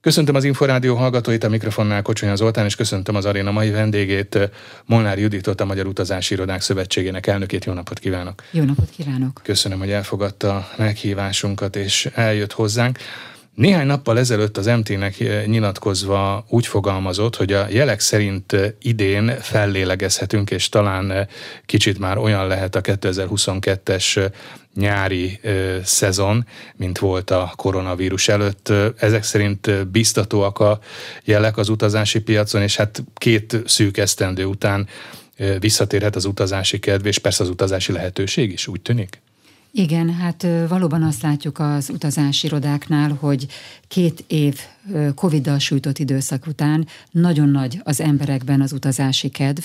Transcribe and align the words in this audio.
Köszöntöm 0.00 0.34
az 0.34 0.44
Inforádió 0.44 0.96
hallgatóit, 0.96 1.44
a 1.44 1.48
mikrofonnál 1.48 2.02
Kocsonya 2.02 2.36
Zoltán, 2.36 2.64
és 2.64 2.76
köszöntöm 2.76 3.14
az 3.14 3.24
aréna 3.24 3.50
mai 3.50 3.70
vendégét, 3.70 4.50
Molnár 4.84 5.18
Juditot, 5.18 5.60
a 5.60 5.64
Magyar 5.64 5.86
Utazási 5.86 6.34
Irodák 6.34 6.60
Szövetségének 6.60 7.26
elnökét. 7.26 7.64
Jó 7.64 7.72
napot 7.72 7.98
kívánok! 7.98 8.42
Jó 8.50 8.64
napot 8.64 8.90
kívánok! 8.90 9.40
Köszönöm, 9.42 9.78
hogy 9.78 9.90
elfogadta 9.90 10.68
meghívásunkat, 10.76 11.76
és 11.76 12.08
eljött 12.14 12.52
hozzánk. 12.52 12.98
Néhány 13.54 13.86
nappal 13.86 14.18
ezelőtt 14.18 14.56
az 14.56 14.66
MT-nek 14.66 15.46
nyilatkozva 15.46 16.44
úgy 16.48 16.66
fogalmazott, 16.66 17.36
hogy 17.36 17.52
a 17.52 17.66
jelek 17.70 18.00
szerint 18.00 18.56
idén 18.80 19.36
fellélegezhetünk, 19.40 20.50
és 20.50 20.68
talán 20.68 21.28
kicsit 21.66 21.98
már 21.98 22.18
olyan 22.18 22.46
lehet 22.46 22.74
a 22.74 22.80
2022-es 22.80 24.32
nyári 24.74 25.38
ö, 25.42 25.76
szezon, 25.84 26.46
mint 26.76 26.98
volt 26.98 27.30
a 27.30 27.52
koronavírus 27.56 28.28
előtt. 28.28 28.72
Ezek 28.96 29.22
szerint 29.22 29.88
biztatóak 29.88 30.58
a 30.58 30.78
jelek 31.24 31.56
az 31.56 31.68
utazási 31.68 32.20
piacon, 32.20 32.62
és 32.62 32.76
hát 32.76 33.02
két 33.14 33.62
szűk 33.66 33.96
esztendő 33.96 34.44
után 34.44 34.88
visszatérhet 35.58 36.16
az 36.16 36.24
utazási 36.24 36.78
kedv, 36.78 37.06
és 37.06 37.18
persze 37.18 37.42
az 37.42 37.48
utazási 37.48 37.92
lehetőség 37.92 38.52
is, 38.52 38.66
úgy 38.66 38.80
tűnik? 38.80 39.20
Igen, 39.72 40.14
hát 40.14 40.46
valóban 40.68 41.02
azt 41.02 41.22
látjuk 41.22 41.58
az 41.58 41.90
utazási 41.90 42.46
irodáknál, 42.46 43.16
hogy 43.20 43.46
két 43.88 44.24
év 44.26 44.60
Covid-dal 45.14 45.58
sújtott 45.58 45.98
időszak 45.98 46.46
után 46.46 46.86
nagyon 47.10 47.48
nagy 47.48 47.80
az 47.84 48.00
emberekben 48.00 48.60
az 48.60 48.72
utazási 48.72 49.28
kedv, 49.28 49.64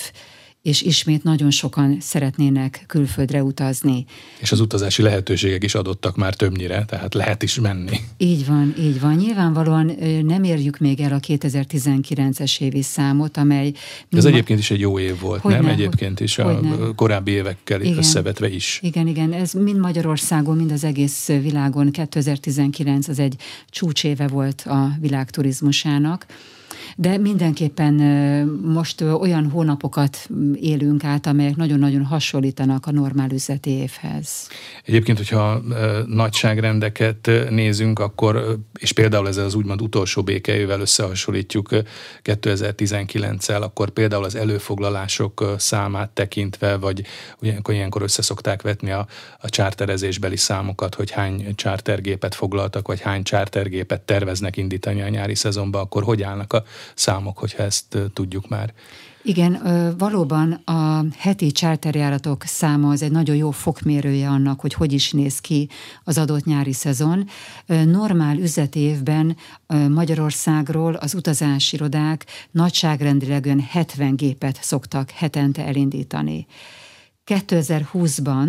és 0.66 0.82
ismét 0.82 1.22
nagyon 1.22 1.50
sokan 1.50 1.96
szeretnének 2.00 2.84
külföldre 2.86 3.42
utazni. 3.42 4.04
És 4.40 4.52
az 4.52 4.60
utazási 4.60 5.02
lehetőségek 5.02 5.64
is 5.64 5.74
adottak 5.74 6.16
már 6.16 6.34
többnyire, 6.34 6.84
tehát 6.84 7.14
lehet 7.14 7.42
is 7.42 7.60
menni. 7.60 8.00
Így 8.16 8.46
van, 8.46 8.74
így 8.78 9.00
van. 9.00 9.14
Nyilvánvalóan 9.14 9.96
nem 10.22 10.44
érjük 10.44 10.78
még 10.78 11.00
el 11.00 11.12
a 11.12 11.20
2019-es 11.20 12.60
évi 12.60 12.82
számot, 12.82 13.36
amely... 13.36 13.72
Ez 14.10 14.24
ma... 14.24 14.30
egyébként 14.30 14.58
is 14.58 14.70
egy 14.70 14.80
jó 14.80 14.98
év 14.98 15.20
volt, 15.20 15.40
hogyne, 15.40 15.60
nem? 15.60 15.70
Egyébként 15.70 16.20
is 16.20 16.38
a 16.38 16.52
hogyne. 16.52 16.94
korábbi 16.94 17.30
évekkel 17.30 17.80
igen, 17.80 17.96
összevetve 17.96 18.48
is. 18.48 18.78
Igen, 18.82 19.06
igen. 19.06 19.32
Ez 19.32 19.52
mind 19.52 19.78
Magyarországon, 19.78 20.56
mind 20.56 20.72
az 20.72 20.84
egész 20.84 21.26
világon 21.26 21.90
2019 21.90 23.08
az 23.08 23.18
egy 23.18 23.34
csúcséve 23.70 24.26
volt 24.26 24.60
a 24.60 24.90
világturizmusának 25.00 26.26
de 26.98 27.18
mindenképpen 27.18 27.94
most 28.64 29.00
olyan 29.00 29.50
hónapokat 29.50 30.28
élünk 30.54 31.04
át, 31.04 31.26
amelyek 31.26 31.56
nagyon-nagyon 31.56 32.04
hasonlítanak 32.04 32.86
a 32.86 32.90
normál 32.90 33.30
üzleti 33.30 33.70
évhez. 33.70 34.48
Egyébként, 34.84 35.18
hogyha 35.18 35.62
nagyságrendeket 36.06 37.30
nézünk, 37.50 37.98
akkor, 37.98 38.58
és 38.78 38.92
például 38.92 39.28
ezzel 39.28 39.44
az 39.44 39.54
úgymond 39.54 39.82
utolsó 39.82 40.22
békejével 40.22 40.80
összehasonlítjuk 40.80 41.68
2019-el, 42.24 43.60
akkor 43.62 43.90
például 43.90 44.24
az 44.24 44.34
előfoglalások 44.34 45.54
számát 45.58 46.10
tekintve, 46.10 46.76
vagy 46.76 47.02
ugyankor 47.42 47.74
ilyenkor 47.74 48.02
összeszokták 48.02 48.62
vetni 48.62 48.90
a, 48.90 49.06
a 49.40 49.48
csárterezésbeli 49.48 50.36
számokat, 50.36 50.94
hogy 50.94 51.10
hány 51.10 51.54
csártergépet 51.54 52.34
foglaltak, 52.34 52.86
vagy 52.86 53.00
hány 53.00 53.22
csártergépet 53.22 54.00
terveznek 54.00 54.56
indítani 54.56 55.02
a 55.02 55.08
nyári 55.08 55.34
szezonban, 55.34 55.82
akkor 55.82 56.02
hogy 56.02 56.22
állnak 56.22 56.52
a 56.52 56.64
számok, 56.94 57.38
hogyha 57.38 57.62
ezt 57.62 57.98
tudjuk 58.12 58.48
már. 58.48 58.74
Igen, 59.26 59.62
valóban 59.98 60.52
a 60.52 61.04
heti 61.16 61.52
charterjáratok 61.52 62.42
száma 62.42 62.90
az 62.90 63.02
egy 63.02 63.10
nagyon 63.10 63.36
jó 63.36 63.50
fokmérője 63.50 64.28
annak, 64.28 64.60
hogy 64.60 64.74
hogy 64.74 64.92
is 64.92 65.12
néz 65.12 65.38
ki 65.38 65.68
az 66.04 66.18
adott 66.18 66.44
nyári 66.44 66.72
szezon. 66.72 67.28
Normál 67.66 68.36
üzleti 68.36 68.78
évben 68.78 69.36
Magyarországról 69.88 70.94
az 70.94 71.14
utazási 71.14 71.76
irodák 71.76 72.26
nagyságrendileg 72.50 73.46
70 73.70 74.16
gépet 74.16 74.58
szoktak 74.62 75.10
hetente 75.10 75.64
elindítani. 75.66 76.46
2020-ban, 77.26 78.48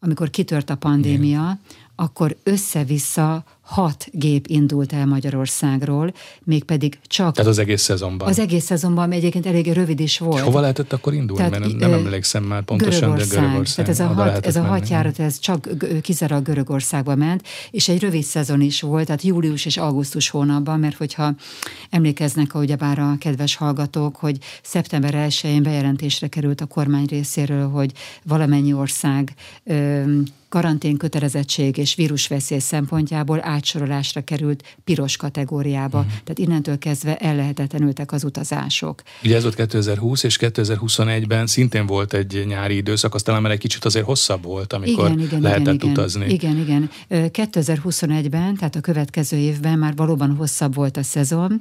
amikor 0.00 0.30
kitört 0.30 0.70
a 0.70 0.76
pandémia, 0.76 1.40
Igen. 1.40 1.60
akkor 1.96 2.36
össze-vissza 2.42 3.44
hat 3.64 4.06
gép 4.10 4.46
indult 4.46 4.92
el 4.92 5.06
Magyarországról, 5.06 6.12
mégpedig 6.44 6.98
csak... 7.06 7.34
Tehát 7.34 7.50
az 7.50 7.58
egész 7.58 7.82
szezonban. 7.82 8.28
Az 8.28 8.38
egész 8.38 8.64
szezonban, 8.64 9.04
ami 9.04 9.16
egyébként 9.16 9.46
elég 9.46 9.72
rövid 9.72 10.00
is 10.00 10.18
volt. 10.18 10.38
És 10.38 10.44
hova 10.44 10.60
lehetett 10.60 10.92
akkor 10.92 11.14
indulni? 11.14 11.42
Tehát, 11.42 11.58
Mert 11.58 11.78
nem, 11.78 11.90
nem 11.90 11.98
emlékszem 11.98 12.44
már 12.44 12.62
pontosan, 12.62 13.00
Görögország. 13.00 13.40
de 13.40 13.46
Görögország. 13.46 13.84
Tehát 13.84 14.00
ez 14.00 14.06
a 14.06 14.22
hat, 14.22 14.46
ez 14.46 14.56
a 14.56 14.62
hat 14.62 14.88
járat, 14.88 15.18
ez 15.18 15.38
csak 15.38 15.68
kizárólag 16.02 16.44
Görögországba 16.44 17.14
ment, 17.14 17.42
és 17.70 17.88
egy 17.88 18.00
rövid 18.00 18.22
szezon 18.22 18.60
is 18.60 18.80
volt, 18.80 19.06
tehát 19.06 19.22
július 19.22 19.64
és 19.64 19.76
augusztus 19.76 20.28
hónapban, 20.28 20.80
mert 20.80 20.96
hogyha 20.96 21.34
emlékeznek, 21.90 22.54
ahogy 22.54 22.76
bár 22.76 22.98
a 22.98 23.16
kedves 23.18 23.56
hallgatók, 23.56 24.16
hogy 24.16 24.38
szeptember 24.62 25.14
1-én 25.28 25.62
bejelentésre 25.62 26.28
került 26.28 26.60
a 26.60 26.66
kormány 26.66 27.06
részéről, 27.08 27.68
hogy 27.68 27.92
valamennyi 28.24 28.72
ország 28.72 29.34
karantén 30.54 30.96
kötelezettség 30.96 31.76
és 31.76 31.94
vírusveszély 31.94 32.58
szempontjából 32.58 33.40
átsorolásra 33.42 34.20
került 34.20 34.76
piros 34.84 35.16
kategóriába. 35.16 35.98
Uh-huh. 35.98 36.12
Tehát 36.12 36.38
innentől 36.38 36.78
kezdve 36.78 37.16
ellehetetlenültek 37.16 38.12
az 38.12 38.24
utazások. 38.24 39.02
Ugye 39.24 39.36
ez 39.36 39.42
volt 39.42 39.54
2020, 39.54 40.22
és 40.22 40.38
2021-ben 40.40 41.46
szintén 41.46 41.86
volt 41.86 42.14
egy 42.14 42.44
nyári 42.46 42.76
időszak, 42.76 43.14
aztán 43.14 43.42
már 43.42 43.52
egy 43.52 43.58
kicsit 43.58 43.84
azért 43.84 44.04
hosszabb 44.04 44.42
volt, 44.42 44.72
amikor 44.72 45.06
igen, 45.06 45.20
igen, 45.20 45.40
lehetett 45.40 45.74
igen, 45.74 45.90
utazni. 45.90 46.26
Igen, 46.28 46.58
igen. 46.58 46.90
2021-ben, 47.10 48.56
tehát 48.56 48.76
a 48.76 48.80
következő 48.80 49.36
évben 49.36 49.78
már 49.78 49.94
valóban 49.96 50.34
hosszabb 50.36 50.74
volt 50.74 50.96
a 50.96 51.02
szezon, 51.02 51.60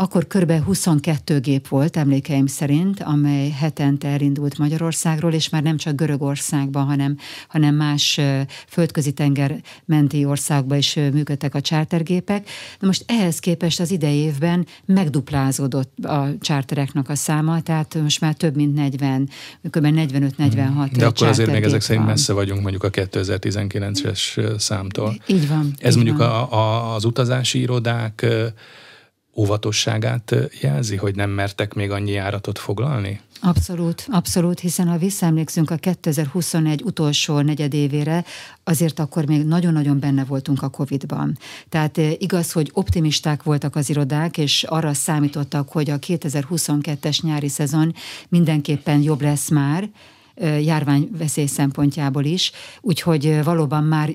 akkor 0.00 0.26
kb. 0.26 0.52
22 0.64 1.40
gép 1.40 1.68
volt, 1.68 1.96
emlékeim 1.96 2.46
szerint, 2.46 3.02
amely 3.02 3.50
hetente 3.50 4.08
elindult 4.08 4.58
Magyarországról, 4.58 5.32
és 5.32 5.48
már 5.48 5.62
nem 5.62 5.76
csak 5.76 5.94
Görögországban, 5.94 6.84
hanem, 6.84 7.16
hanem 7.48 7.74
más 7.74 8.20
földközi 8.68 9.12
tenger 9.12 9.60
menti 9.84 10.24
országba 10.24 10.76
is 10.76 10.94
működtek 10.94 11.54
a 11.54 11.60
csártergépek. 11.60 12.48
Na 12.80 12.86
most 12.86 13.04
ehhez 13.06 13.38
képest 13.38 13.80
az 13.80 13.90
idei 13.90 14.16
évben 14.16 14.66
megduplázódott 14.84 16.04
a 16.04 16.28
csártereknek 16.40 17.08
a 17.08 17.14
száma, 17.14 17.60
tehát 17.62 17.94
most 18.02 18.20
már 18.20 18.34
több 18.34 18.56
mint 18.56 18.74
40, 18.74 19.28
kb. 19.70 19.86
45-46 19.86 20.90
De 20.96 21.06
akkor 21.06 21.26
azért 21.26 21.50
még 21.50 21.62
ezek 21.62 21.80
szerint 21.80 22.06
messze 22.06 22.32
vagyunk 22.32 22.60
mondjuk 22.60 22.84
a 22.84 22.90
2019-es 22.90 24.58
számtól. 24.58 25.16
Így 25.26 25.48
van. 25.48 25.74
Ez 25.78 25.90
így 25.90 25.96
mondjuk 25.96 26.18
van. 26.18 26.28
A, 26.28 26.52
a, 26.52 26.94
az 26.94 27.04
utazási 27.04 27.60
irodák 27.60 28.26
óvatosságát 29.38 30.34
jelzi, 30.60 30.96
hogy 30.96 31.14
nem 31.14 31.30
mertek 31.30 31.74
még 31.74 31.90
annyi 31.90 32.10
járatot 32.10 32.58
foglalni? 32.58 33.20
Abszolút, 33.40 34.06
abszolút, 34.10 34.60
hiszen 34.60 34.88
ha 34.88 34.98
visszaemlékszünk 34.98 35.70
a 35.70 35.76
2021 35.76 36.82
utolsó 36.82 37.40
negyedévére, 37.40 38.24
azért 38.64 38.98
akkor 38.98 39.26
még 39.26 39.44
nagyon-nagyon 39.44 40.00
benne 40.00 40.24
voltunk 40.24 40.62
a 40.62 40.68
Covid-ban. 40.68 41.38
Tehát 41.68 41.96
igaz, 41.96 42.52
hogy 42.52 42.70
optimisták 42.72 43.42
voltak 43.42 43.76
az 43.76 43.90
irodák, 43.90 44.38
és 44.38 44.62
arra 44.62 44.94
számítottak, 44.94 45.68
hogy 45.68 45.90
a 45.90 45.98
2022-es 45.98 47.22
nyári 47.22 47.48
szezon 47.48 47.94
mindenképpen 48.28 49.02
jobb 49.02 49.22
lesz 49.22 49.48
már, 49.48 49.88
járványveszély 50.40 51.46
szempontjából 51.46 52.24
is, 52.24 52.52
úgyhogy 52.80 53.44
valóban 53.44 53.84
már 53.84 54.14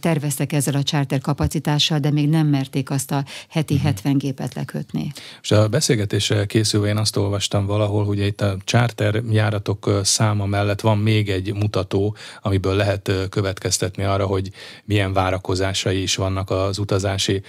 terveztek 0.00 0.52
ezzel 0.52 0.74
a 0.74 0.82
charter 0.82 1.20
kapacitással, 1.20 1.98
de 1.98 2.10
még 2.10 2.28
nem 2.28 2.46
merték 2.46 2.90
azt 2.90 3.10
a 3.10 3.24
heti 3.48 3.78
70 3.78 4.12
mhm. 4.12 4.20
gépet 4.20 4.54
lekötni. 4.54 5.12
És 5.42 5.50
a 5.50 5.68
beszélgetésre 5.68 6.46
készülve 6.46 6.88
én 6.88 6.96
azt 6.96 7.16
olvastam 7.16 7.66
valahol, 7.66 8.04
hogy 8.04 8.18
itt 8.18 8.40
a 8.40 8.56
charter 8.64 9.22
járatok 9.30 10.00
száma 10.02 10.46
mellett 10.46 10.80
van 10.80 10.98
még 10.98 11.30
egy 11.30 11.54
mutató, 11.54 12.16
amiből 12.42 12.74
lehet 12.74 13.12
következtetni 13.30 14.02
arra, 14.02 14.26
hogy 14.26 14.50
milyen 14.84 15.12
várakozásai 15.12 16.02
is 16.02 16.16
vannak 16.16 16.50
az 16.50 16.78
utazási 16.78 17.42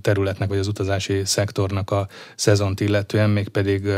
területnek, 0.00 0.48
vagy 0.48 0.58
az 0.58 0.66
utazási 0.66 1.20
szektornak 1.24 1.90
a 1.90 2.08
szezont 2.36 2.80
illetően, 2.80 3.30
mégpedig 3.30 3.88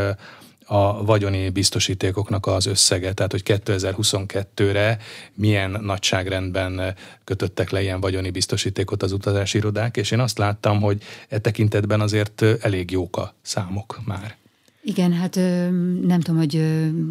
a 0.67 1.05
vagyoni 1.05 1.49
biztosítékoknak 1.51 2.47
az 2.47 2.67
összege, 2.67 3.13
tehát 3.13 3.31
hogy 3.31 3.43
2022-re 3.45 4.99
milyen 5.35 5.71
nagyságrendben 5.71 6.95
kötöttek 7.25 7.71
le 7.71 7.83
ilyen 7.83 8.01
vagyoni 8.01 8.31
biztosítékot 8.31 9.03
az 9.03 9.13
utazási 9.13 9.59
irodák, 9.59 9.97
és 9.97 10.11
én 10.11 10.21
azt 10.21 10.39
láttam, 10.39 10.81
hogy 10.81 11.03
e 11.29 11.39
tekintetben 11.39 12.01
azért 12.01 12.43
elég 12.61 12.91
jók 12.91 13.17
a 13.17 13.35
számok 13.43 14.01
már. 14.05 14.37
Igen, 14.87 15.13
hát 15.13 15.35
nem 16.03 16.21
tudom, 16.21 16.37
hogy 16.37 16.57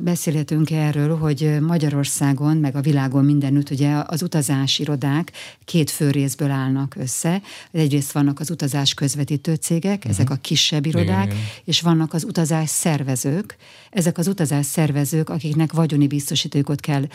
beszélhetünk 0.04 0.72
erről, 0.72 1.18
hogy 1.18 1.58
Magyarországon, 1.62 2.58
meg 2.58 2.76
a 2.76 2.82
világon 2.82 3.26
mindenütt 3.26 3.70
ugye 3.70 4.02
az 4.06 4.22
utazási 4.24 4.82
irodák 4.82 5.32
két 5.66 5.90
fő 5.90 6.12
részből 6.12 6.52
állnak 6.52 6.96
össze. 6.96 7.42
Egyrészt 7.72 8.12
vannak 8.12 8.40
az 8.40 8.50
utazás 8.50 8.94
közvetítő 8.94 9.54
cégek, 9.54 9.98
uh-huh. 9.98 10.12
ezek 10.12 10.30
a 10.30 10.36
kisebb 10.36 10.86
irodák, 10.86 11.26
igen, 11.26 11.38
igen. 11.38 11.38
és 11.64 11.82
vannak 11.82 12.14
az 12.14 12.24
utazás 12.24 12.70
szervezők. 12.70 13.56
Ezek 13.90 14.18
az 14.18 14.28
utazás 14.28 14.66
szervezők, 14.66 15.30
akiknek 15.30 15.72
vagyoni 15.72 16.08
biztosítókot 16.08 16.80
kell 16.80 17.08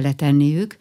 letenniük, 0.00 0.76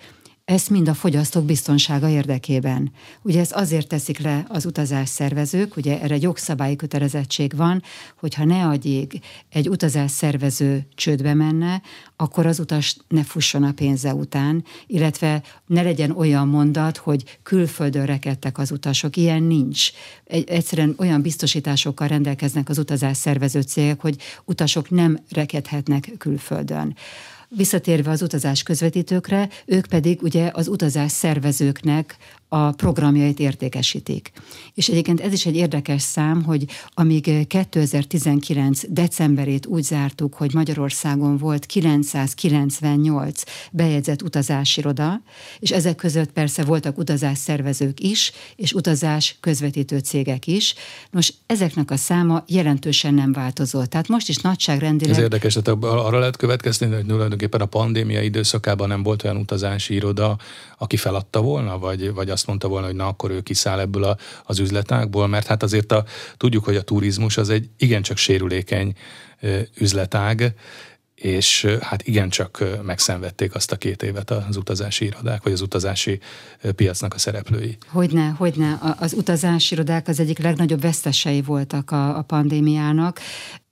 ezt 0.46 0.70
mind 0.70 0.88
a 0.88 0.94
fogyasztók 0.94 1.46
biztonsága 1.46 2.10
érdekében. 2.10 2.92
Ugye 3.22 3.40
ezt 3.40 3.52
azért 3.52 3.88
teszik 3.88 4.20
le 4.20 4.46
az 4.50 4.66
utazás 4.66 5.10
szervezők, 5.10 5.78
ugye 5.78 6.02
erre 6.02 6.18
jogszabályi 6.20 6.76
kötelezettség 6.76 7.56
van, 7.56 7.84
hogyha 8.20 8.46
ne 8.46 8.66
adjék 8.66 9.20
egy 9.50 9.70
utazás 9.70 10.12
szervező 10.12 10.88
csődbe 10.96 11.34
menne, 11.34 11.82
akkor 12.16 12.46
az 12.46 12.60
utas 12.60 12.98
ne 13.08 13.24
fusson 13.24 13.64
a 13.64 13.72
pénze 13.72 14.14
után, 14.14 14.64
illetve 14.88 15.42
ne 15.66 15.82
legyen 15.82 16.12
olyan 16.12 16.48
mondat, 16.48 16.98
hogy 16.98 17.40
külföldön 17.44 18.06
rekedtek 18.06 18.58
az 18.58 18.72
utasok. 18.72 19.18
Ilyen 19.18 19.44
nincs. 19.44 19.90
Egy, 20.24 20.50
egyszerűen 20.50 20.96
olyan 20.98 21.22
biztosításokkal 21.22 22.08
rendelkeznek 22.08 22.70
az 22.70 22.78
utazás 22.78 23.18
szervező 23.18 23.62
cégek, 23.62 24.02
hogy 24.02 24.16
utasok 24.44 24.90
nem 24.90 25.20
rekedhetnek 25.30 26.12
külföldön. 26.18 26.96
Visszatérve 27.50 28.12
az 28.12 28.22
utazás 28.22 28.64
közvetítőkre, 28.64 29.50
ők 29.66 29.86
pedig 29.86 30.22
ugye 30.22 30.50
az 30.54 30.68
utazás 30.68 31.12
szervezőknek 31.12 32.18
a 32.56 32.72
programjait 32.72 33.40
értékesítik. 33.40 34.32
És 34.74 34.88
egyébként 34.88 35.22
ez 35.22 35.34
is 35.34 35.46
egy 35.46 35.56
érdekes 35.56 36.02
szám, 36.02 36.44
hogy 36.44 36.66
amíg 36.94 37.48
2019 37.48 38.82
decemberét 38.90 39.66
úgy 39.66 39.84
zártuk, 39.84 40.34
hogy 40.34 40.54
Magyarországon 40.54 41.38
volt 41.38 41.66
998 41.66 43.42
bejegyzett 43.72 44.22
utazásiroda, 44.22 45.22
és 45.60 45.72
ezek 45.72 45.96
között 45.96 46.32
persze 46.32 46.64
voltak 46.64 46.98
utazás 46.98 47.38
szervezők 47.38 48.00
is, 48.00 48.32
és 48.56 48.74
utazás 48.74 49.38
közvetítő 49.40 50.00
cégek 50.00 50.48
is. 50.48 50.76
Nos, 51.12 51.34
ezeknek 51.46 51.92
a 51.92 51.98
száma 51.98 52.44
jelentősen 52.48 53.14
nem 53.14 53.32
változott. 53.32 53.90
Tehát 53.90 54.08
most 54.08 54.30
is 54.30 54.38
nagyságrendileg... 54.38 55.16
Ez 55.16 55.22
érdekes, 55.22 55.54
tehát 55.54 55.84
arra 55.84 56.20
lehet 56.20 56.38
következni, 56.38 56.88
hogy 56.88 57.06
tulajdonképpen 57.06 57.62
a 57.62 57.66
pandémia 57.66 58.22
időszakában 58.22 58.88
nem 58.88 59.04
volt 59.04 59.24
olyan 59.24 59.38
utazási 59.38 59.94
iroda, 59.94 60.38
aki 60.78 60.98
feladta 60.98 61.42
volna, 61.42 61.80
vagy, 61.80 62.14
vagy 62.14 62.30
azt 62.30 62.45
mondta 62.48 62.68
volna, 62.68 62.86
hogy 62.86 62.96
na 62.96 63.08
akkor 63.08 63.32
ő 63.32 63.42
kiszáll 63.42 63.80
ebből 63.80 64.04
a, 64.04 64.18
az 64.44 64.60
üzletágból, 64.60 65.28
mert 65.28 65.48
hát 65.48 65.64
azért 65.64 65.92
a, 65.92 66.06
tudjuk, 66.38 66.64
hogy 66.64 66.76
a 66.76 66.82
turizmus 66.82 67.38
az 67.38 67.50
egy 67.50 67.70
igencsak 67.78 68.18
sérülékeny 68.18 68.94
üzletág, 69.78 70.54
és 71.16 71.68
hát 71.82 72.08
igencsak 72.08 72.64
megszenvedték 72.84 73.56
azt 73.56 73.72
a 73.72 73.76
két 73.76 74.04
évet 74.04 74.32
az 74.32 74.58
utazási 74.58 75.06
irodák, 75.06 75.44
vagy 75.44 75.54
az 75.54 75.62
utazási 75.62 76.20
piacnak 76.76 77.14
a 77.14 77.18
szereplői. 77.18 77.78
Hogyne, 77.88 78.28
hogyne. 78.38 78.96
Az 79.00 79.14
utazási 79.14 79.74
irodák 79.74 80.08
az 80.08 80.20
egyik 80.20 80.40
legnagyobb 80.40 80.82
vesztesei 80.82 81.42
voltak 81.42 81.92
a, 81.92 82.18
a 82.18 82.22
pandémiának. 82.22 83.20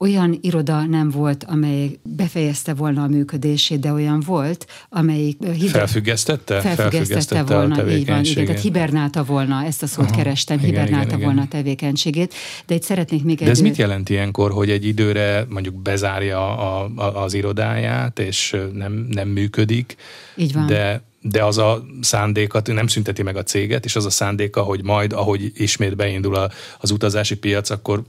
Olyan 0.03 0.37
iroda 0.41 0.85
nem 0.85 1.09
volt, 1.09 1.43
amely 1.43 1.99
befejezte 2.01 2.73
volna 2.73 3.03
a 3.03 3.07
működését, 3.07 3.79
de 3.79 3.91
olyan 3.91 4.23
volt, 4.25 4.67
amelyik... 4.89 5.37
Hider... 5.43 5.69
Felfüggesztette? 5.69 6.59
Felfüggesztette, 6.59 6.89
Felfüggesztette 6.89 7.53
volna, 7.53 7.75
a 7.75 7.89
így 7.89 8.07
van. 8.07 8.23
Igen, 8.23 8.45
tehát 8.45 8.61
hibernálta 8.61 9.23
volna, 9.23 9.63
ezt 9.65 9.83
a 9.83 9.87
szót 9.87 10.05
Aha, 10.05 10.15
kerestem, 10.15 10.57
igen, 10.57 10.69
hibernálta 10.69 11.07
igen, 11.07 11.19
volna 11.19 11.33
igen. 11.33 11.43
a 11.43 11.47
tevékenységét. 11.47 12.33
De 12.65 12.75
itt 12.75 12.83
szeretnék 12.83 13.23
még 13.23 13.37
de 13.37 13.43
egy... 13.43 13.49
ez 13.49 13.59
mit 13.59 13.75
jelent 13.75 14.09
ilyenkor, 14.09 14.51
hogy 14.51 14.69
egy 14.69 14.85
időre 14.85 15.45
mondjuk 15.49 15.75
bezárja 15.75 16.57
a, 16.57 16.91
a, 16.95 17.23
az 17.23 17.33
irodáját, 17.33 18.19
és 18.19 18.55
nem, 18.73 19.07
nem 19.09 19.27
működik? 19.27 19.95
Így 20.35 20.53
van. 20.53 20.65
De 20.65 21.01
de 21.25 21.43
az 21.43 21.57
a 21.57 21.85
szándékat 22.01 22.67
nem 22.67 22.87
szünteti 22.87 23.23
meg 23.23 23.35
a 23.35 23.43
céget, 23.43 23.85
és 23.85 23.95
az 23.95 24.05
a 24.05 24.09
szándéka, 24.09 24.61
hogy 24.61 24.83
majd, 24.83 25.13
ahogy 25.13 25.51
ismét 25.55 25.95
beindul 25.95 26.35
a, 26.35 26.49
az 26.79 26.91
utazási 26.91 27.37
piac, 27.37 27.69
akkor 27.69 28.03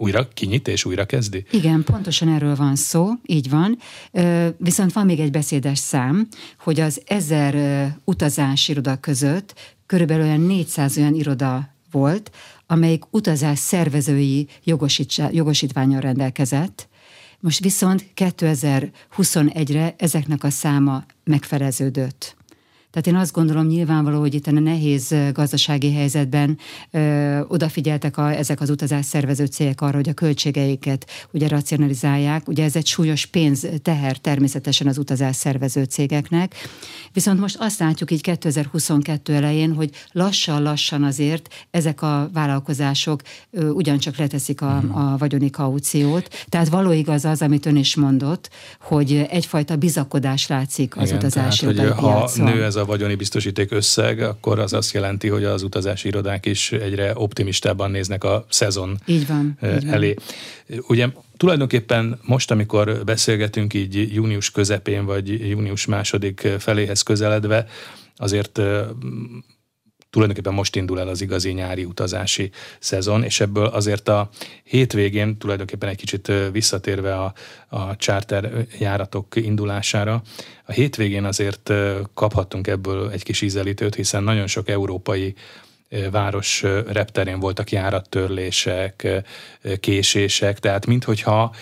újra 0.00 0.28
kinyit 0.28 0.68
és 0.68 0.84
újra 0.84 1.04
kezdi? 1.04 1.44
Igen, 1.50 1.84
pontosan 1.84 2.28
erről 2.28 2.54
van 2.54 2.76
szó, 2.76 3.10
így 3.26 3.50
van. 3.50 3.78
Viszont 4.56 4.92
van 4.92 5.06
még 5.06 5.20
egy 5.20 5.30
beszédes 5.30 5.78
szám, 5.78 6.28
hogy 6.58 6.80
az 6.80 7.02
ezer 7.06 7.54
utazási 8.04 8.72
iroda 8.72 8.96
között 9.00 9.54
körülbelül 9.86 10.24
olyan 10.24 10.40
400 10.40 10.96
olyan 10.96 11.14
iroda 11.14 11.74
volt, 11.90 12.30
amelyik 12.66 13.04
utazás 13.10 13.58
szervezői 13.58 14.48
jogosítványal 15.30 16.00
rendelkezett, 16.00 16.88
most 17.40 17.60
viszont 17.62 18.06
2021-re 18.16 19.94
ezeknek 19.98 20.44
a 20.44 20.50
száma 20.50 21.04
megfeleződött. 21.24 22.36
Tehát 22.90 23.06
én 23.06 23.14
azt 23.14 23.32
gondolom 23.32 23.66
nyilvánvaló, 23.66 24.20
hogy 24.20 24.34
itt 24.34 24.46
a 24.46 24.50
nehéz 24.50 25.14
gazdasági 25.32 25.92
helyzetben 25.92 26.58
ö, 26.90 27.40
odafigyeltek 27.48 28.16
a, 28.16 28.32
ezek 28.32 28.60
az 28.60 28.70
utazás 28.70 29.04
szervező 29.04 29.44
cégek 29.44 29.80
arra, 29.80 29.96
hogy 29.96 30.08
a 30.08 30.12
költségeiket 30.12 31.10
ugye 31.32 31.48
racionalizálják. 31.48 32.48
Ugye 32.48 32.64
ez 32.64 32.76
egy 32.76 32.86
súlyos 32.86 33.26
pénz 33.26 33.66
teher 33.82 34.16
természetesen 34.16 34.86
az 34.86 34.98
utazás 34.98 35.36
szervező 35.36 35.84
cégeknek. 35.84 36.54
Viszont 37.12 37.40
most 37.40 37.56
azt 37.58 37.78
látjuk 37.78 38.10
így 38.10 38.20
2022 38.20 39.34
elején, 39.34 39.74
hogy 39.74 39.90
lassan-lassan 40.12 41.04
azért 41.04 41.66
ezek 41.70 42.02
a 42.02 42.30
vállalkozások 42.32 43.22
ö, 43.50 43.68
ugyancsak 43.68 44.16
leteszik 44.16 44.60
a, 44.60 44.80
mhm. 44.82 44.98
a 44.98 45.16
vagyoni 45.16 45.50
kauciót. 45.50 46.28
Tehát 46.48 46.68
való 46.68 46.92
igaz 46.92 47.24
az, 47.24 47.42
amit 47.42 47.66
ön 47.66 47.76
is 47.76 47.96
mondott, 47.96 48.50
hogy 48.80 49.26
egyfajta 49.30 49.76
bizakodás 49.76 50.46
látszik 50.46 50.96
az 50.96 51.06
Igen, 51.06 51.16
utazási 51.16 51.66
tehát, 51.66 51.92
hogy 51.92 52.04
ha 52.04 52.30
nő 52.36 52.64
ez 52.64 52.76
a 52.78 52.84
vagyoni 52.84 53.14
biztosíték 53.14 53.72
összeg, 53.72 54.20
akkor 54.20 54.58
az 54.58 54.72
azt 54.72 54.92
jelenti, 54.92 55.28
hogy 55.28 55.44
az 55.44 55.62
utazási 55.62 56.08
irodák 56.08 56.46
is 56.46 56.72
egyre 56.72 57.12
optimistában 57.14 57.90
néznek 57.90 58.24
a 58.24 58.46
szezon 58.48 58.98
így 59.06 59.26
van, 59.26 59.58
elé. 59.86 60.08
Így 60.08 60.20
van. 60.66 60.84
Ugye 60.88 61.08
tulajdonképpen 61.36 62.18
most, 62.22 62.50
amikor 62.50 63.04
beszélgetünk 63.04 63.74
így 63.74 64.14
június 64.14 64.50
közepén, 64.50 65.04
vagy 65.04 65.48
június 65.48 65.86
második 65.86 66.48
feléhez 66.58 67.02
közeledve, 67.02 67.66
azért 68.16 68.60
tulajdonképpen 70.10 70.54
most 70.54 70.76
indul 70.76 71.00
el 71.00 71.08
az 71.08 71.20
igazi 71.20 71.52
nyári 71.52 71.84
utazási 71.84 72.50
szezon, 72.78 73.22
és 73.22 73.40
ebből 73.40 73.66
azért 73.66 74.08
a 74.08 74.28
hétvégén 74.62 75.38
tulajdonképpen 75.38 75.88
egy 75.88 75.96
kicsit 75.96 76.32
visszatérve 76.52 77.14
a, 77.14 77.32
a 77.68 77.96
charter 77.96 78.66
járatok 78.78 79.36
indulására, 79.36 80.22
a 80.64 80.72
hétvégén 80.72 81.24
azért 81.24 81.72
kaphattunk 82.14 82.66
ebből 82.66 83.10
egy 83.10 83.22
kis 83.22 83.40
ízelítőt, 83.40 83.94
hiszen 83.94 84.22
nagyon 84.22 84.46
sok 84.46 84.68
európai 84.68 85.34
város 86.10 86.62
repterén 86.86 87.40
voltak 87.40 87.70
járattörlések, 87.70 89.08
késések, 89.80 90.58
tehát 90.58 90.86
minthogyha 90.86 91.54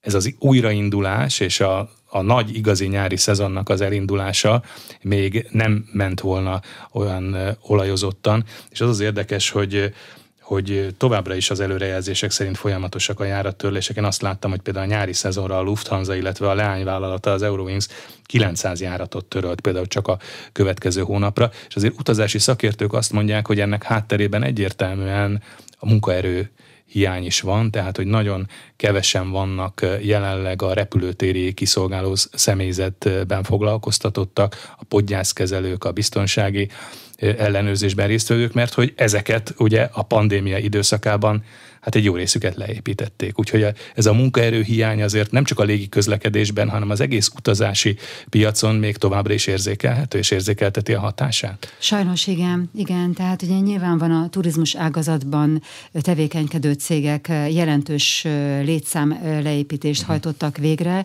ez 0.00 0.14
az 0.14 0.34
újraindulás 0.38 1.40
és 1.40 1.60
a, 1.60 1.90
a 2.14 2.22
nagy 2.22 2.56
igazi 2.56 2.86
nyári 2.86 3.16
szezonnak 3.16 3.68
az 3.68 3.80
elindulása 3.80 4.62
még 5.02 5.46
nem 5.50 5.84
ment 5.92 6.20
volna 6.20 6.60
olyan 6.92 7.56
olajozottan, 7.62 8.44
és 8.70 8.80
az 8.80 8.88
az 8.88 9.00
érdekes, 9.00 9.50
hogy 9.50 9.92
hogy 10.40 10.94
továbbra 10.98 11.34
is 11.34 11.50
az 11.50 11.60
előrejelzések 11.60 12.30
szerint 12.30 12.56
folyamatosak 12.56 13.20
a 13.20 13.24
járattörlések. 13.24 13.96
Én 13.96 14.04
azt 14.04 14.22
láttam, 14.22 14.50
hogy 14.50 14.60
például 14.60 14.86
a 14.86 14.88
nyári 14.88 15.12
szezonra 15.12 15.58
a 15.58 15.62
Lufthansa, 15.62 16.14
illetve 16.14 16.48
a 16.48 16.54
leányvállalata, 16.54 17.30
az 17.30 17.42
Eurowings 17.42 17.86
900 18.24 18.80
járatot 18.80 19.24
törölt 19.24 19.60
például 19.60 19.86
csak 19.86 20.08
a 20.08 20.18
következő 20.52 21.02
hónapra, 21.02 21.50
és 21.68 21.76
azért 21.76 21.98
utazási 21.98 22.38
szakértők 22.38 22.92
azt 22.92 23.12
mondják, 23.12 23.46
hogy 23.46 23.60
ennek 23.60 23.82
hátterében 23.82 24.42
egyértelműen 24.42 25.42
a 25.78 25.88
munkaerő 25.88 26.50
hiány 26.92 27.24
is 27.24 27.40
van, 27.40 27.70
tehát 27.70 27.96
hogy 27.96 28.06
nagyon 28.06 28.48
kevesen 28.76 29.30
vannak 29.30 29.86
jelenleg 30.02 30.62
a 30.62 30.72
repülőtéri 30.72 31.52
kiszolgáló 31.52 32.14
személyzetben 32.32 33.42
foglalkoztatottak, 33.42 34.74
a 34.76 34.84
podgyászkezelők, 34.84 35.84
a 35.84 35.92
biztonsági 35.92 36.68
ellenőrzésben 37.16 38.06
résztvevők, 38.06 38.52
mert 38.52 38.74
hogy 38.74 38.92
ezeket 38.96 39.54
ugye 39.58 39.88
a 39.92 40.02
pandémia 40.02 40.58
időszakában 40.58 41.44
hát 41.82 41.94
egy 41.94 42.04
jó 42.04 42.14
részüket 42.14 42.56
leépítették. 42.56 43.38
Úgyhogy 43.38 43.66
ez 43.94 44.06
a 44.06 44.12
munkaerő 44.12 44.62
hiány 44.62 45.02
azért 45.02 45.30
nem 45.30 45.44
csak 45.44 45.58
a 45.58 45.62
légi 45.62 45.88
közlekedésben, 45.88 46.68
hanem 46.68 46.90
az 46.90 47.00
egész 47.00 47.30
utazási 47.36 47.96
piacon 48.28 48.74
még 48.74 48.96
továbbra 48.96 49.32
is 49.32 49.46
érzékelhető 49.46 50.18
és 50.18 50.30
érzékelteti 50.30 50.92
a 50.92 51.00
hatását. 51.00 51.76
Sajnos 51.78 52.26
igen, 52.26 52.70
igen. 52.74 53.12
Tehát 53.12 53.42
ugye 53.42 53.58
nyilván 53.58 53.98
van 53.98 54.10
a 54.10 54.28
turizmus 54.28 54.74
ágazatban 54.74 55.62
tevékenykedő 55.92 56.72
cégek 56.72 57.28
jelentős 57.28 58.22
létszám 58.62 59.20
leépítést 59.42 60.00
uh-huh. 60.00 60.16
hajtottak 60.16 60.56
végre, 60.56 61.04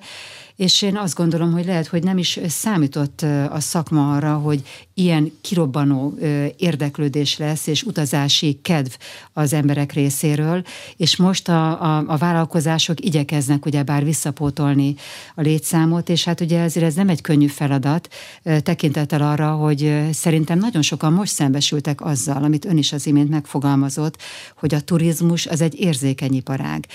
és 0.56 0.82
én 0.82 0.98
azt 0.98 1.16
gondolom, 1.16 1.52
hogy 1.52 1.66
lehet, 1.66 1.88
hogy 1.88 2.04
nem 2.04 2.18
is 2.18 2.40
számított 2.48 3.22
a 3.50 3.60
szakma 3.60 4.16
arra, 4.16 4.34
hogy 4.34 4.62
ilyen 4.94 5.32
kirobbanó 5.42 6.18
érdeklődés 6.58 7.38
lesz, 7.38 7.68
és 7.68 7.84
utazási 7.84 8.60
kedv 8.62 8.92
az 9.34 9.54
emberek 9.54 9.94
részéről, 9.94 10.64
és 10.98 11.16
most 11.16 11.50
a, 11.50 11.82
a, 11.82 12.04
a 12.08 12.18
vállalkozások 12.18 13.06
igyekeznek 13.06 13.66
ugyebár 13.66 14.04
visszapótolni 14.04 14.96
a 15.36 15.42
létszámot, 15.42 16.10
és 16.10 16.24
hát 16.24 16.42
ugye 16.42 16.60
ezért 16.60 16.86
ez 16.86 16.94
nem 16.94 17.10
egy 17.10 17.22
könnyű 17.22 17.48
feladat, 17.48 18.08
tekintettel 18.44 19.22
arra, 19.22 19.52
hogy 19.52 20.10
szerintem 20.12 20.60
nagyon 20.60 20.82
sokan 20.82 21.14
most 21.14 21.34
szembesültek 21.34 22.02
azzal, 22.02 22.44
amit 22.44 22.66
ön 22.66 22.78
is 22.78 22.94
az 22.94 23.06
imént 23.08 23.30
megfogalmazott, 23.30 24.22
hogy 24.58 24.74
a 24.74 24.80
turizmus 24.80 25.46
az 25.46 25.62
egy 25.62 25.80
érzékeny 25.80 26.34
iparág 26.34 26.88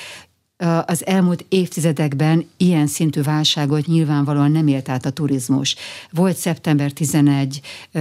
az 0.87 1.07
elmúlt 1.07 1.45
évtizedekben 1.49 2.49
ilyen 2.57 2.87
szintű 2.87 3.23
válságot 3.23 3.87
nyilvánvalóan 3.87 4.51
nem 4.51 4.67
élt 4.67 4.89
át 4.89 5.07
a 5.07 5.11
turizmus. 5.11 5.77
Volt 6.11 6.37
szeptember 6.37 6.91
11, 6.91 7.61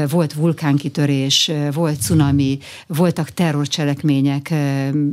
volt 0.09 0.33
vulkánkitörés, 0.33 1.51
volt 1.73 2.01
cunami, 2.01 2.57
voltak 2.87 3.29
terrorcselekmények 3.29 4.53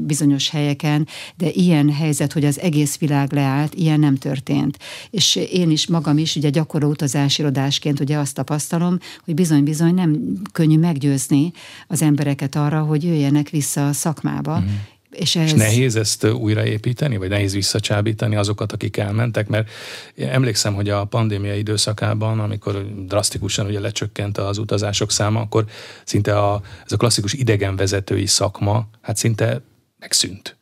bizonyos 0.06 0.50
helyeken, 0.50 1.06
de 1.36 1.50
ilyen 1.50 1.92
helyzet, 1.92 2.32
hogy 2.32 2.44
az 2.44 2.60
egész 2.60 2.98
világ 2.98 3.32
leállt, 3.32 3.74
ilyen 3.74 4.00
nem 4.00 4.16
történt. 4.16 4.78
És 5.10 5.36
én 5.36 5.70
is 5.70 5.86
magam 5.86 6.18
is, 6.18 6.36
ugye 6.36 6.50
gyakorló 6.50 6.88
utazásirodásként 6.88 8.00
ugye 8.00 8.16
azt 8.16 8.34
tapasztalom, 8.34 8.98
hogy 9.24 9.34
bizony-bizony 9.34 9.94
nem 9.94 10.18
könnyű 10.52 10.78
meggyőzni 10.78 11.52
az 11.86 12.02
embereket 12.02 12.56
arra, 12.56 12.80
hogy 12.80 13.04
jöjjenek 13.04 13.48
vissza 13.48 13.88
a 13.88 13.92
szakmába, 13.92 14.60
mm 14.60 14.66
és, 15.10 15.36
ez... 15.36 15.44
és 15.44 15.52
nehéz 15.52 15.96
ezt 15.96 16.24
újraépíteni, 16.24 17.16
vagy 17.16 17.28
nehéz 17.28 17.52
visszacsábítani 17.52 18.36
azokat, 18.36 18.72
akik 18.72 18.96
elmentek, 18.96 19.48
mert 19.48 19.70
emlékszem, 20.16 20.74
hogy 20.74 20.88
a 20.88 21.04
pandémia 21.04 21.54
időszakában, 21.54 22.40
amikor 22.40 22.86
drasztikusan 23.06 23.66
ugye 23.66 23.80
lecsökkent 23.80 24.38
az 24.38 24.58
utazások 24.58 25.10
száma, 25.10 25.40
akkor 25.40 25.64
szinte 26.04 26.38
a, 26.38 26.62
ez 26.84 26.92
a 26.92 26.96
klasszikus 26.96 27.32
idegenvezetői 27.32 28.26
szakma, 28.26 28.88
hát 29.00 29.16
szinte 29.16 29.60
megszűnt. 29.98 30.56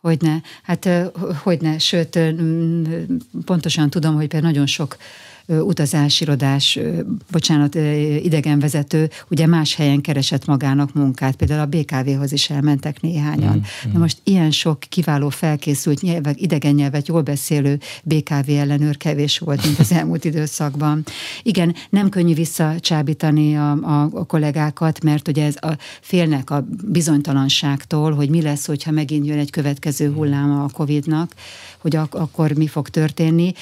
Hogyne, 0.00 0.42
hát 0.62 0.88
hogyne, 1.42 1.78
sőt, 1.78 2.18
pontosan 3.44 3.90
tudom, 3.90 4.14
hogy 4.14 4.28
például 4.28 4.52
nagyon 4.52 4.66
sok 4.66 4.96
utazásirodás, 5.48 6.78
bocsánat, 7.30 7.74
idegenvezető, 8.22 9.10
ugye 9.30 9.46
más 9.46 9.74
helyen 9.74 10.00
keresett 10.00 10.46
magának 10.46 10.94
munkát, 10.94 11.36
például 11.36 11.60
a 11.60 11.66
BKV-hoz 11.66 12.32
is 12.32 12.50
elmentek 12.50 13.00
néhányan. 13.00 13.56
Mm, 13.56 13.88
mm. 13.88 13.92
Na 13.92 13.98
most 13.98 14.18
ilyen 14.24 14.50
sok 14.50 14.80
kiváló 14.80 15.28
felkészült 15.28 16.00
nyelvek, 16.00 16.40
idegen 16.40 16.74
nyelvet 16.74 17.08
jól 17.08 17.22
beszélő 17.22 17.80
BKV 18.02 18.50
ellenőr 18.50 18.96
kevés 18.96 19.38
volt, 19.38 19.64
mint 19.64 19.78
az 19.78 19.92
elmúlt 19.92 20.24
időszakban. 20.24 21.04
Igen, 21.42 21.74
nem 21.90 22.08
könnyű 22.08 22.34
visszacsábítani 22.34 23.56
a, 23.56 23.70
a, 23.70 24.02
a 24.12 24.24
kollégákat, 24.24 25.02
mert 25.02 25.28
ugye 25.28 25.44
ez 25.44 25.56
a, 25.60 25.76
félnek 26.00 26.50
a 26.50 26.66
bizonytalanságtól, 26.84 28.14
hogy 28.14 28.30
mi 28.30 28.42
lesz, 28.42 28.66
hogyha 28.66 28.90
megint 28.90 29.26
jön 29.26 29.38
egy 29.38 29.50
következő 29.50 30.12
hulláma 30.12 30.64
a 30.64 30.70
Covid-nak, 30.72 31.32
hogy 31.78 31.96
ak- 31.96 32.14
akkor 32.14 32.52
mi 32.52 32.66
fog 32.66 32.88
történni. 32.88 33.52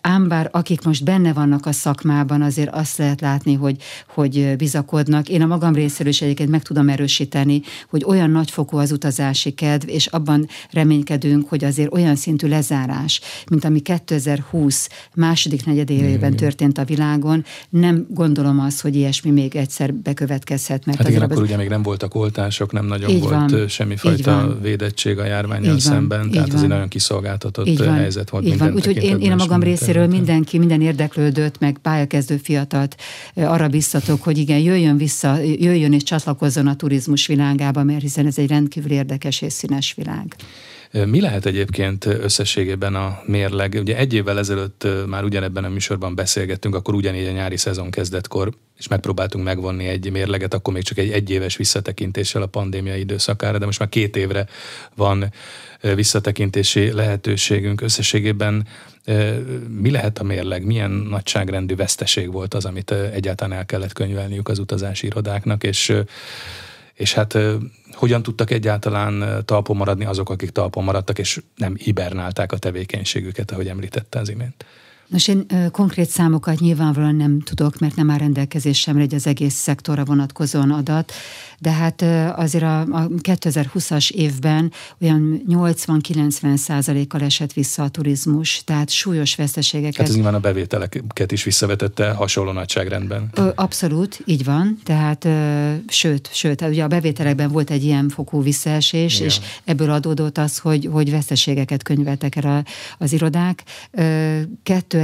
Ám 0.00 0.28
bár 0.28 0.48
akik 0.50 0.82
most 0.82 1.04
benne 1.04 1.32
vannak 1.32 1.66
a 1.66 1.72
szakmában, 1.72 2.42
azért 2.42 2.74
azt 2.74 2.96
lehet 2.96 3.20
látni, 3.20 3.54
hogy, 3.54 3.76
hogy 4.14 4.54
bizakodnak. 4.56 5.28
Én 5.28 5.42
a 5.42 5.46
magam 5.46 5.74
részéről 5.74 6.12
is 6.12 6.22
egyébként 6.22 6.50
meg 6.50 6.62
tudom 6.62 6.88
erősíteni, 6.88 7.62
hogy 7.90 8.04
olyan 8.06 8.30
nagyfokú 8.30 8.76
az 8.76 8.92
utazási 8.92 9.50
kedv, 9.50 9.88
és 9.88 10.06
abban 10.06 10.48
reménykedünk, 10.70 11.48
hogy 11.48 11.64
azért 11.64 11.92
olyan 11.92 12.16
szintű 12.16 12.48
lezárás, 12.48 13.20
mint 13.50 13.64
ami 13.64 13.80
2020 13.80 14.88
második 15.14 15.66
negyedévében 15.66 16.36
történt 16.36 16.78
a 16.78 16.84
világon, 16.84 17.44
nem 17.68 18.06
gondolom 18.10 18.60
azt, 18.60 18.80
hogy 18.80 18.96
ilyesmi 18.96 19.30
még 19.30 19.56
egyszer 19.56 19.94
bekövetkezhet. 19.94 20.84
Mert 20.86 20.98
hát 20.98 21.08
igen, 21.08 21.22
akkor 21.22 21.36
az... 21.36 21.42
ugye 21.42 21.56
még 21.56 21.68
nem 21.68 21.82
voltak 21.82 22.14
oltások, 22.14 22.72
nem 22.72 22.86
nagyon 22.86 23.10
Így 23.10 23.20
volt 23.20 23.50
van. 23.50 23.68
semmifajta 23.68 24.58
védettség 24.62 25.18
a 25.18 25.24
járványjal 25.24 25.78
szemben, 25.78 26.30
tehát 26.30 26.54
ez 26.54 26.62
egy 26.62 26.68
nagyon 26.68 26.88
kiszolgáltatott 26.88 27.80
helyzet 27.82 28.30
volt. 28.30 28.44
Így 28.44 28.58
van. 28.58 28.74
Úgyhogy 28.74 28.96
én, 29.02 29.18
én 29.18 29.32
a 29.32 29.36
magam 29.36 29.60
részéről 29.62 30.06
mindenki, 30.06 30.58
minden 30.58 30.80
érdeklődött, 30.80 31.58
meg 31.58 31.78
pályakezdő 31.82 32.36
fiatalt 32.36 32.96
arra 33.34 33.68
biztatok, 33.68 34.22
hogy 34.22 34.38
igen, 34.38 34.58
jöjjön 34.58 34.96
vissza, 34.96 35.38
jöjjön 35.38 35.92
és 35.92 36.02
csatlakozzon 36.02 36.66
a 36.66 36.76
turizmus 36.76 37.26
világába, 37.26 37.82
mert 37.82 38.00
hiszen 38.00 38.26
ez 38.26 38.38
egy 38.38 38.48
rendkívül 38.48 38.90
érdekes 38.90 39.40
és 39.40 39.52
színes 39.52 39.94
világ. 39.94 40.34
Mi 40.92 41.20
lehet 41.20 41.46
egyébként 41.46 42.04
összességében 42.04 42.94
a 42.94 43.22
mérleg? 43.26 43.78
Ugye 43.80 43.96
egy 43.96 44.14
évvel 44.14 44.38
ezelőtt 44.38 44.86
már 45.06 45.24
ugyanebben 45.24 45.64
a 45.64 45.68
műsorban 45.68 46.14
beszélgettünk, 46.14 46.74
akkor 46.74 46.94
ugyanígy 46.94 47.26
a 47.26 47.30
nyári 47.30 47.56
szezon 47.56 47.90
kezdetkor, 47.90 48.52
és 48.78 48.88
megpróbáltunk 48.88 49.44
megvonni 49.44 49.86
egy 49.86 50.10
mérleget, 50.10 50.54
akkor 50.54 50.74
még 50.74 50.82
csak 50.82 50.98
egy 50.98 51.10
egyéves 51.10 51.56
visszatekintéssel 51.56 52.42
a 52.42 52.46
pandémia 52.46 52.96
időszakára, 52.96 53.58
de 53.58 53.64
most 53.64 53.78
már 53.78 53.88
két 53.88 54.16
évre 54.16 54.46
van 54.94 55.32
visszatekintési 55.94 56.92
lehetőségünk. 56.92 57.80
Összességében 57.80 58.66
mi 59.68 59.90
lehet 59.90 60.18
a 60.18 60.24
mérleg? 60.24 60.64
Milyen 60.64 60.90
nagyságrendű 60.90 61.76
veszteség 61.76 62.32
volt 62.32 62.54
az, 62.54 62.64
amit 62.64 62.90
egyáltalán 62.90 63.58
el 63.58 63.66
kellett 63.66 63.92
könyvelniük 63.92 64.48
az 64.48 64.58
utazási 64.58 65.06
irodáknak, 65.06 65.64
és 65.64 65.92
és 66.94 67.14
hát 67.14 67.38
hogyan 67.92 68.22
tudtak 68.22 68.50
egyáltalán 68.50 69.44
talpon 69.44 69.76
maradni 69.76 70.04
azok, 70.04 70.30
akik 70.30 70.50
talpon 70.50 70.84
maradtak, 70.84 71.18
és 71.18 71.42
nem 71.56 71.76
hibernálták 71.76 72.52
a 72.52 72.58
tevékenységüket, 72.58 73.50
ahogy 73.50 73.68
említette 73.68 74.18
az 74.18 74.28
imént? 74.28 74.64
Nos, 75.12 75.28
én 75.28 75.46
konkrét 75.70 76.08
számokat 76.08 76.58
nyilvánvalóan 76.58 77.14
nem 77.14 77.40
tudok, 77.40 77.78
mert 77.78 77.96
nem 77.96 78.10
áll 78.10 78.18
rendelkezésemre 78.18 79.02
egy 79.02 79.14
az 79.14 79.26
egész 79.26 79.54
szektorra 79.54 80.04
vonatkozóan 80.04 80.70
adat, 80.70 81.12
de 81.58 81.70
hát 81.70 82.02
azért 82.36 82.64
a, 82.64 82.80
a 82.80 83.08
2020-as 83.08 84.10
évben 84.10 84.72
olyan 85.00 85.42
80-90 85.48 86.56
százalékkal 86.56 87.22
esett 87.22 87.52
vissza 87.52 87.82
a 87.82 87.88
turizmus, 87.88 88.64
tehát 88.64 88.90
súlyos 88.90 89.34
veszteségeket. 89.34 89.96
Hát 89.96 90.08
ez 90.08 90.14
nyilván 90.14 90.34
a 90.34 90.38
bevételeket 90.38 91.32
is 91.32 91.44
visszavetette 91.44 92.10
hasonló 92.10 92.52
nagyságrendben. 92.52 93.30
Abszolút, 93.54 94.22
így 94.24 94.44
van, 94.44 94.78
tehát 94.84 95.28
sőt, 95.88 96.28
sőt, 96.32 96.60
ugye 96.60 96.84
a 96.84 96.88
bevételekben 96.88 97.50
volt 97.50 97.70
egy 97.70 97.84
ilyen 97.84 98.08
fokú 98.08 98.42
visszaesés, 98.42 99.14
Igen. 99.14 99.26
és 99.26 99.40
ebből 99.64 99.90
adódott 99.90 100.38
az, 100.38 100.58
hogy, 100.58 100.88
hogy 100.92 101.10
veszteségeket 101.10 101.82
könyveltek 101.82 102.36
el 102.36 102.64
az 102.98 103.12
irodák. 103.12 103.62
Ö, 103.90 104.40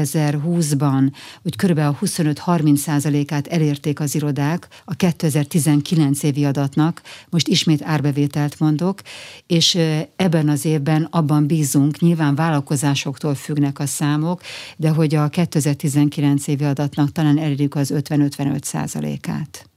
2020-ban, 0.05 1.13
hogy 1.43 1.57
kb. 1.57 1.79
25-30 1.79 2.77
százalékát 2.77 3.47
elérték 3.47 4.01
az 4.01 4.15
irodák 4.15 4.69
a 4.85 4.95
2019 4.95 6.23
évi 6.23 6.45
adatnak, 6.45 7.03
most 7.31 7.49
ismét 7.49 7.83
árbevételt 7.83 8.59
mondok, 8.59 9.01
és 9.47 9.79
ebben 10.17 10.49
az 10.49 10.65
évben 10.65 11.09
abban 11.11 11.47
bízunk, 11.47 11.99
nyilván 11.99 12.35
vállalkozásoktól 12.35 13.35
függnek 13.35 13.79
a 13.79 13.87
számok, 13.87 14.41
de 14.77 14.89
hogy 14.89 15.15
a 15.15 15.29
2019 15.29 16.47
évi 16.47 16.65
adatnak 16.65 17.13
talán 17.13 17.39
elérjük 17.39 17.75
az 17.75 17.93
50-55 17.95 18.63
százalékát. 18.63 19.69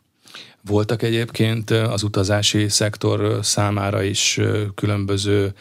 Voltak 0.65 1.01
egyébként 1.01 1.69
az 1.69 2.03
utazási 2.03 2.69
szektor 2.69 3.39
számára 3.41 4.03
is 4.03 4.39
különböző 4.75 5.53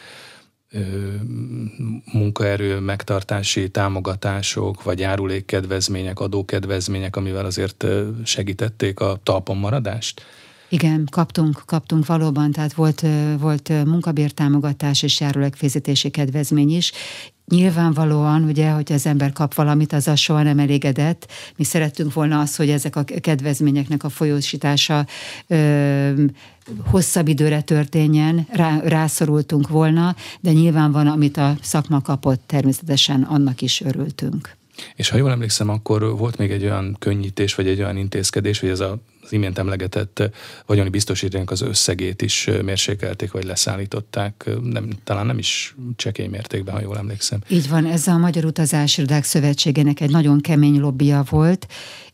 munkaerő 2.11 2.79
megtartási 2.79 3.69
támogatások, 3.69 4.83
vagy 4.83 4.99
járulékkedvezmények, 4.99 6.19
adókedvezmények, 6.19 7.15
amivel 7.15 7.45
azért 7.45 7.85
segítették 8.23 8.99
a 8.99 9.19
talpon 9.23 9.57
maradást? 9.57 10.21
Igen, 10.69 11.07
kaptunk, 11.11 11.63
kaptunk 11.65 12.05
valóban, 12.05 12.51
tehát 12.51 12.73
volt, 12.73 13.05
volt 13.39 13.85
munkabértámogatás 13.85 15.03
és 15.03 15.19
járulékfizetési 15.19 16.09
kedvezmény 16.09 16.75
is, 16.75 16.91
Nyilvánvalóan, 17.51 18.43
ugye, 18.43 18.69
hogy 18.69 18.91
az 18.91 19.05
ember 19.05 19.31
kap 19.33 19.53
valamit, 19.53 19.93
az 19.93 20.19
soha 20.19 20.43
nem 20.43 20.59
elégedett. 20.59 21.31
Mi 21.55 21.63
szerettünk 21.63 22.13
volna 22.13 22.39
azt, 22.39 22.55
hogy 22.55 22.69
ezek 22.69 22.95
a 22.95 23.03
kedvezményeknek 23.03 24.03
a 24.03 24.09
folyósítása 24.09 25.05
ö, 25.47 26.23
hosszabb 26.85 27.27
időre 27.27 27.61
történjen, 27.61 28.47
rá, 28.51 28.79
rászorultunk 28.83 29.67
volna, 29.67 30.15
de 30.39 30.51
nyilván 30.51 30.91
van, 30.91 31.07
amit 31.07 31.37
a 31.37 31.55
szakma 31.61 32.01
kapott, 32.01 32.41
természetesen 32.45 33.23
annak 33.23 33.61
is 33.61 33.81
örültünk. 33.81 34.57
És 34.95 35.09
ha 35.09 35.17
jól 35.17 35.31
emlékszem, 35.31 35.69
akkor 35.69 36.17
volt 36.17 36.37
még 36.37 36.51
egy 36.51 36.63
olyan 36.63 36.95
könnyítés, 36.99 37.55
vagy 37.55 37.67
egy 37.67 37.79
olyan 37.79 37.97
intézkedés, 37.97 38.59
hogy 38.59 38.69
ez 38.69 38.79
a 38.79 38.97
imént 39.31 39.57
emlegetett 39.57 40.29
vagyoni 40.65 40.89
biztosítóink 40.89 41.51
az 41.51 41.61
összegét 41.61 42.21
is 42.21 42.49
mérsékelték, 42.63 43.31
vagy 43.31 43.43
leszállították, 43.43 44.49
nem, 44.63 44.89
talán 45.03 45.25
nem 45.25 45.37
is 45.37 45.75
csekély 45.95 46.27
mértékben, 46.27 46.73
ha 46.73 46.81
jól 46.81 46.97
emlékszem. 46.97 47.39
Így 47.47 47.69
van, 47.69 47.85
ez 47.85 48.07
a 48.07 48.17
Magyar 48.17 48.45
Utazásirodák 48.45 49.23
Szövetségének 49.23 49.99
egy 49.99 50.11
nagyon 50.11 50.41
kemény 50.41 50.79
lobbia 50.79 51.25
volt, 51.29 51.67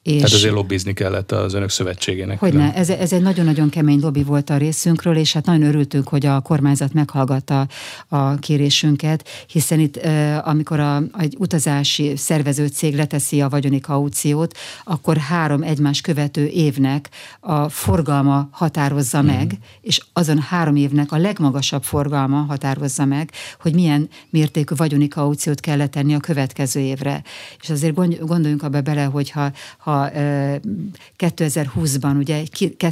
és 0.08 0.16
Tehát 0.16 0.32
azért 0.32 0.54
lobbizni 0.54 0.94
kellett 0.94 1.32
az 1.32 1.54
önök 1.54 1.70
szövetségének. 1.70 2.40
Hogyne, 2.40 2.74
ez, 2.74 2.90
ez 2.90 3.14
egy 3.14 3.22
nagyon-nagyon 3.22 3.70
kemény 3.70 4.00
lobby 4.00 4.24
volt 4.24 4.50
a 4.50 4.58
részünkről, 4.58 5.18
és 5.18 5.34
hát 5.34 5.46
nagyon 5.46 5.68
örültünk, 5.68 6.08
hogy 6.08 6.26
a 6.26 6.40
kormányzat 6.40 6.94
meghallgatta 6.94 7.68
a 8.08 8.36
kérésünket, 8.36 9.28
hiszen 9.48 9.80
itt, 9.80 10.00
amikor 10.44 10.80
a, 10.80 11.04
egy 11.20 11.36
utazási 11.38 12.16
szervező 12.16 12.68
cég 12.68 12.96
leteszi 12.96 13.42
a 13.42 13.50
vagyoni 13.50 13.80
kauciót, 13.80 14.58
akkor 14.84 15.18
három 15.18 15.62
egymás 15.62 16.02
követő 16.02 16.48
évnek 16.48 17.07
évnek 17.08 17.66
a 17.66 17.70
forgalma 17.70 18.48
határozza 18.52 19.22
mm. 19.22 19.26
meg, 19.26 19.58
és 19.82 20.02
azon 20.14 20.40
három 20.40 20.76
évnek 20.76 21.12
a 21.12 21.18
legmagasabb 21.18 21.84
forgalma 21.84 22.38
határozza 22.38 23.06
meg, 23.06 23.32
hogy 23.62 23.74
milyen 23.74 24.10
mértékű 24.30 24.76
vagyoni 24.76 25.08
kauciót 25.08 25.60
kell 25.60 25.78
letenni 25.78 26.14
a 26.14 26.20
következő 26.20 26.80
évre. 26.80 27.24
És 27.62 27.70
azért 27.70 27.94
gondoljunk 28.20 28.64
abba 28.64 28.82
bele, 28.82 29.04
hogy 29.04 29.30
ha, 29.30 29.52
ha 29.78 30.10
2020-ban 31.18 32.18
ugye 32.18 32.44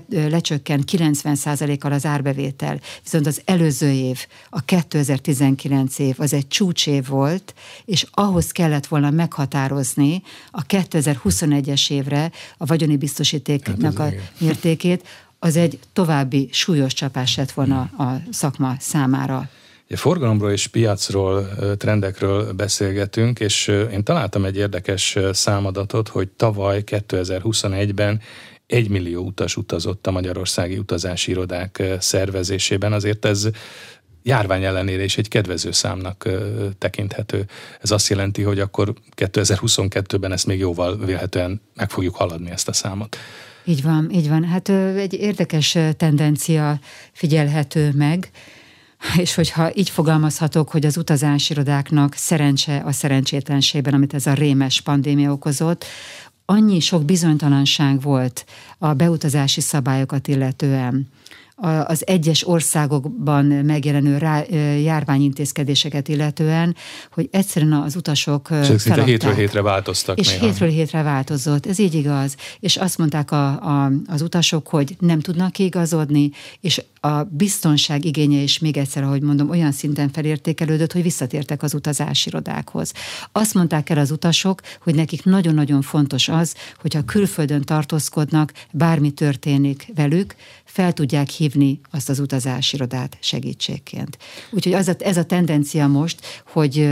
lecsökken 0.09 0.83
90%-kal 0.91 1.91
az 1.91 2.05
árbevétel, 2.05 2.79
viszont 3.03 3.27
az 3.27 3.41
előző 3.45 3.91
év, 3.91 4.25
a 4.49 4.61
2019 4.61 5.99
év, 5.99 6.15
az 6.17 6.33
egy 6.33 6.47
csúcsév 6.47 7.07
volt, 7.07 7.53
és 7.85 8.05
ahhoz 8.11 8.51
kellett 8.51 8.87
volna 8.87 9.09
meghatározni 9.09 10.21
a 10.51 10.65
2021-es 10.65 11.91
évre 11.91 12.31
a 12.57 12.65
vagyoni 12.65 12.97
biztosítéknak 12.97 13.94
a 13.99 14.09
mértékét, 14.37 15.07
az 15.39 15.55
egy 15.55 15.79
további 15.93 16.49
súlyos 16.51 16.93
csapás 16.93 17.35
lett 17.35 17.51
volna 17.51 17.79
a 17.81 18.21
szakma 18.31 18.75
számára. 18.79 19.49
A 19.89 19.97
forgalomról 19.97 20.51
és 20.51 20.67
piacról, 20.67 21.49
trendekről 21.77 22.53
beszélgetünk, 22.53 23.39
és 23.39 23.67
én 23.67 24.03
találtam 24.03 24.45
egy 24.45 24.57
érdekes 24.57 25.17
számadatot, 25.31 26.07
hogy 26.07 26.27
tavaly 26.27 26.83
2021-ben 26.85 28.21
egy 28.67 28.89
millió 28.89 29.23
utas 29.23 29.57
utazott 29.57 30.07
a 30.07 30.11
Magyarországi 30.11 30.77
Utazási 30.77 31.31
Irodák 31.31 31.83
szervezésében, 31.99 32.93
azért 32.93 33.25
ez 33.25 33.47
járvány 34.23 34.63
ellenére 34.63 35.03
is 35.03 35.17
egy 35.17 35.27
kedvező 35.27 35.71
számnak 35.71 36.29
tekinthető. 36.77 37.45
Ez 37.81 37.91
azt 37.91 38.09
jelenti, 38.09 38.41
hogy 38.41 38.59
akkor 38.59 38.93
2022-ben 39.15 40.31
ezt 40.31 40.45
még 40.45 40.59
jóval 40.59 40.97
vélhetően 40.97 41.61
meg 41.75 41.89
fogjuk 41.89 42.15
haladni 42.15 42.49
ezt 42.51 42.67
a 42.67 42.73
számot. 42.73 43.17
Így 43.65 43.83
van, 43.83 44.09
így 44.11 44.29
van. 44.29 44.43
Hát 44.43 44.69
egy 44.69 45.13
érdekes 45.13 45.77
tendencia 45.97 46.79
figyelhető 47.11 47.91
meg, 47.95 48.29
és 49.17 49.35
hogyha 49.35 49.75
így 49.75 49.89
fogalmazhatok, 49.89 50.69
hogy 50.69 50.85
az 50.85 50.97
utazásirodáknak 50.97 52.13
szerencse 52.13 52.81
a 52.85 52.91
szerencsétlenségben, 52.91 53.93
amit 53.93 54.13
ez 54.13 54.25
a 54.25 54.33
rémes 54.33 54.81
pandémia 54.81 55.31
okozott, 55.31 55.85
annyi 56.45 56.79
sok 56.79 57.05
bizonytalanság 57.05 58.01
volt 58.01 58.45
a 58.77 58.93
beutazási 58.93 59.61
szabályokat 59.61 60.27
illetően, 60.27 61.07
az 61.85 62.07
egyes 62.07 62.47
országokban 62.47 63.45
megjelenő 63.45 64.17
rá, 64.17 64.43
járványintézkedéseket 64.81 66.07
illetően, 66.07 66.75
hogy 67.11 67.27
egyszerűen 67.31 67.73
az 67.73 67.95
utasok 67.95 68.47
És 68.61 68.81
szinte 68.81 69.03
hétről 69.03 69.33
hétre 69.33 69.61
változtak. 69.61 70.19
És 70.19 70.27
néha. 70.27 70.45
hétről 70.45 70.69
hétre 70.69 71.01
változott, 71.01 71.65
ez 71.65 71.79
így 71.79 71.93
igaz. 71.93 72.35
És 72.59 72.75
azt 72.75 72.97
mondták 72.97 73.31
a, 73.31 73.47
a, 73.47 73.91
az 74.07 74.21
utasok, 74.21 74.67
hogy 74.67 74.95
nem 74.99 75.19
tudnak 75.19 75.51
kiigazodni, 75.51 76.31
és 76.61 76.81
a 76.99 77.23
biztonság 77.23 78.05
igénye 78.05 78.37
is 78.37 78.59
még 78.59 78.77
egyszer, 78.77 79.03
ahogy 79.03 79.21
mondom, 79.21 79.49
olyan 79.49 79.71
szinten 79.71 80.09
felértékelődött, 80.11 80.91
hogy 80.91 81.01
visszatértek 81.01 81.63
az 81.63 81.73
utazásirodákhoz. 81.73 82.91
Azt 83.31 83.53
mondták 83.53 83.89
el 83.89 83.97
az 83.97 84.11
utasok, 84.11 84.61
hogy 84.81 84.95
nekik 84.95 85.23
nagyon-nagyon 85.23 85.81
fontos 85.81 86.29
az, 86.29 86.55
hogyha 86.81 87.05
külföldön 87.05 87.61
tartózkodnak, 87.61 88.53
bármi 88.71 89.11
történik 89.11 89.91
velük, 89.95 90.35
fel 90.63 90.93
tudják 90.93 91.29
hívni 91.29 91.44
azt 91.91 92.09
az 92.09 92.19
utazásirodát 92.19 93.17
segítségként. 93.19 94.17
Úgyhogy 94.51 94.73
az 94.73 94.87
a, 94.87 94.95
ez 94.99 95.17
a 95.17 95.23
tendencia 95.23 95.87
most, 95.87 96.43
hogy 96.51 96.89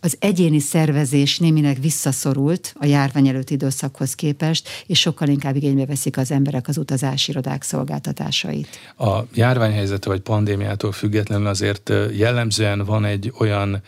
az 0.00 0.16
egyéni 0.18 0.58
szervezés 0.58 1.38
némileg 1.38 1.80
visszaszorult 1.80 2.74
a 2.78 2.86
járvány 2.86 3.28
előtti 3.28 3.54
időszakhoz 3.54 4.14
képest, 4.14 4.68
és 4.86 4.98
sokkal 5.00 5.28
inkább 5.28 5.56
igénybe 5.56 5.86
veszik 5.86 6.16
az 6.16 6.30
emberek 6.30 6.68
az 6.68 6.78
utazásirodák 6.78 7.62
szolgáltatásait. 7.62 8.68
A 8.96 9.20
járványhelyzet 9.34 10.04
vagy 10.04 10.20
pandémiától 10.20 10.92
függetlenül 10.92 11.46
azért 11.46 11.92
jellemzően 12.16 12.84
van 12.84 13.04
egy 13.04 13.32
olyan 13.38 13.82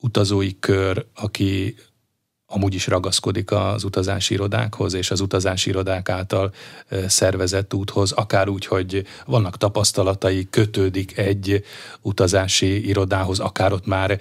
utazói 0.00 0.58
kör, 0.58 1.06
aki 1.14 1.74
amúgy 2.50 2.74
is 2.74 2.86
ragaszkodik 2.86 3.50
az 3.50 3.84
utazási 3.84 4.34
irodákhoz 4.34 4.94
és 4.94 5.10
az 5.10 5.20
utazási 5.20 5.68
irodák 5.70 6.08
által 6.08 6.52
szervezett 7.06 7.74
úthoz, 7.74 8.12
akár 8.12 8.48
úgy, 8.48 8.66
hogy 8.66 9.04
vannak 9.26 9.56
tapasztalatai, 9.56 10.46
kötődik 10.50 11.18
egy 11.18 11.64
utazási 12.02 12.88
irodához, 12.88 13.38
akár 13.38 13.72
ott 13.72 13.86
már 13.86 14.20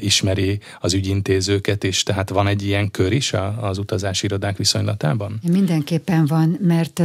ismeri 0.00 0.60
az 0.80 0.94
ügyintézőket, 0.94 1.84
és 1.84 2.02
tehát 2.02 2.28
van 2.28 2.46
egy 2.46 2.62
ilyen 2.62 2.90
kör 2.90 3.12
is 3.12 3.32
az 3.60 3.78
utazási 3.78 4.26
irodák 4.26 4.56
viszonylatában? 4.56 5.40
Mindenképpen 5.48 6.26
van, 6.26 6.58
mert 6.60 7.02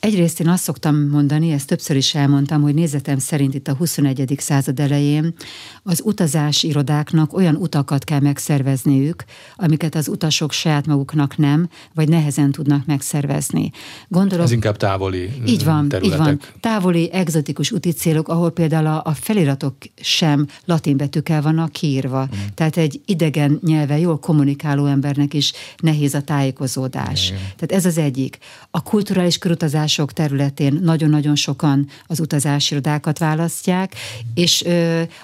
egyrészt 0.00 0.40
én 0.40 0.48
azt 0.48 0.62
szoktam 0.62 1.08
mondani, 1.08 1.52
ezt 1.52 1.66
többször 1.66 1.96
is 1.96 2.14
elmondtam, 2.14 2.62
hogy 2.62 2.74
nézetem 2.74 3.18
szerint 3.18 3.54
itt 3.54 3.68
a 3.68 3.74
21. 3.74 4.34
század 4.38 4.80
elején 4.80 5.34
az 5.82 6.00
utazási 6.04 6.68
irodáknak 6.68 7.32
olyan 7.32 7.54
utakat 7.54 8.04
kell 8.04 8.20
megszervezniük, 8.20 9.24
amiket 9.56 9.94
az 9.94 10.08
utasok 10.08 10.52
saját 10.52 10.86
maguknak 10.86 11.36
nem, 11.36 11.68
vagy 11.94 12.08
nehezen 12.08 12.50
tudnak 12.50 12.86
megszervezni. 12.86 13.70
Gondolok, 14.08 14.44
Ez 14.44 14.52
inkább 14.52 14.76
távoli 14.76 15.30
így 15.46 15.64
van, 15.64 15.88
területek. 15.88 16.18
Így 16.18 16.26
van, 16.26 16.40
távoli, 16.60 17.12
egzotikus 17.12 17.72
úti 17.72 17.90
célok, 17.90 18.28
ahol 18.28 18.50
például 18.50 18.86
a, 18.86 19.02
a 19.04 19.14
feliratok 19.14 19.76
sem 20.00 20.46
latin 20.64 20.96
betűkkel 20.96 21.42
vannak 21.42 21.72
kiírva. 21.72 22.22
Mm. 22.22 22.38
Tehát 22.54 22.76
egy 22.76 23.00
idegen 23.04 23.58
nyelve 23.62 23.98
jól 23.98 24.18
kommunikáló 24.18 24.86
embernek 24.86 25.34
is 25.34 25.52
nehéz 25.76 26.14
a 26.14 26.20
tájékozódás. 26.20 27.32
Mm. 27.32 27.34
Tehát 27.34 27.72
ez 27.72 27.84
az 27.84 27.98
egyik. 27.98 28.38
A 28.70 28.82
kulturális 28.82 29.38
körutazások 29.44 30.12
területén 30.12 30.78
nagyon-nagyon 30.82 31.34
sokan 31.34 31.86
az 32.06 32.20
utazásirodákat 32.20 33.18
választják, 33.18 33.94
és 34.34 34.64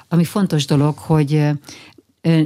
ami 0.08 0.24
fontos 0.24 0.64
dolog, 0.64 0.98
hogy 0.98 1.48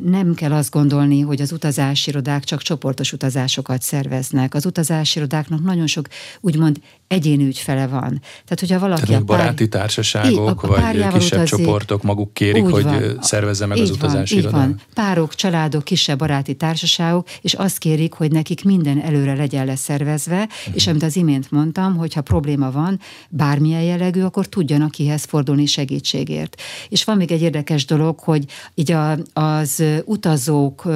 nem 0.04 0.34
kell 0.34 0.52
azt 0.52 0.70
gondolni, 0.70 1.20
hogy 1.20 1.40
az 1.40 1.52
utazásirodák 1.52 2.44
csak 2.44 2.62
csoportos 2.62 3.12
utazásokat 3.12 3.82
szerveznek. 3.82 4.54
Az 4.54 4.66
utazásirodáknak 4.66 5.62
nagyon 5.62 5.86
sok 5.86 6.06
úgymond 6.40 6.80
egyéni 7.08 7.46
ügyfele 7.46 7.86
van. 7.86 8.20
Tehát, 8.20 8.60
hogyha 8.60 8.78
valaki 8.78 9.04
Tehát 9.04 9.22
a 9.22 9.24
pár... 9.24 9.38
baráti 9.38 9.68
társaságok, 9.68 10.62
a, 10.62 10.66
a 10.66 10.80
vagy 10.80 11.06
kisebb 11.12 11.38
utazik, 11.38 11.64
csoportok 11.64 12.02
maguk 12.02 12.34
kérik, 12.34 12.64
hogy 12.64 12.82
van, 12.82 13.18
szervezze 13.20 13.66
meg 13.66 13.78
az 13.78 13.90
utazási 13.90 14.40
van. 14.40 14.80
Párok, 14.94 15.34
családok, 15.34 15.84
kisebb 15.84 16.18
baráti 16.18 16.54
társaságok, 16.54 17.28
és 17.40 17.54
azt 17.54 17.78
kérik, 17.78 18.12
hogy 18.12 18.32
nekik 18.32 18.64
minden 18.64 19.00
előre 19.00 19.34
legyen 19.34 19.66
leszervezve, 19.66 20.42
uh-huh. 20.42 20.74
és 20.74 20.86
amit 20.86 21.02
az 21.02 21.16
imént 21.16 21.50
mondtam, 21.50 21.96
hogyha 21.96 22.20
probléma 22.20 22.70
van, 22.70 23.00
bármilyen 23.28 23.82
jellegű, 23.82 24.22
akkor 24.22 24.46
tudjanak 24.46 24.90
kihez 24.90 25.24
fordulni 25.24 25.66
segítségért. 25.66 26.60
És 26.88 27.04
van 27.04 27.16
még 27.16 27.32
egy 27.32 27.42
érdekes 27.42 27.84
dolog, 27.84 28.18
hogy 28.18 28.44
így 28.74 28.92
a, 28.92 29.16
az 29.64 29.82
utazók 30.04 30.88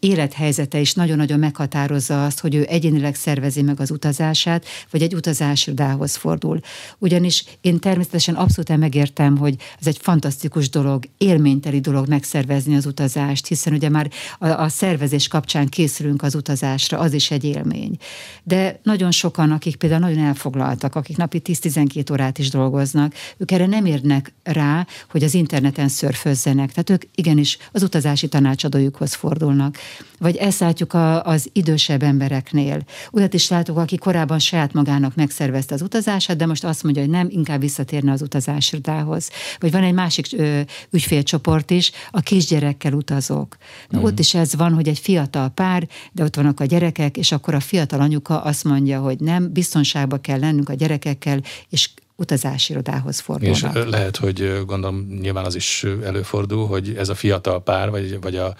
élethelyzete 0.00 0.80
is 0.80 0.94
nagyon-nagyon 0.94 1.38
meghatározza 1.38 2.24
azt, 2.24 2.40
hogy 2.40 2.54
ő 2.54 2.66
egyénileg 2.68 3.14
szervezi 3.14 3.62
meg 3.62 3.80
az 3.80 3.90
utazását, 3.90 4.64
vagy 4.90 5.02
egy 5.02 5.14
utazásirodához 5.14 6.16
fordul. 6.16 6.60
Ugyanis 6.98 7.44
én 7.60 7.78
természetesen 7.78 8.34
abszolút 8.34 8.76
megértem, 8.76 9.36
hogy 9.36 9.54
ez 9.80 9.86
egy 9.86 9.98
fantasztikus 10.00 10.70
dolog, 10.70 11.04
élményteli 11.18 11.80
dolog 11.80 12.08
megszervezni 12.08 12.74
az 12.74 12.86
utazást, 12.86 13.46
hiszen 13.46 13.72
ugye 13.72 13.88
már 13.88 14.10
a, 14.38 14.48
a 14.48 14.68
szervezés 14.68 15.28
kapcsán 15.28 15.66
készülünk 15.66 16.22
az 16.22 16.34
utazásra, 16.34 16.98
az 16.98 17.12
is 17.12 17.30
egy 17.30 17.44
élmény. 17.44 17.96
De 18.42 18.80
nagyon 18.82 19.10
sokan, 19.10 19.50
akik 19.50 19.76
például 19.76 20.00
nagyon 20.00 20.24
elfoglaltak, 20.24 20.94
akik 20.94 21.16
napi 21.16 21.40
10-12 21.44 22.12
órát 22.12 22.38
is 22.38 22.50
dolgoznak, 22.50 23.14
ők 23.36 23.50
erre 23.50 23.66
nem 23.66 23.84
érnek 23.84 24.32
rá, 24.42 24.86
hogy 25.10 25.22
az 25.22 25.34
interneten 25.34 25.88
szörfözzenek. 25.88 26.72
Tehát 26.72 26.90
ők 26.90 27.02
igenis 27.14 27.47
az 27.72 27.82
utazási 27.82 28.28
tanácsadójukhoz 28.28 29.14
fordulnak. 29.14 29.76
Vagy 30.18 30.36
ezt 30.36 30.60
látjuk 30.60 30.92
a, 30.94 31.24
az 31.24 31.48
idősebb 31.52 32.02
embereknél. 32.02 32.84
Olyat 33.12 33.34
is 33.34 33.48
látok, 33.48 33.78
aki 33.78 33.96
korábban 33.96 34.38
saját 34.38 34.72
magának 34.72 35.14
megszervezte 35.14 35.74
az 35.74 35.82
utazását, 35.82 36.36
de 36.36 36.46
most 36.46 36.64
azt 36.64 36.82
mondja, 36.82 37.02
hogy 37.02 37.10
nem, 37.10 37.26
inkább 37.30 37.60
visszatérne 37.60 38.12
az 38.12 38.22
utazásirodához. 38.22 39.30
Vagy 39.58 39.70
van 39.70 39.82
egy 39.82 39.94
másik 39.94 40.26
ö, 40.32 40.60
ügyfélcsoport 40.90 41.70
is, 41.70 41.92
a 42.10 42.20
kisgyerekkel 42.20 42.92
utazók. 42.92 43.56
Na, 43.88 43.98
mm. 43.98 44.02
Ott 44.02 44.18
is 44.18 44.34
ez 44.34 44.54
van, 44.54 44.74
hogy 44.74 44.88
egy 44.88 44.98
fiatal 44.98 45.48
pár, 45.48 45.88
de 46.12 46.22
ott 46.24 46.36
vannak 46.36 46.60
a 46.60 46.64
gyerekek, 46.64 47.16
és 47.16 47.32
akkor 47.32 47.54
a 47.54 47.60
fiatal 47.60 48.00
anyuka 48.00 48.42
azt 48.42 48.64
mondja, 48.64 49.00
hogy 49.00 49.20
nem, 49.20 49.52
biztonságba 49.52 50.16
kell 50.16 50.38
lennünk 50.38 50.68
a 50.68 50.74
gyerekekkel, 50.74 51.40
és 51.68 51.90
utazási 52.18 52.72
irodához 52.72 53.20
fordulnak. 53.20 53.76
És 53.76 53.84
lehet, 53.90 54.16
hogy 54.16 54.62
gondolom 54.66 55.18
nyilván 55.20 55.44
az 55.44 55.54
is 55.54 55.86
előfordul, 56.04 56.66
hogy 56.66 56.94
ez 56.96 57.08
a 57.08 57.14
fiatal 57.14 57.62
pár, 57.62 57.90
vagy, 57.90 58.20
vagy 58.20 58.36
a 58.36 58.54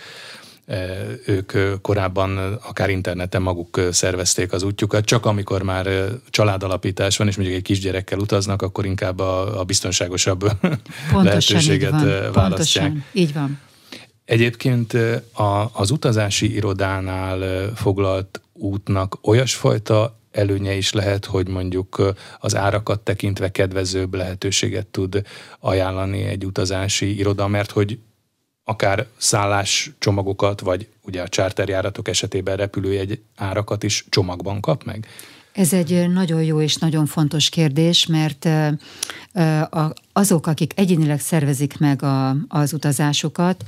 ők 1.27 1.81
korábban 1.83 2.59
akár 2.62 2.90
interneten 2.90 3.42
maguk 3.42 3.81
szervezték 3.90 4.53
az 4.53 4.62
útjukat, 4.62 5.05
csak 5.05 5.27
amikor 5.27 5.62
már 5.62 5.88
családalapítás 6.31 7.16
van, 7.16 7.29
és 7.29 7.37
mondjuk 7.37 7.59
egy 7.59 7.64
kisgyerekkel 7.64 8.18
utaznak, 8.18 8.62
akkor 8.62 8.87
inkább 8.87 9.18
a, 9.18 9.61
a 9.61 9.64
biztonságosabb 9.64 10.40
pontosan 10.40 11.25
lehetőséget 11.25 11.92
így 11.92 12.07
van, 12.07 12.33
választják. 12.33 12.85
Pontosan, 12.85 13.05
így 13.12 13.35
van. 13.35 13.61
Egyébként 14.25 14.92
a, 15.33 15.71
az 15.73 15.90
utazási 15.90 16.55
irodánál 16.55 17.71
foglalt 17.75 18.40
útnak 18.53 19.18
olyasfajta 19.23 20.17
előnye 20.31 20.73
is 20.73 20.93
lehet, 20.93 21.25
hogy 21.25 21.49
mondjuk 21.49 22.14
az 22.38 22.57
árakat 22.57 23.01
tekintve 23.01 23.51
kedvezőbb 23.51 24.14
lehetőséget 24.14 24.87
tud 24.87 25.23
ajánlani 25.61 26.23
egy 26.23 26.45
utazási 26.45 27.19
iroda, 27.19 27.47
mert 27.47 27.71
hogy 27.71 27.99
akár 28.64 29.07
szállás 29.17 29.91
csomagokat, 29.99 30.61
vagy 30.61 30.88
ugye 31.03 31.23
a 31.23 31.29
charterjáratok 31.29 32.09
esetében 32.09 32.57
repülőjegy 32.57 33.23
árakat 33.37 33.83
is 33.83 34.05
csomagban 34.09 34.61
kap 34.61 34.85
meg? 34.85 35.07
Ez 35.59 35.73
egy 35.73 36.09
nagyon 36.11 36.42
jó 36.42 36.61
és 36.61 36.77
nagyon 36.77 37.07
fontos 37.07 37.49
kérdés, 37.49 38.07
mert 38.07 38.49
azok, 40.12 40.47
akik 40.47 40.73
egyénileg 40.77 41.21
szervezik 41.21 41.79
meg 41.79 42.03
a, 42.03 42.37
az 42.49 42.73
utazásukat, 42.73 43.64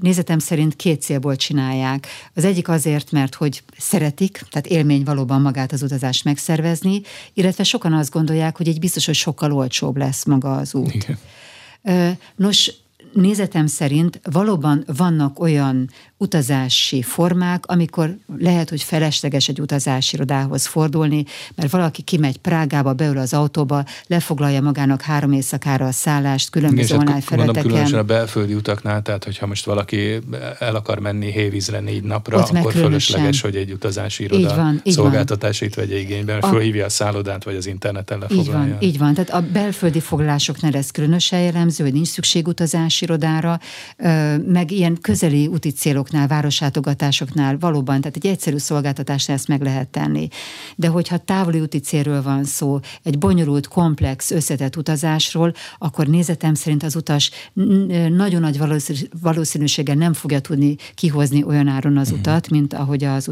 nézetem 0.00 0.38
szerint 0.38 0.76
két 0.76 1.02
célból 1.02 1.36
csinálják. 1.36 2.06
Az 2.34 2.44
egyik 2.44 2.68
azért, 2.68 3.12
mert 3.12 3.34
hogy 3.34 3.62
szeretik, 3.78 4.40
tehát 4.50 4.66
élmény 4.66 5.04
valóban 5.04 5.40
magát 5.40 5.72
az 5.72 5.82
utazást 5.82 6.24
megszervezni, 6.24 7.00
illetve 7.32 7.64
sokan 7.64 7.92
azt 7.92 8.10
gondolják, 8.10 8.56
hogy 8.56 8.68
egy 8.68 8.78
biztos, 8.78 9.06
hogy 9.06 9.14
sokkal 9.14 9.52
olcsóbb 9.52 9.96
lesz 9.96 10.24
maga 10.24 10.56
az 10.56 10.74
út. 10.74 10.94
Igen. 10.94 12.18
Nos, 12.36 12.72
nézetem 13.12 13.66
szerint 13.66 14.20
valóban 14.30 14.84
vannak 14.96 15.40
olyan 15.40 15.90
utazási 16.16 17.02
formák, 17.02 17.66
amikor 17.66 18.16
lehet, 18.38 18.68
hogy 18.68 18.82
felesleges 18.82 19.48
egy 19.48 19.60
utazási 19.60 20.14
irodához 20.14 20.66
fordulni, 20.66 21.24
mert 21.54 21.70
valaki 21.70 22.02
kimegy 22.02 22.36
Prágába, 22.36 22.94
beül 22.94 23.18
az 23.18 23.34
autóba, 23.34 23.84
lefoglalja 24.06 24.60
magának 24.60 25.02
három 25.02 25.32
éjszakára 25.32 25.86
a 25.86 25.92
szállást 25.92 26.50
különböző 26.50 26.94
Igen, 26.94 26.98
online 26.98 27.20
felületeken. 27.20 27.62
Mondom, 27.62 27.72
különösen 27.72 27.98
a 27.98 28.02
belföldi 28.02 28.54
utaknál, 28.54 29.02
tehát 29.02 29.24
hogyha 29.24 29.46
most 29.46 29.64
valaki 29.64 30.18
el 30.58 30.74
akar 30.74 30.98
menni 30.98 31.32
hévízre 31.32 31.80
négy 31.80 32.02
napra, 32.02 32.38
Ott 32.38 32.50
akkor 32.50 32.72
fölösleges, 32.72 33.40
hogy 33.40 33.56
egy 33.56 33.72
utazási 33.72 34.22
iroda 34.22 34.40
így 34.40 34.56
van, 34.56 34.80
így 34.84 34.92
szolgáltatásait 34.92 35.74
van. 35.74 35.86
vegye 35.86 35.98
igénybe, 35.98 36.36
a... 36.36 36.46
fölhívja 36.46 36.84
a 36.84 36.88
szállodát, 36.88 37.44
vagy 37.44 37.56
az 37.56 37.66
interneten 37.66 38.18
lefoglalja. 38.18 38.64
Így 38.64 38.70
van, 38.70 38.82
így 38.82 38.98
van. 38.98 39.14
Tehát 39.14 39.30
a 39.30 39.52
belföldi 39.52 40.00
foglalásoknál 40.00 40.74
ez 40.74 40.90
különösen 40.90 41.40
jellemző, 41.40 41.84
hogy 41.84 41.92
nincs 41.92 42.08
szükség 42.08 42.48
utazási 42.48 43.05
irodára, 43.06 43.60
meg 44.46 44.70
ilyen 44.70 44.98
közeli 45.00 45.46
úti 45.46 45.70
céloknál, 45.70 46.26
városlátogatásoknál 46.26 47.58
valóban, 47.58 48.00
tehát 48.00 48.16
egy 48.16 48.26
egyszerű 48.26 48.56
szolgáltatásnál 48.56 49.36
ezt 49.36 49.48
meg 49.48 49.62
lehet 49.62 49.88
tenni. 49.88 50.28
De 50.76 50.88
hogyha 50.88 51.18
távoli 51.18 51.60
úti 51.60 51.78
célről 51.78 52.22
van 52.22 52.44
szó, 52.44 52.80
egy 53.02 53.18
bonyolult, 53.18 53.68
komplex, 53.68 54.30
összetett 54.30 54.76
utazásról, 54.76 55.52
akkor 55.78 56.06
nézetem 56.06 56.54
szerint 56.54 56.82
az 56.82 56.96
utas 56.96 57.30
nagyon 58.08 58.40
nagy 58.40 58.60
valószínűséggel 59.20 59.94
nem 59.94 60.12
fogja 60.12 60.40
tudni 60.40 60.76
kihozni 60.94 61.44
olyan 61.44 61.68
áron 61.68 61.96
az 61.96 62.08
mhm. 62.10 62.18
utat, 62.18 62.50
mint 62.50 62.74
ahogy 62.74 63.04
az 63.04 63.28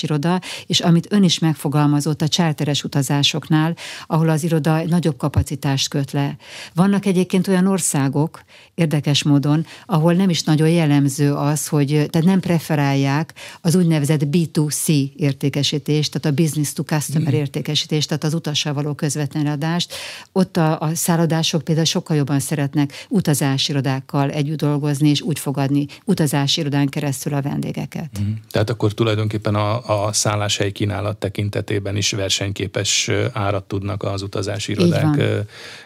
iroda, 0.00 0.40
és 0.66 0.80
amit 0.80 1.12
ön 1.12 1.22
is 1.22 1.38
megfogalmazott 1.38 2.22
a 2.22 2.28
csárteres 2.28 2.84
utazásoknál, 2.84 3.76
ahol 4.06 4.28
az 4.28 4.42
iroda 4.44 4.84
nagyobb 4.86 5.16
kapacitást 5.16 5.88
köt 5.88 6.12
le. 6.12 6.36
Vannak 6.74 7.06
egyébként 7.06 7.48
olyan 7.48 7.66
országok, 7.66 8.42
érdekes 8.74 9.05
módon, 9.22 9.66
ahol 9.86 10.12
nem 10.12 10.28
is 10.28 10.42
nagyon 10.42 10.68
jellemző 10.68 11.32
az, 11.32 11.66
hogy 11.66 11.88
tehát 11.88 12.26
nem 12.26 12.40
preferálják 12.40 13.34
az 13.60 13.74
úgynevezett 13.74 14.20
B2C 14.30 15.12
értékesítést, 15.16 16.12
tehát 16.12 16.38
a 16.38 16.42
business 16.42 16.72
to 16.72 16.82
customer 16.82 17.32
mm. 17.32 17.36
értékesítést, 17.36 18.08
tehát 18.08 18.24
az 18.24 18.34
utassal 18.34 18.72
való 18.72 18.94
közvetlen 18.94 19.46
adást. 19.46 19.94
Ott 20.32 20.56
a, 20.56 20.80
a 20.80 20.94
szállodások 20.94 21.64
például 21.64 21.86
sokkal 21.86 22.16
jobban 22.16 22.40
szeretnek 22.40 23.06
utazásirodákkal 23.08 24.30
együtt 24.30 24.58
dolgozni, 24.58 25.08
és 25.08 25.20
úgy 25.20 25.38
fogadni 25.38 25.86
utazásirodán 26.04 26.88
keresztül 26.88 27.34
a 27.34 27.42
vendégeket. 27.42 28.20
Mm. 28.20 28.32
Tehát 28.50 28.70
akkor 28.70 28.92
tulajdonképpen 28.92 29.54
a, 29.54 30.06
a 30.06 30.12
szálláshelyi 30.12 30.72
kínálat 30.72 31.16
tekintetében 31.16 31.96
is 31.96 32.10
versenyképes 32.10 33.10
árat 33.32 33.64
tudnak 33.64 34.02
az 34.02 34.22
utazási 34.22 34.72
irodák 34.72 35.22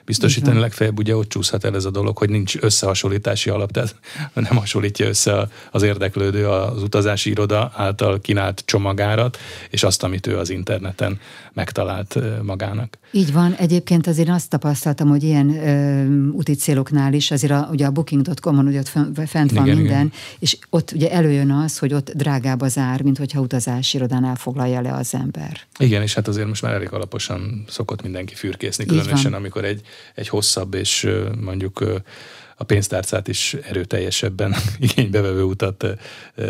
biztosítani. 0.04 0.59
Legfeljebb 0.59 0.98
ugye 0.98 1.16
ott 1.16 1.28
csúszhat 1.28 1.64
el 1.64 1.74
ez 1.74 1.85
a 1.85 1.90
dolog, 1.90 2.18
hogy 2.18 2.30
nincs 2.30 2.56
összehasonlítási 3.11 3.51
alap, 3.51 3.70
tehát 3.70 3.94
nem 4.51 4.57
hasonlítja 4.57 5.07
össze 5.07 5.49
az 5.70 5.83
érdeklődő 5.83 6.49
az 6.49 6.83
utazási 6.83 7.31
iroda 7.31 7.73
által 7.75 8.20
kínált 8.20 8.62
csomagárat, 8.64 9.38
és 9.70 9.83
azt, 9.83 10.03
amit 10.03 10.27
ő 10.27 10.38
az 10.38 10.51
interneten 10.51 11.18
megtalált 11.53 12.18
magának. 12.42 12.99
Így 13.12 13.33
van. 13.33 13.55
Egyébként 13.55 14.07
azért 14.07 14.29
azt 14.29 14.49
tapasztaltam, 14.49 15.09
hogy 15.09 15.23
ilyen 15.23 15.49
ö, 15.49 16.31
úti 16.33 16.55
céloknál 16.55 17.12
is, 17.12 17.31
azért 17.31 17.53
a, 17.53 17.68
ugye 17.70 17.87
a 17.87 17.90
booking.com-on 17.90 18.66
ugye 18.66 18.79
ott 18.79 18.88
fent 19.29 19.53
van 19.53 19.66
igen, 19.66 19.77
minden, 19.77 19.85
igen. 19.85 20.12
és 20.38 20.57
ott 20.70 20.92
ugye 20.92 21.11
előjön 21.11 21.51
az, 21.51 21.79
hogy 21.79 21.94
ott 21.94 22.11
drágább 22.11 22.61
az 22.61 22.79
ár, 22.79 23.03
mint 23.03 23.18
hogyha 23.18 23.40
utazási 23.40 23.96
irodánál 23.96 24.37
foglalja 24.37 24.81
le 24.81 24.92
az 24.92 25.14
ember. 25.14 25.61
Igen, 25.79 26.03
és 26.03 26.14
hát 26.14 26.29
azért 26.29 26.46
most 26.46 26.62
már 26.62 26.73
elég 26.73 26.92
alaposan 26.92 27.64
szokott 27.68 28.03
mindenki 28.03 28.35
fürkészni, 28.35 28.85
különösen 28.85 29.33
amikor 29.33 29.64
egy, 29.64 29.81
egy 30.14 30.29
hosszabb 30.29 30.75
és 30.75 31.09
mondjuk 31.40 32.03
a 32.61 32.64
pénztárcát 32.64 33.29
is 33.29 33.55
erőteljesebben 33.55 34.55
igénybevevő 34.88 35.42
utat 35.42 35.87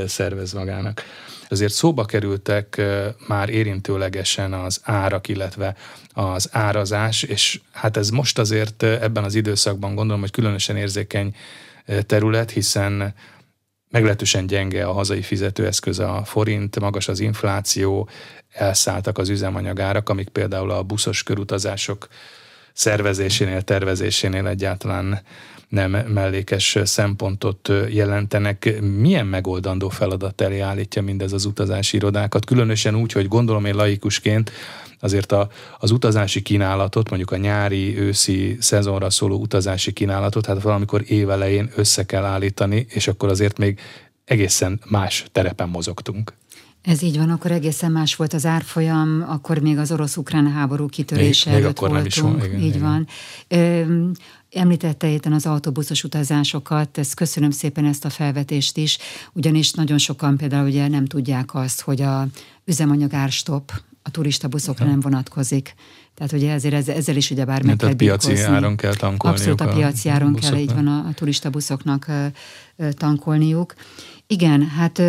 szervez 0.07 0.53
magának. 0.53 1.03
Azért 1.49 1.73
szóba 1.73 2.05
kerültek 2.05 2.83
már 3.29 3.49
érintőlegesen 3.49 4.53
az 4.53 4.81
árak, 4.83 5.29
illetve 5.29 5.77
az 6.13 6.49
árazás, 6.53 7.23
és 7.23 7.61
hát 7.73 7.97
ez 7.97 8.11
most 8.11 8.39
azért 8.39 8.83
ebben 8.83 9.25
az 9.25 9.35
időszakban 9.35 9.95
gondolom, 9.95 10.21
hogy 10.21 10.31
különösen 10.31 10.77
érzékeny 10.77 11.35
terület, 12.07 12.51
hiszen 12.51 13.15
meglehetősen 13.91 14.47
gyenge 14.47 14.87
a 14.87 14.93
hazai 14.93 15.23
fizetőeszköz, 15.23 15.99
a 15.99 16.23
forint, 16.25 16.81
magas 16.81 17.09
az 17.09 17.21
infláció, 17.21 18.09
elszálltak 18.53 19.19
az 19.19 19.29
üzemanyagárak, 19.29 20.09
amik 20.09 20.29
például 20.29 20.71
a 20.71 20.83
buszos 20.83 21.23
körutazások 21.23 22.09
szervezésénél, 22.73 23.63
tervezésénél 23.63 24.47
egyáltalán 24.47 25.23
nem 25.71 25.91
mellékes 25.91 26.79
szempontot 26.85 27.73
jelentenek. 27.89 28.81
Milyen 28.81 29.27
megoldandó 29.27 29.89
feladat 29.89 30.41
elé 30.41 30.61
állítja 30.61 31.03
mindez 31.03 31.33
az 31.33 31.45
utazási 31.45 31.97
irodákat? 31.97 32.45
Különösen 32.45 32.97
úgy, 32.97 33.13
hogy 33.13 33.29
gondolom 33.29 33.65
én 33.65 33.75
laikusként 33.75 34.53
azért 35.01 35.33
a, 35.33 35.49
az 35.79 35.91
utazási 35.91 36.43
kínálatot, 36.43 37.09
mondjuk 37.09 37.31
a 37.31 37.37
nyári, 37.37 37.99
őszi 37.99 38.57
szezonra 38.61 39.11
szóló 39.11 39.37
utazási 39.37 39.93
kínálatot, 39.93 40.47
hát 40.47 40.63
valamikor 40.63 41.03
évelején 41.07 41.71
össze 41.77 42.07
kell 42.07 42.25
állítani, 42.25 42.87
és 42.89 43.09
akkor 43.09 43.29
azért 43.29 43.59
még 43.59 43.81
egészen 44.25 44.81
más 44.89 45.25
terepen 45.33 45.69
mozogtunk. 45.69 46.33
Ez 46.83 47.03
így 47.03 47.17
van, 47.17 47.31
akkor 47.31 47.51
egészen 47.51 47.93
más 47.93 48.17
volt 48.17 48.33
az 48.33 48.47
árfolyam, 48.47 49.25
akkor 49.29 49.59
még 49.59 49.79
az 49.79 49.93
orosz-ukrán 49.93 50.53
háború 50.53 50.87
kitörése 50.87 51.51
még, 51.51 51.59
előtt 51.59 51.81
még 51.81 51.91
akkor 51.91 52.03
voltunk. 52.03 52.27
Nem 52.27 52.37
is 52.37 52.41
van, 52.41 52.51
igen, 52.51 52.61
így 52.61 52.75
igen. 52.75 52.81
van. 52.81 53.07
Ö, 53.49 54.11
Említette 54.53 55.11
éten 55.11 55.33
az 55.33 55.47
autóbuszos 55.47 56.05
utazásokat, 56.05 56.99
ezt 56.99 57.15
köszönöm 57.15 57.51
szépen 57.51 57.85
ezt 57.85 58.05
a 58.05 58.11
felvetést 58.11 58.77
is, 58.77 58.99
ugyanis 59.33 59.73
nagyon 59.73 59.99
sokan 59.99 60.37
például 60.37 60.67
ugye 60.69 60.89
nem 60.89 61.07
tudják 61.07 61.55
azt, 61.55 61.81
hogy 61.81 62.03
a 62.03 62.27
üzemanyag 62.65 63.15
árstop 63.15 63.73
a 64.03 64.11
turista 64.11 64.49
buszokra 64.49 64.85
nem 64.85 65.01
vonatkozik. 65.01 65.75
Tehát 66.15 66.33
ugye 66.33 66.53
ezért 66.53 66.75
ezzel, 66.75 66.95
ezzel 66.95 67.17
is 67.17 67.31
ugye 67.31 67.45
bár 67.45 67.63
meg 67.63 67.77
kell 67.77 67.97
piaci 67.97 68.41
áron 68.41 68.77
kell 68.77 68.95
tankolniuk. 68.95 69.39
Abszolút 69.39 69.61
a 69.61 69.69
piaci 69.69 70.09
áron 70.09 70.35
kell, 70.35 70.57
így 70.57 70.75
van 70.75 70.87
a, 70.87 71.07
a 71.09 71.13
turista 71.15 71.51
buszoknak 71.51 72.07
tankolniuk. 72.97 73.75
Igen, 74.27 74.69
hát 74.69 75.03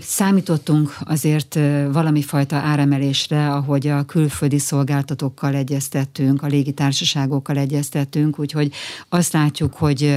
számítottunk 0.00 0.96
azért 1.04 1.58
valami 1.92 2.22
fajta 2.22 2.56
áremelésre, 2.56 3.52
ahogy 3.52 3.86
a 3.86 4.04
külföldi 4.04 4.58
szolgáltatókkal 4.58 5.54
egyeztettünk, 5.54 6.42
a 6.42 6.46
légitársaságokkal 6.46 7.56
egyeztettünk, 7.56 8.38
úgyhogy 8.38 8.72
azt 9.08 9.32
látjuk, 9.32 9.74
hogy 9.74 10.16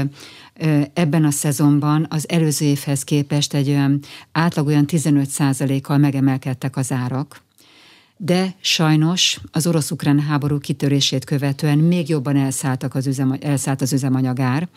ebben 0.94 1.26
a 1.26 1.32
szezonban 1.32 2.06
az 2.10 2.30
előző 2.30 2.66
évhez 2.66 3.04
képest 3.04 3.54
egy 3.54 3.70
olyan 3.70 4.00
átlag 4.32 4.68
olyan 4.68 4.86
15% 4.88 5.80
kal 5.84 5.98
megemelkedtek 5.98 6.78
az 6.78 6.92
árak 6.92 7.42
de 8.24 8.56
sajnos 8.60 9.40
az 9.52 9.68
orosz-ukrán 9.68 10.20
háború 10.20 10.58
kitörését 10.58 11.26
követően 11.26 11.78
még 11.78 12.10
jobban 12.10 12.36
elszálltak 12.36 12.96
az 12.96 13.08
üzem, 13.08 13.38
elszállt 13.42 13.82
az 13.82 13.94
üzemanyagár, 13.94 14.68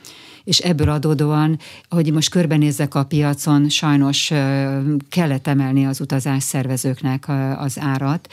és 0.44 0.58
ebből 0.58 0.88
adódóan, 0.88 1.58
ahogy 1.88 2.12
most 2.12 2.30
körbenézzek 2.30 2.94
a 2.94 3.04
piacon, 3.04 3.68
sajnos 3.68 4.32
kellett 5.08 5.46
emelni 5.46 5.86
az 5.86 6.00
utazás 6.00 6.42
szervezőknek 6.42 7.28
az 7.58 7.78
árat, 7.80 8.28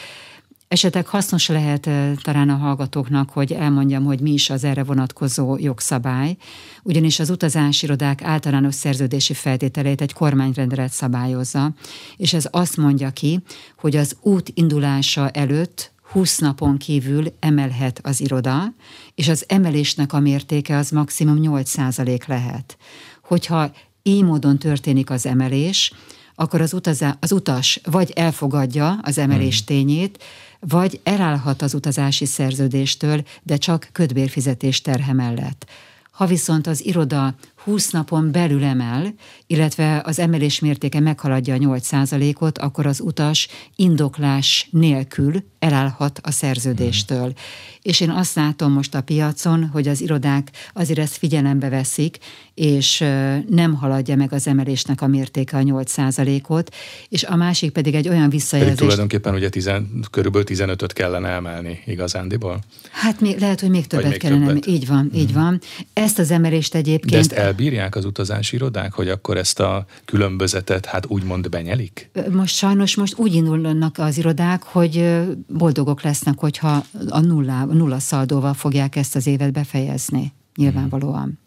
Esetleg 0.71 1.07
hasznos 1.07 1.47
lehet 1.47 1.89
talán 2.21 2.49
a 2.49 2.55
hallgatóknak, 2.55 3.29
hogy 3.29 3.51
elmondjam, 3.51 4.03
hogy 4.03 4.19
mi 4.19 4.31
is 4.31 4.49
az 4.49 4.63
erre 4.63 4.83
vonatkozó 4.83 5.57
jogszabály, 5.59 6.37
ugyanis 6.83 7.19
az 7.19 7.29
utazásirodák 7.29 8.23
általános 8.23 8.75
szerződési 8.75 9.33
feltételeit 9.33 10.01
egy 10.01 10.13
kormányrendelet 10.13 10.91
szabályozza, 10.91 11.73
és 12.17 12.33
ez 12.33 12.47
azt 12.51 12.77
mondja 12.77 13.09
ki, 13.09 13.39
hogy 13.77 13.95
az 13.95 14.15
út 14.21 14.51
indulása 14.53 15.29
előtt 15.29 15.91
20 16.11 16.37
napon 16.37 16.77
kívül 16.77 17.25
emelhet 17.39 17.99
az 18.03 18.21
iroda, 18.21 18.73
és 19.15 19.27
az 19.27 19.45
emelésnek 19.47 20.13
a 20.13 20.19
mértéke 20.19 20.77
az 20.77 20.89
maximum 20.89 21.37
8% 21.41 22.27
lehet. 22.27 22.77
Hogyha 23.23 23.71
így 24.03 24.23
módon 24.23 24.57
történik 24.57 25.09
az 25.09 25.25
emelés, 25.25 25.93
akkor 26.35 26.61
az, 26.61 26.73
utazá, 26.73 27.17
az 27.19 27.31
utas 27.31 27.79
vagy 27.83 28.11
elfogadja 28.15 28.99
az 29.01 29.17
emelés 29.17 29.57
hmm. 29.57 29.65
tényét, 29.65 30.23
vagy 30.67 30.99
elállhat 31.03 31.61
az 31.61 31.73
utazási 31.73 32.25
szerződéstől, 32.25 33.23
de 33.43 33.57
csak 33.57 33.89
ködbérfizetés 33.91 34.81
terhe 34.81 35.13
mellett. 35.13 35.65
Ha 36.11 36.25
viszont 36.25 36.67
az 36.67 36.85
iroda 36.85 37.35
20 37.63 37.89
napon 37.91 38.31
belül 38.31 38.63
emel, 38.63 39.13
illetve 39.47 40.01
az 40.05 40.19
emelés 40.19 40.59
mértéke 40.59 40.99
meghaladja 40.99 41.53
a 41.53 41.57
8%-ot, 41.57 42.57
akkor 42.57 42.85
az 42.85 42.99
utas 42.99 43.47
indoklás 43.75 44.67
nélkül 44.71 45.43
elállhat 45.59 46.19
a 46.23 46.31
szerződéstől. 46.31 47.25
Mm. 47.25 47.29
És 47.81 47.99
én 47.99 48.09
azt 48.09 48.35
látom 48.35 48.71
most 48.71 48.95
a 48.95 49.01
piacon, 49.01 49.69
hogy 49.73 49.87
az 49.87 50.01
irodák 50.01 50.51
azért 50.73 50.99
ezt 50.99 51.17
figyelembe 51.17 51.69
veszik, 51.69 52.17
és 52.53 53.03
nem 53.49 53.73
haladja 53.73 54.15
meg 54.15 54.33
az 54.33 54.47
emelésnek 54.47 55.01
a 55.01 55.07
mértéke 55.07 55.57
a 55.57 55.61
8%-ot, 55.61 56.75
és 57.09 57.23
a 57.23 57.35
másik 57.35 57.71
pedig 57.71 57.95
egy 57.95 58.09
olyan 58.09 58.29
visszajelzés. 58.29 58.75
Pedig 58.75 58.89
tulajdonképpen 58.89 59.33
ugye 59.33 59.49
tizen, 59.49 60.05
körülbelül 60.11 60.47
15-öt 60.49 60.93
kellene 60.93 61.29
emelni 61.29 61.79
igazándiból? 61.85 62.59
Hát 62.91 63.21
még, 63.21 63.39
lehet, 63.39 63.59
hogy 63.59 63.69
még 63.69 63.87
többet 63.87 64.09
még 64.09 64.19
kellene. 64.19 64.45
Többet. 64.45 64.65
Így 64.67 64.87
van, 64.87 65.03
mm. 65.03 65.17
így 65.19 65.33
van. 65.33 65.61
Ezt 65.93 66.19
az 66.19 66.31
emelést 66.31 66.75
egyébként... 66.75 67.27
De 67.27 67.35
ezt 67.35 67.50
elbírják 67.51 67.95
az 67.95 68.05
utazási 68.05 68.55
irodák, 68.55 68.93
hogy 68.93 69.09
akkor 69.09 69.37
ezt 69.37 69.59
a 69.59 69.85
különbözetet 70.05 70.85
hát 70.85 71.05
úgymond 71.05 71.49
benyelik? 71.49 72.09
Most 72.31 72.55
sajnos 72.55 72.95
most 72.95 73.17
úgy 73.17 73.33
indulnak 73.33 73.97
az 73.97 74.17
irodák, 74.17 74.63
hogy 74.63 75.21
boldogok 75.47 76.01
lesznek, 76.01 76.39
hogyha 76.39 76.83
a 77.09 77.19
nulla, 77.19 77.65
nulla 77.65 77.99
szaldóval 77.99 78.53
fogják 78.53 78.95
ezt 78.95 79.15
az 79.15 79.27
évet 79.27 79.51
befejezni. 79.51 80.33
Nyilvánvalóan. 80.55 81.39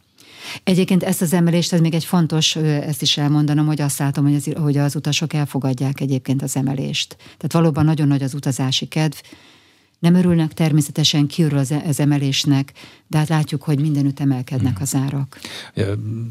Egyébként 0.65 1.03
ezt 1.03 1.23
az 1.23 1.33
emelést, 1.33 1.73
ez 1.73 1.81
még 1.81 1.95
egy 1.95 2.05
fontos, 2.05 2.57
ezt 2.57 3.03
is 3.03 3.17
elmondanom, 3.17 3.67
hogy 3.67 3.81
azt 3.81 3.99
látom, 3.99 4.25
hogy 4.25 4.35
az, 4.35 4.51
hogy 4.63 4.77
az 4.77 4.97
utasok 4.97 5.33
elfogadják 5.33 6.01
egyébként 6.01 6.43
az 6.43 6.57
emelést. 6.57 7.17
Tehát 7.17 7.53
valóban 7.53 7.85
nagyon 7.85 8.09
nagy 8.09 8.23
az 8.23 8.35
utazási 8.35 8.87
kedv, 8.87 9.17
nem 10.05 10.15
örülnek 10.15 10.53
természetesen 10.53 11.27
kiürül 11.27 11.59
az, 11.59 11.75
az 11.87 12.01
emelésnek, 12.01 12.73
de 13.07 13.19
hát 13.19 13.29
látjuk, 13.29 13.63
hogy 13.63 13.81
mindenütt 13.81 14.21
emelkednek 14.21 14.81
az 14.81 14.95
árak. 14.95 15.39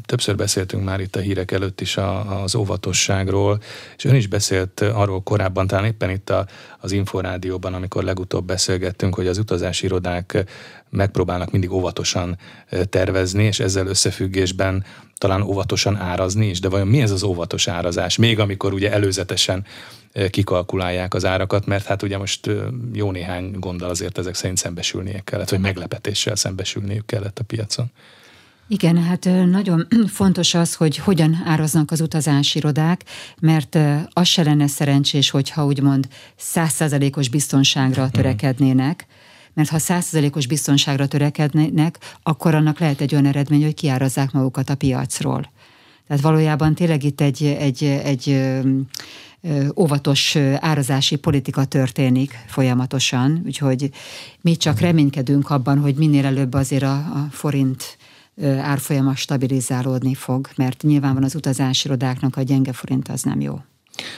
Többször 0.06 0.36
beszéltünk 0.36 0.84
már 0.84 1.00
itt 1.00 1.16
a 1.16 1.20
hírek 1.20 1.50
előtt 1.50 1.80
is 1.80 1.96
a, 1.96 2.42
az 2.42 2.54
óvatosságról, 2.54 3.60
és 3.96 4.04
ön 4.04 4.14
is 4.14 4.26
beszélt 4.26 4.80
arról 4.80 5.22
korábban, 5.22 5.66
talán 5.66 5.84
éppen 5.84 6.10
itt 6.10 6.30
a, 6.30 6.46
az 6.78 6.92
Inforádióban, 6.92 7.74
amikor 7.74 8.04
legutóbb 8.04 8.46
beszélgettünk, 8.46 9.14
hogy 9.14 9.26
az 9.26 9.38
utazási 9.38 9.84
irodák 9.84 10.44
megpróbálnak 10.90 11.50
mindig 11.50 11.72
óvatosan 11.72 12.38
tervezni, 12.88 13.44
és 13.44 13.60
ezzel 13.60 13.86
összefüggésben 13.86 14.84
talán 15.18 15.42
óvatosan 15.42 15.96
árazni 15.96 16.48
is, 16.48 16.60
de 16.60 16.68
vajon 16.68 16.88
mi 16.88 17.00
ez 17.00 17.10
az 17.10 17.22
óvatos 17.22 17.68
árazás? 17.68 18.16
Még 18.16 18.38
amikor 18.38 18.72
ugye 18.72 18.92
előzetesen 18.92 19.64
kikalkulálják 20.30 21.14
az 21.14 21.24
árakat, 21.24 21.66
mert 21.66 21.86
hát 21.86 22.02
ugye 22.02 22.18
most 22.18 22.50
jó 22.92 23.10
néhány 23.10 23.50
gonddal 23.58 23.90
azért 23.90 24.18
ezek 24.18 24.34
szerint 24.34 24.58
szembesülnie 24.58 25.20
kellett, 25.24 25.48
vagy 25.48 25.60
meglepetéssel 25.60 26.36
szembesülniük 26.36 27.06
kellett 27.06 27.38
a 27.38 27.44
piacon. 27.44 27.90
Igen, 28.68 29.02
hát 29.02 29.24
nagyon 29.50 29.86
fontos 30.06 30.54
az, 30.54 30.74
hogy 30.74 30.96
hogyan 30.96 31.42
áraznak 31.44 31.90
az 31.90 32.00
utazási 32.00 32.58
irodák, 32.58 33.04
mert 33.40 33.78
az 34.08 34.26
se 34.26 34.42
lenne 34.42 34.66
szerencsés, 34.66 35.30
hogyha 35.30 35.64
úgymond 35.64 36.08
százszázalékos 36.36 37.28
biztonságra 37.28 38.02
mhm. 38.02 38.12
törekednének, 38.12 39.06
mert 39.54 39.68
ha 39.68 39.78
százszerzelékos 39.78 40.46
biztonságra 40.46 41.06
törekednek, 41.06 41.98
akkor 42.22 42.54
annak 42.54 42.78
lehet 42.78 43.00
egy 43.00 43.12
olyan 43.12 43.26
eredmény, 43.26 43.62
hogy 43.62 43.74
kiárazzák 43.74 44.32
magukat 44.32 44.70
a 44.70 44.74
piacról. 44.74 45.52
Tehát 46.06 46.22
valójában 46.22 46.74
tényleg 46.74 47.02
itt 47.02 47.20
egy, 47.20 47.44
egy, 47.44 47.84
egy 47.84 48.42
óvatos 49.76 50.36
árazási 50.58 51.16
politika 51.16 51.64
történik 51.64 52.44
folyamatosan, 52.46 53.42
úgyhogy 53.46 53.90
mi 54.40 54.56
csak 54.56 54.80
reménykedünk 54.80 55.50
abban, 55.50 55.78
hogy 55.78 55.94
minél 55.94 56.24
előbb 56.24 56.54
azért 56.54 56.82
a, 56.82 56.94
a 56.94 57.26
forint 57.30 57.96
árfolyama 58.42 59.14
stabilizálódni 59.14 60.14
fog, 60.14 60.48
mert 60.56 60.82
nyilván 60.82 61.14
van 61.14 61.24
az 61.24 61.34
utazási 61.34 61.86
irodáknak 61.86 62.36
a 62.36 62.42
gyenge 62.42 62.72
forint 62.72 63.08
az 63.08 63.22
nem 63.22 63.40
jó. 63.40 63.60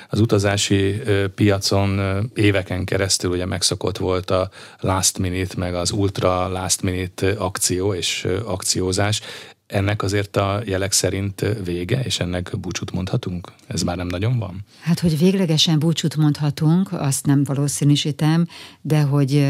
Az 0.09 0.20
utazási 0.20 1.01
piacon 1.35 2.01
éveken 2.35 2.85
keresztül 2.85 3.31
ugye 3.31 3.46
megszokott 3.46 3.99
volt 3.99 4.31
a 4.31 4.51
last 4.81 5.18
minute, 5.18 5.55
meg 5.57 5.75
az 5.75 5.90
ultra 5.90 6.49
last 6.49 6.83
minute 6.83 7.31
akció 7.31 7.94
és 7.94 8.27
akciózás. 8.44 9.20
Ennek 9.67 10.03
azért 10.03 10.37
a 10.37 10.63
jelek 10.65 10.93
szerint 10.93 11.45
vége, 11.65 12.01
és 12.01 12.21
ennek 12.21 12.59
búcsút 12.61 12.93
mondhatunk? 12.93 13.53
Ez 13.67 13.83
már 13.83 13.97
nem 13.97 14.07
nagyon 14.07 14.39
van? 14.39 14.65
Hát, 14.81 15.01
hogy 15.01 15.19
véglegesen 15.19 15.79
búcsút 15.79 16.17
mondhatunk, 16.17 16.93
azt 16.93 17.27
nem 17.27 17.45
valószínűsítem, 17.45 18.47
de 18.81 19.01
hogy 19.01 19.47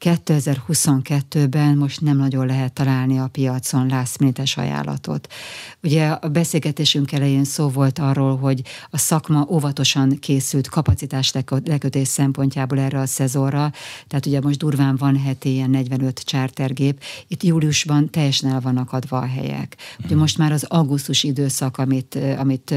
2022-ben 0.00 1.76
most 1.76 2.00
nem 2.00 2.16
nagyon 2.16 2.46
lehet 2.46 2.72
találni 2.72 3.18
a 3.18 3.28
piacon 3.32 3.86
lászminites 3.86 4.56
ajánlatot. 4.56 5.32
Ugye 5.82 6.08
a 6.08 6.28
beszélgetésünk 6.28 7.12
elején 7.12 7.44
szó 7.44 7.68
volt 7.68 7.98
arról, 7.98 8.36
hogy 8.36 8.62
a 8.90 8.98
szakma 8.98 9.46
óvatosan 9.50 10.18
készült 10.18 10.68
kapacitás 10.68 11.32
lekötés 11.64 12.08
szempontjából 12.08 12.78
erre 12.78 12.98
a 12.98 13.06
szezonra, 13.06 13.72
tehát 14.06 14.26
ugye 14.26 14.40
most 14.40 14.58
durván 14.58 14.96
van 14.96 15.16
heti 15.16 15.52
ilyen 15.52 15.70
45 15.70 16.20
chartergép, 16.24 17.02
itt 17.28 17.42
júliusban 17.42 18.10
teljesen 18.10 18.50
el 18.50 18.60
vannak 18.60 18.92
adva 18.92 19.18
a 19.18 19.26
helyek. 19.26 19.76
Ugye 20.04 20.16
most 20.16 20.38
már 20.38 20.52
az 20.52 20.64
augusztus 20.64 21.22
időszak, 21.22 21.78
amit, 21.78 22.18
amit 22.38 22.74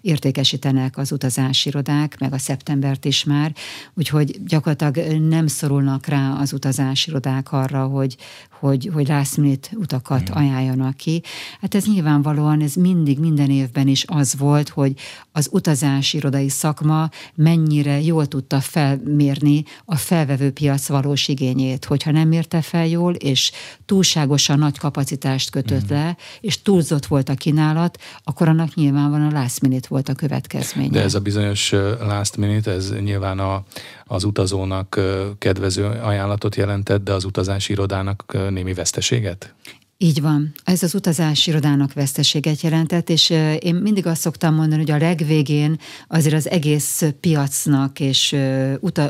értékesítenek 0.00 0.98
az 0.98 1.12
utazási 1.12 1.72
meg 2.18 2.32
a 2.32 2.38
szeptembert 2.38 3.04
is 3.04 3.24
már, 3.24 3.52
úgyhogy 3.94 4.44
gyakorlatilag 4.44 5.22
nem 5.22 5.46
szorulnak 5.46 6.06
rá 6.06 6.32
az 6.32 6.52
utazási 6.64 7.10
irodák 7.10 7.52
arra, 7.52 7.86
hogy, 7.86 8.16
hogy, 8.60 8.90
hogy 8.92 9.08
last 9.08 9.36
minute 9.36 9.68
utakat 9.72 10.30
mm. 10.30 10.34
ajánljanak 10.34 10.96
ki. 10.96 11.22
Hát 11.60 11.74
ez 11.74 11.86
nyilvánvalóan, 11.86 12.60
ez 12.60 12.74
mindig, 12.74 13.18
minden 13.18 13.50
évben 13.50 13.88
is 13.88 14.04
az 14.06 14.36
volt, 14.38 14.68
hogy 14.68 14.92
az 15.32 15.48
utazási 15.52 16.16
irodai 16.16 16.48
szakma 16.48 17.08
mennyire 17.34 18.00
jól 18.00 18.26
tudta 18.26 18.60
felmérni 18.60 19.64
a 19.84 19.96
felvevő 19.96 20.50
piac 20.50 20.88
valós 20.88 21.28
igényét. 21.28 21.84
Hogyha 21.84 22.10
nem 22.10 22.28
mérte 22.28 22.62
fel 22.62 22.86
jól, 22.86 23.14
és 23.14 23.52
túlságosan 23.84 24.58
nagy 24.58 24.78
kapacitást 24.78 25.50
kötött 25.50 25.92
mm. 25.92 25.94
le, 25.94 26.16
és 26.40 26.62
túlzott 26.62 27.06
volt 27.06 27.28
a 27.28 27.34
kínálat, 27.34 27.98
akkor 28.22 28.48
annak 28.48 28.74
nyilván 28.74 29.12
a 29.12 29.30
last 29.40 29.60
minute 29.60 29.86
volt 29.90 30.08
a 30.08 30.14
következménye. 30.14 30.90
De 30.90 31.02
ez 31.02 31.14
a 31.14 31.20
bizonyos 31.20 31.70
last 32.00 32.36
minute, 32.36 32.70
ez 32.70 32.92
nyilván 33.00 33.38
a, 33.38 33.64
az 34.04 34.24
utazónak 34.24 35.00
kedvező 35.38 35.84
ajánlatot 35.84 36.56
jelentett, 36.56 37.04
de 37.04 37.12
az 37.12 37.24
utazási 37.24 37.72
irodának 37.72 38.36
némi 38.50 38.74
veszteséget? 38.74 39.54
Így 39.98 40.20
van. 40.20 40.52
Ez 40.64 40.82
az 40.82 40.94
utazási 40.94 41.50
irodának 41.50 41.92
veszteséget 41.92 42.60
jelentett, 42.60 43.10
és 43.10 43.30
én 43.58 43.74
mindig 43.74 44.06
azt 44.06 44.20
szoktam 44.20 44.54
mondani, 44.54 44.80
hogy 44.80 44.90
a 44.90 44.96
legvégén 44.96 45.78
azért 46.08 46.34
az 46.34 46.48
egész 46.50 47.02
piacnak 47.20 48.00
és 48.00 48.36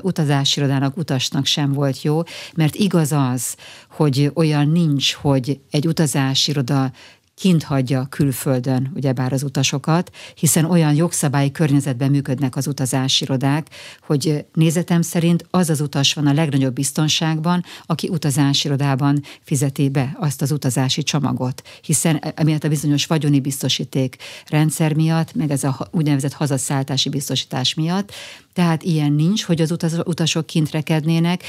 utazási 0.00 0.58
irodának, 0.58 0.96
utasnak 0.96 1.46
sem 1.46 1.72
volt 1.72 2.02
jó, 2.02 2.22
mert 2.54 2.74
igaz 2.74 3.12
az, 3.12 3.56
hogy 3.90 4.30
olyan 4.34 4.68
nincs, 4.68 5.12
hogy 5.12 5.60
egy 5.70 5.86
utazási 5.86 6.50
iroda 6.50 6.92
kint 7.34 7.62
hagyja 7.62 8.06
külföldön 8.10 8.90
ugyebár 8.94 9.32
az 9.32 9.42
utasokat, 9.42 10.10
hiszen 10.34 10.64
olyan 10.64 10.94
jogszabályi 10.94 11.50
környezetben 11.50 12.10
működnek 12.10 12.56
az 12.56 12.66
utazási 12.66 13.24
irodák, 13.24 13.68
hogy 14.00 14.44
nézetem 14.52 15.02
szerint 15.02 15.46
az 15.50 15.70
az 15.70 15.80
utas 15.80 16.14
van 16.14 16.26
a 16.26 16.32
legnagyobb 16.32 16.74
biztonságban, 16.74 17.64
aki 17.86 18.08
utazási 18.08 18.66
irodában 18.66 19.22
fizeti 19.42 19.88
be 19.88 20.16
azt 20.20 20.42
az 20.42 20.52
utazási 20.52 21.02
csomagot, 21.02 21.62
hiszen 21.82 22.22
emiatt 22.34 22.64
a 22.64 22.68
bizonyos 22.68 23.06
vagyoni 23.06 23.40
biztosíték 23.40 24.16
rendszer 24.46 24.94
miatt, 24.94 25.34
meg 25.34 25.50
ez 25.50 25.64
a 25.64 25.88
úgynevezett 25.90 26.32
hazaszálltási 26.32 27.08
biztosítás 27.08 27.74
miatt, 27.74 28.12
tehát 28.52 28.82
ilyen 28.82 29.12
nincs, 29.12 29.44
hogy 29.44 29.60
az 29.60 29.74
utasok 30.04 30.46
kint 30.46 30.70
rekednének, 30.70 31.42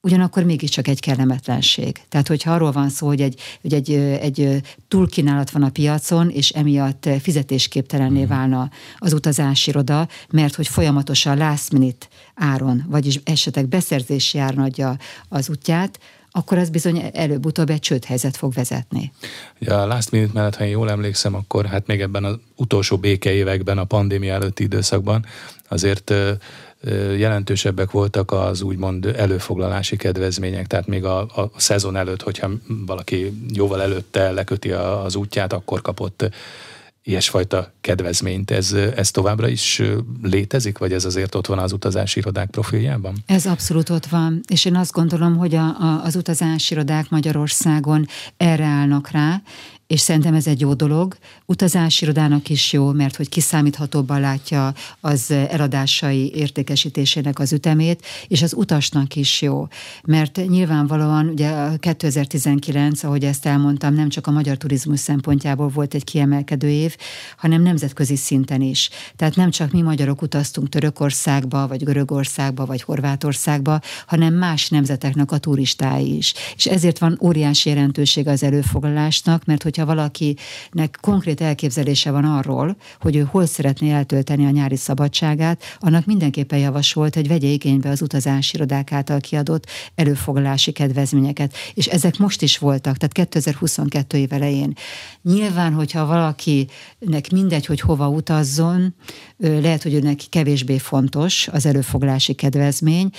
ugyanakkor 0.00 0.42
mégiscsak 0.42 0.88
egy 0.88 1.00
kellemetlenség. 1.00 2.00
Tehát, 2.08 2.28
hogyha 2.28 2.52
arról 2.52 2.72
van 2.72 2.88
szó, 2.88 3.06
hogy 3.06 3.20
egy, 3.20 3.40
hogy 3.62 3.74
egy, 3.74 3.92
egy 3.94 4.60
túlkínálat 4.88 5.50
van 5.50 5.62
a 5.62 5.70
piacon, 5.70 6.30
és 6.30 6.50
emiatt 6.50 7.08
fizetésképtelenné 7.20 8.20
mhm. 8.20 8.28
válna 8.28 8.70
az 8.98 9.12
utazási 9.12 9.70
iroda, 9.70 10.08
mert 10.30 10.54
hogy 10.54 10.68
folyamatosan 10.68 11.38
last 11.38 11.72
minute 11.72 12.06
áron, 12.34 12.84
vagyis 12.88 13.20
esetek 13.24 13.66
beszerzési 13.66 14.38
áron 14.38 14.64
adja 14.64 14.96
az 15.28 15.50
útját, 15.50 15.98
akkor 16.36 16.58
az 16.58 16.70
bizony 16.70 17.10
előbb-utóbb 17.12 17.70
egy 17.70 17.80
csődhelyzet 17.80 18.36
fog 18.36 18.52
vezetni. 18.52 19.12
Ja, 19.58 19.82
a 19.82 19.86
last 19.86 20.10
minute 20.10 20.32
mellett, 20.34 20.56
ha 20.56 20.64
én 20.64 20.70
jól 20.70 20.90
emlékszem, 20.90 21.34
akkor 21.34 21.66
hát 21.66 21.86
még 21.86 22.00
ebben 22.00 22.24
az 22.24 22.36
utolsó 22.56 22.96
béke 22.98 23.32
években, 23.32 23.78
a 23.78 23.84
pandémia 23.84 24.34
előtti 24.34 24.62
időszakban 24.62 25.24
azért 25.68 26.14
jelentősebbek 27.16 27.90
voltak 27.90 28.32
az 28.32 28.62
úgymond 28.62 29.06
előfoglalási 29.06 29.96
kedvezmények, 29.96 30.66
tehát 30.66 30.86
még 30.86 31.04
a, 31.04 31.20
a 31.20 31.50
szezon 31.56 31.96
előtt, 31.96 32.22
hogyha 32.22 32.50
valaki 32.86 33.32
jóval 33.52 33.82
előtte 33.82 34.30
leköti 34.30 34.70
az 34.72 35.16
útját, 35.16 35.52
akkor 35.52 35.82
kapott 35.82 36.28
ilyesfajta 37.06 37.72
kedvezményt. 37.80 38.50
Ez, 38.50 38.72
ez 38.72 39.10
továbbra 39.10 39.48
is 39.48 39.82
létezik, 40.22 40.78
vagy 40.78 40.92
ez 40.92 41.04
azért 41.04 41.34
ott 41.34 41.46
van 41.46 41.58
az 41.58 41.72
utazási 41.72 42.18
irodák 42.18 42.50
profiljában? 42.50 43.14
Ez 43.26 43.46
abszolút 43.46 43.90
ott 43.90 44.06
van, 44.06 44.40
és 44.48 44.64
én 44.64 44.76
azt 44.76 44.92
gondolom, 44.92 45.36
hogy 45.36 45.54
a, 45.54 45.64
a, 45.64 46.00
az 46.04 46.16
utazási 46.16 46.74
irodák 46.74 47.08
Magyarországon 47.10 48.06
erre 48.36 48.64
állnak 48.64 49.10
rá, 49.10 49.42
és 49.86 50.00
szerintem 50.00 50.34
ez 50.34 50.46
egy 50.46 50.60
jó 50.60 50.74
dolog. 50.74 51.16
Utazási 51.44 52.04
irodának 52.04 52.48
is 52.48 52.72
jó, 52.72 52.92
mert 52.92 53.16
hogy 53.16 53.28
kiszámíthatóbban 53.28 54.20
látja 54.20 54.74
az 55.00 55.30
eladásai 55.30 56.32
értékesítésének 56.34 57.38
az 57.38 57.52
ütemét, 57.52 58.06
és 58.28 58.42
az 58.42 58.54
utasnak 58.54 59.16
is 59.16 59.42
jó. 59.42 59.68
Mert 60.04 60.40
nyilvánvalóan 60.48 61.28
ugye 61.28 61.76
2019, 61.78 63.02
ahogy 63.02 63.24
ezt 63.24 63.46
elmondtam, 63.46 63.94
nem 63.94 64.08
csak 64.08 64.26
a 64.26 64.30
magyar 64.30 64.56
turizmus 64.56 65.00
szempontjából 65.00 65.68
volt 65.68 65.94
egy 65.94 66.04
kiemelkedő 66.04 66.68
év, 66.68 66.96
hanem 67.36 67.62
nemzetközi 67.62 68.16
szinten 68.16 68.60
is. 68.60 68.90
Tehát 69.16 69.36
nem 69.36 69.50
csak 69.50 69.72
mi 69.72 69.82
magyarok 69.82 70.22
utaztunk 70.22 70.68
Törökországba, 70.68 71.66
vagy 71.66 71.84
Görögországba, 71.84 72.66
vagy 72.66 72.82
Horvátországba, 72.82 73.80
hanem 74.06 74.34
más 74.34 74.68
nemzeteknek 74.68 75.32
a 75.32 75.38
turistái 75.38 76.16
is. 76.16 76.34
És 76.56 76.66
ezért 76.66 76.98
van 76.98 77.18
óriási 77.22 77.68
jelentőség 77.68 78.28
az 78.28 78.42
előfoglalásnak, 78.42 79.44
mert 79.44 79.62
hogy 79.62 79.75
hogyha 79.76 79.94
valakinek 79.94 80.98
konkrét 81.00 81.40
elképzelése 81.40 82.10
van 82.10 82.24
arról, 82.24 82.76
hogy 83.00 83.16
ő 83.16 83.28
hol 83.30 83.46
szeretné 83.46 83.92
eltölteni 83.92 84.46
a 84.46 84.50
nyári 84.50 84.76
szabadságát, 84.76 85.62
annak 85.78 86.06
mindenképpen 86.06 86.58
javasolt, 86.58 87.14
hogy 87.14 87.28
vegye 87.28 87.46
igénybe 87.46 87.88
az 87.88 88.02
utazási 88.02 88.56
irodák 88.56 88.92
által 88.92 89.20
kiadott 89.20 89.66
előfoglalási 89.94 90.72
kedvezményeket. 90.72 91.54
És 91.74 91.86
ezek 91.86 92.18
most 92.18 92.42
is 92.42 92.58
voltak, 92.58 92.96
tehát 92.96 93.12
2022 93.12 94.18
év 94.18 94.32
elején. 94.32 94.72
Nyilván, 95.22 95.72
hogyha 95.72 96.06
valakinek 96.06 97.30
mindegy, 97.32 97.66
hogy 97.66 97.80
hova 97.80 98.08
utazzon, 98.08 98.94
lehet, 99.38 99.82
hogy 99.82 99.94
ő 99.94 100.00
neki 100.00 100.26
kevésbé 100.28 100.78
fontos 100.78 101.48
az 101.48 101.66
előfoglalási 101.66 102.32
kedvezmény, 102.32 103.10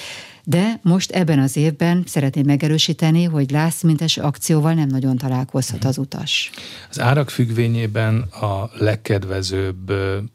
de 0.50 0.80
most 0.82 1.12
ebben 1.12 1.40
az 1.40 1.56
évben 1.56 2.04
szeretném 2.06 2.46
megerősíteni, 2.46 3.24
hogy 3.24 3.52
lászmintes 3.52 4.18
akcióval 4.18 4.74
nem 4.74 4.88
nagyon 4.88 5.18
találkozhat 5.18 5.84
az 5.84 5.98
utas. 5.98 6.50
Az 6.90 7.00
árak 7.00 7.30
függvényében 7.30 8.22
a 8.22 8.70
legkedvezőbb 8.78 9.92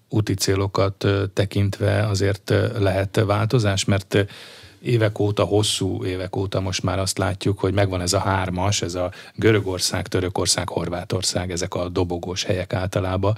úti 0.09 0.35
célokat 0.35 1.07
tekintve 1.33 2.07
azért 2.07 2.53
lehet 2.79 3.23
változás, 3.27 3.85
mert 3.85 4.27
évek 4.83 5.19
óta, 5.19 5.45
hosszú 5.45 6.05
évek 6.05 6.37
óta 6.37 6.61
most 6.61 6.83
már 6.83 6.99
azt 6.99 7.19
látjuk, 7.19 7.59
hogy 7.59 7.75
megvan 7.75 8.01
ez 8.01 8.13
a 8.13 8.19
hármas, 8.19 8.83
ez 8.83 8.95
a 8.95 9.13
Görögország, 9.35 10.07
Törökország, 10.09 10.69
Horvátország, 10.69 11.51
ezek 11.51 11.75
a 11.75 11.89
dobogós 11.89 12.45
helyek 12.45 12.73
általában. 12.73 13.37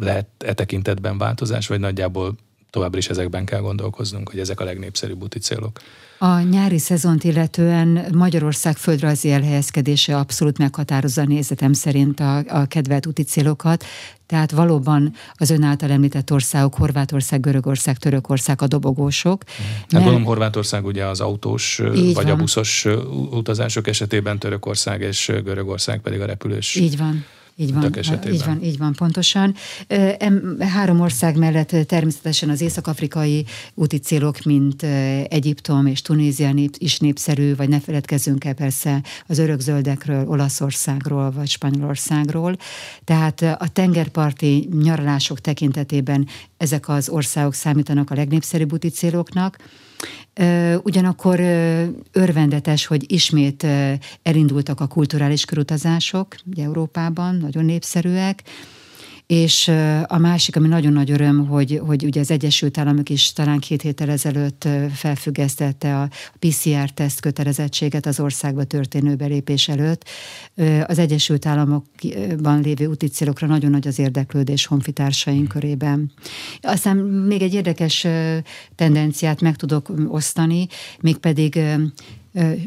Lehet 0.00 0.26
e 0.38 0.52
tekintetben 0.52 1.18
változás, 1.18 1.66
vagy 1.66 1.80
nagyjából 1.80 2.36
továbbra 2.76 2.98
is 2.98 3.08
ezekben 3.08 3.44
kell 3.44 3.60
gondolkoznunk, 3.60 4.30
hogy 4.30 4.40
ezek 4.40 4.60
a 4.60 4.64
legnépszerűbb 4.64 5.22
úti 5.22 5.38
célok. 5.38 5.80
A 6.18 6.40
nyári 6.40 6.78
szezont 6.78 7.24
illetően 7.24 8.06
Magyarország 8.14 8.76
földrajzi 8.76 9.30
elhelyezkedése 9.30 10.18
abszolút 10.18 10.58
meghatározza 10.58 11.24
nézetem 11.24 11.72
szerint 11.72 12.20
a, 12.20 12.36
a 12.36 12.66
kedvelt 12.66 13.06
úti 13.06 13.22
célokat, 13.22 13.84
tehát 14.26 14.50
valóban 14.50 15.12
az 15.34 15.50
ön 15.50 15.62
által 15.62 15.90
említett 15.90 16.32
országok, 16.32 16.74
Horvátország, 16.74 17.40
Görögország, 17.40 17.96
Törökország 17.96 18.62
a 18.62 18.66
dobogósok. 18.66 19.42
Hát 19.46 19.86
gondolom 19.88 20.24
Horvátország 20.24 20.84
ugye 20.84 21.04
az 21.04 21.20
autós 21.20 21.82
Így 21.94 22.14
vagy 22.14 22.24
van. 22.24 22.32
a 22.32 22.36
buszos 22.36 22.86
utazások 23.30 23.86
esetében, 23.86 24.38
Törökország 24.38 25.00
és 25.00 25.32
Görögország 25.44 26.00
pedig 26.00 26.20
a 26.20 26.26
repülős. 26.26 26.74
Így 26.74 26.96
van. 26.96 27.24
Így 27.58 27.74
van, 27.74 27.94
így 28.32 28.44
van, 28.44 28.62
így 28.62 28.78
van, 28.78 28.92
pontosan. 28.92 29.54
Három 30.58 31.00
ország 31.00 31.36
mellett 31.36 31.76
természetesen 31.86 32.48
az 32.48 32.60
észak-afrikai 32.60 33.44
úti 33.74 33.98
célok, 33.98 34.42
mint 34.42 34.82
Egyiptom 35.28 35.86
és 35.86 36.02
Tunézia 36.02 36.52
is 36.78 36.98
népszerű, 36.98 37.54
vagy 37.54 37.68
ne 37.68 37.80
feledkezzünk 37.80 38.44
el 38.44 38.54
persze 38.54 39.02
az 39.26 39.38
örökzöldekről, 39.38 40.28
Olaszországról 40.28 41.30
vagy 41.30 41.48
Spanyolországról. 41.48 42.56
Tehát 43.04 43.42
a 43.42 43.68
tengerparti 43.72 44.68
nyaralások 44.82 45.40
tekintetében 45.40 46.26
ezek 46.56 46.88
az 46.88 47.08
országok 47.08 47.54
számítanak 47.54 48.10
a 48.10 48.14
legnépszerűbb 48.14 48.72
úti 48.72 48.88
céloknak. 48.88 49.56
Ugyanakkor 50.82 51.40
örvendetes, 52.12 52.86
hogy 52.86 53.12
ismét 53.12 53.66
elindultak 54.22 54.80
a 54.80 54.86
kulturális 54.86 55.44
körutazások 55.44 56.34
ugye 56.50 56.64
Európában, 56.64 57.34
nagyon 57.34 57.64
népszerűek, 57.64 58.42
és 59.26 59.68
a 60.06 60.18
másik, 60.18 60.56
ami 60.56 60.68
nagyon 60.68 60.92
nagy 60.92 61.10
öröm, 61.10 61.46
hogy, 61.46 61.80
hogy 61.86 62.04
ugye 62.04 62.20
az 62.20 62.30
Egyesült 62.30 62.78
Államok 62.78 63.08
is 63.08 63.32
talán 63.32 63.58
két 63.58 63.82
héttel 63.82 64.10
ezelőtt 64.10 64.68
felfüggesztette 64.94 66.00
a 66.00 66.08
PCR-teszt 66.38 67.20
kötelezettséget 67.20 68.06
az 68.06 68.20
országba 68.20 68.64
történő 68.64 69.14
belépés 69.14 69.68
előtt. 69.68 70.04
Az 70.86 70.98
Egyesült 70.98 71.46
Államokban 71.46 72.60
lévő 72.60 72.86
úti 72.86 73.10
nagyon 73.40 73.70
nagy 73.70 73.86
az 73.86 73.98
érdeklődés 73.98 74.66
honfitársaink 74.66 75.48
körében. 75.48 76.12
Aztán 76.60 76.96
még 76.96 77.42
egy 77.42 77.54
érdekes 77.54 78.06
tendenciát 78.74 79.40
meg 79.40 79.56
tudok 79.56 79.92
osztani, 80.08 80.66
mégpedig 81.00 81.60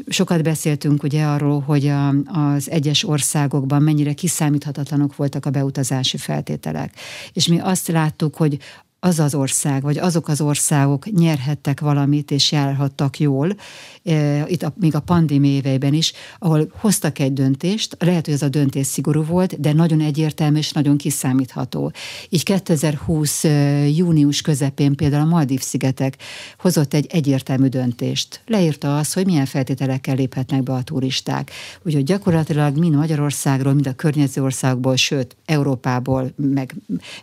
Sokat 0.06 0.42
beszéltünk 0.42 1.02
ugye 1.02 1.24
arról, 1.24 1.60
hogy 1.60 1.86
a, 1.86 2.08
az 2.24 2.70
egyes 2.70 3.04
országokban 3.04 3.82
mennyire 3.82 4.12
kiszámíthatatlanok 4.12 5.16
voltak 5.16 5.46
a 5.46 5.50
beutazási 5.50 6.16
feltételek. 6.16 6.94
És 7.32 7.46
mi 7.46 7.58
azt 7.58 7.88
láttuk, 7.88 8.36
hogy 8.36 8.58
az 9.00 9.18
az 9.18 9.34
ország, 9.34 9.82
vagy 9.82 9.98
azok 9.98 10.28
az 10.28 10.40
országok 10.40 11.10
nyerhettek 11.10 11.80
valamit, 11.80 12.30
és 12.30 12.52
járhattak 12.52 13.18
jól, 13.18 13.56
e, 14.04 14.44
itt 14.48 14.62
a, 14.62 14.72
még 14.80 14.94
a 14.94 15.00
pandémia 15.00 15.50
éveiben 15.50 15.94
is, 15.94 16.12
ahol 16.38 16.72
hoztak 16.78 17.18
egy 17.18 17.32
döntést, 17.32 17.96
lehet, 17.98 18.24
hogy 18.24 18.34
ez 18.34 18.42
a 18.42 18.48
döntés 18.48 18.86
szigorú 18.86 19.24
volt, 19.24 19.60
de 19.60 19.72
nagyon 19.72 20.00
egyértelmű 20.00 20.58
és 20.58 20.72
nagyon 20.72 20.96
kiszámítható. 20.96 21.92
Így 22.28 22.42
2020 22.42 23.44
e, 23.44 23.48
június 23.88 24.40
közepén 24.40 24.94
például 24.94 25.22
a 25.22 25.30
Maldív-szigetek 25.30 26.16
hozott 26.58 26.94
egy 26.94 27.06
egyértelmű 27.10 27.66
döntést. 27.66 28.40
Leírta 28.46 28.98
azt, 28.98 29.14
hogy 29.14 29.26
milyen 29.26 29.46
feltételekkel 29.46 30.14
léphetnek 30.14 30.62
be 30.62 30.72
a 30.72 30.82
turisták. 30.82 31.50
Úgyhogy 31.82 32.04
gyakorlatilag 32.04 32.78
mind 32.78 32.94
Magyarországról, 32.94 33.72
mind 33.72 33.86
a 33.86 33.92
környező 33.92 34.42
országból, 34.42 34.96
sőt, 34.96 35.36
Európából, 35.44 36.32
meg 36.36 36.74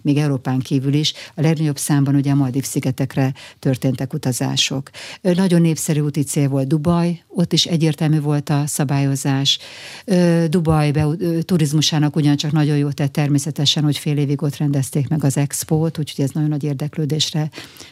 még 0.01 0.17
Európán 0.17 0.59
kívül 0.59 0.93
is 0.93 1.13
a 1.35 1.41
legnagyobb 1.41 1.66
legnagyobb 1.67 1.97
számban 1.97 2.15
ugye 2.15 2.31
a 2.31 2.35
Maldív-szigetekre 2.35 3.33
történtek 3.59 4.13
utazások. 4.13 4.89
Nagyon 5.21 5.61
népszerű 5.61 5.99
úti 5.99 6.23
cél 6.23 6.49
volt 6.49 6.67
Dubaj, 6.67 7.23
ott 7.27 7.53
is 7.53 7.65
egyértelmű 7.65 8.19
volt 8.19 8.49
a 8.49 8.63
szabályozás. 8.67 9.59
Dubaj 10.49 10.91
be, 10.91 11.07
turizmusának 11.41 12.15
ugyancsak 12.15 12.51
nagyon 12.51 12.77
jó 12.77 12.91
tett 12.91 13.11
természetesen, 13.11 13.83
hogy 13.83 13.97
fél 13.97 14.17
évig 14.17 14.41
ott 14.41 14.57
rendezték 14.57 15.07
meg 15.07 15.23
az 15.23 15.37
expót, 15.37 15.97
úgyhogy 15.97 16.23
ez 16.23 16.31
nagyon 16.31 16.49
nagy 16.49 16.63
érdeklődésre 16.63 17.49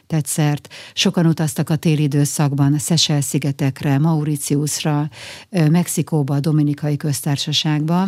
tett 0.07 0.25
szert. 0.25 0.73
Sokan 0.93 1.25
utaztak 1.25 1.69
a 1.69 1.75
téli 1.75 2.03
időszakban 2.03 2.73
a 2.73 2.77
Seychelles-szigetekre, 2.77 3.97
Mauritiusra, 3.97 5.09
Mexikóba, 5.49 6.35
a 6.35 6.39
Dominikai 6.39 6.97
Köztársaságba. 6.97 8.07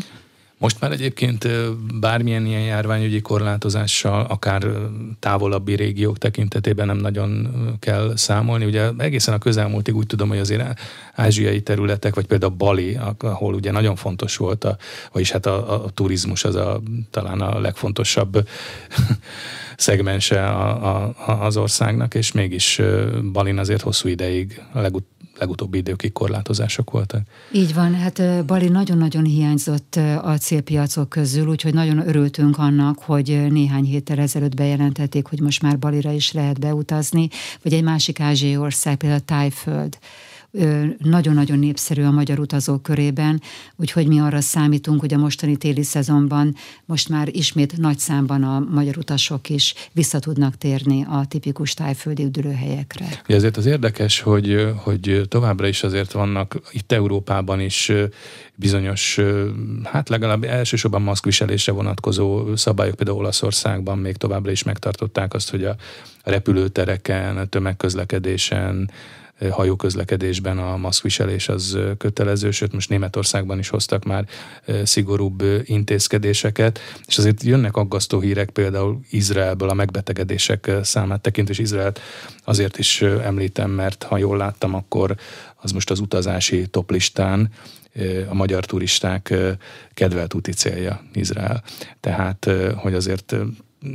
Most 0.60 0.82
már 0.82 0.92
egyébként 0.92 1.48
bármilyen 2.00 2.46
ilyen 2.46 2.62
járványügyi 2.62 3.22
korlátozással, 3.22 4.26
akár 4.30 4.68
távolabbi 5.20 5.76
régiók 5.76 6.18
tekintetében 6.18 6.86
nem 6.86 6.98
nagyon 6.98 7.48
kell 7.80 8.12
számolni. 8.16 8.66
Ugye 8.66 8.90
egészen 8.98 9.34
a 9.34 9.38
közelmúltig 9.38 9.96
úgy 9.96 10.06
tudom, 10.06 10.30
hogy 10.30 10.38
azért 10.38 10.80
ázsiai 11.14 11.62
területek, 11.62 12.16
vagy 12.16 12.26
például 12.26 12.52
Bali, 12.52 13.00
ahol 13.18 13.54
ugye 13.54 13.72
nagyon 13.72 13.96
fontos 13.96 14.38
volt, 14.38 14.64
a, 14.64 14.78
vagyis 15.12 15.32
hát 15.32 15.46
a, 15.46 15.84
a, 15.84 15.90
turizmus 15.90 16.44
az 16.44 16.56
a, 16.56 16.82
talán 17.12 17.42
a 17.42 17.60
legfontosabb 17.60 18.48
szegmense 19.78 20.46
a, 20.46 21.06
a, 21.06 21.16
az 21.46 21.58
országnak, 21.58 22.14
és 22.14 22.32
mégis 22.32 22.82
Balin 23.32 23.58
azért 23.58 23.82
hosszú 23.82 24.10
ideig 24.10 24.62
a 24.74 24.80
legut, 24.80 25.06
legutóbbi 25.40 25.78
időkig 25.78 26.12
korlátozások 26.12 26.92
voltak. 26.92 27.22
Így 27.52 27.74
van, 27.74 27.96
hát 27.96 28.46
Bali 28.46 28.68
nagyon-nagyon 28.68 29.24
hiányzott 29.24 29.96
a 30.22 30.38
célpiacok 30.38 31.10
közül, 31.10 31.48
úgyhogy 31.48 31.74
nagyon 31.74 32.08
örültünk 32.08 32.58
annak, 32.58 33.00
hogy 33.00 33.48
néhány 33.50 33.84
héttel 33.84 34.20
ezelőtt 34.20 34.56
bejelentették, 34.56 35.28
hogy 35.28 35.40
most 35.40 35.62
már 35.62 35.80
Balira 35.80 36.12
is 36.12 36.32
lehet 36.32 36.60
beutazni, 36.60 37.28
vagy 37.62 37.74
egy 37.74 37.84
másik 37.84 38.20
ázsiai 38.20 38.58
ország, 38.58 38.96
például 38.96 39.20
Tájföld 39.22 39.98
nagyon-nagyon 40.98 41.60
népszerű 41.60 42.04
a 42.04 42.12
magyar 42.12 42.40
utazók 42.40 42.84
körében, 42.84 43.42
úgyhogy 43.76 44.08
mi 44.08 44.20
arra 44.20 44.42
számítunk, 44.42 45.00
hogy 45.00 45.14
a 45.14 45.18
mostani 45.18 45.58
téli 45.58 45.84
szezonban 45.84 46.56
most 46.86 47.10
már 47.10 47.30
ismét 47.32 47.78
nagy 47.78 48.00
számban 48.00 48.44
a 48.44 48.60
magyar 48.60 48.98
utasok 48.98 49.50
is 49.50 49.74
vissza 49.92 50.20
tudnak 50.20 50.56
térni 50.58 51.06
a 51.10 51.26
tipikus 51.28 51.74
tájföldi 51.74 52.24
üdülőhelyekre. 52.24 53.06
Ja, 53.28 53.36
ezért 53.36 53.58
az 53.58 53.66
érdekes, 53.66 54.20
hogy, 54.20 54.74
hogy 54.76 55.22
továbbra 55.28 55.68
is 55.68 55.84
azért 55.84 56.12
vannak 56.12 56.60
itt 56.72 56.92
Európában 56.92 57.60
is 57.60 57.92
bizonyos, 58.56 59.20
hát 59.84 60.10
legalább 60.10 60.44
elsősorban 60.44 61.02
maszkviselésre 61.02 61.72
vonatkozó 61.72 62.56
szabályok, 62.56 62.96
például 62.96 63.18
Olaszországban 63.18 63.98
még 63.98 64.16
továbbra 64.16 64.52
is 64.52 64.64
megtartották 64.64 65.34
azt, 65.34 65.50
hogy 65.50 65.64
a 65.64 65.76
repülőtereken, 66.24 67.38
a 67.38 67.46
tömegközlekedésen, 67.46 68.90
hajóközlekedésben 69.52 70.58
a 70.58 70.78
maszkviselés 70.78 71.50
az 71.50 71.78
kötelező, 71.98 72.52
sőt 72.52 72.74
most 72.74 72.90
Németországban 72.90 73.60
is 73.60 73.70
hoztak 73.70 74.04
már 74.04 74.28
szigorúbb 74.84 75.44
intézkedéseket, 75.64 76.80
és 77.06 77.18
azért 77.18 77.44
jönnek 77.44 77.76
aggasztó 77.76 78.20
hírek 78.20 78.50
például 78.50 79.00
Izraelből 79.10 79.70
a 79.70 79.74
megbetegedések 79.74 80.72
számát 80.82 81.22
tekintve, 81.22 81.54
és 81.54 81.60
Izraelt 81.60 82.00
azért 82.44 82.78
is 82.78 83.02
említem, 83.02 83.72
mert 83.72 84.04
ha 84.04 84.18
jól 84.18 84.38
láttam, 84.38 84.74
akkor 84.74 85.16
az 85.56 85.72
most 85.72 85.90
az 85.92 86.00
utazási 86.00 86.68
toplistán 86.68 87.50
a 88.30 88.34
magyar 88.34 88.66
turisták 88.66 89.34
kedvelt 89.94 90.34
úti 90.34 90.52
célja 90.52 91.02
Izrael. 91.14 91.64
Tehát, 92.00 92.50
hogy 92.76 92.94
azért 92.94 93.36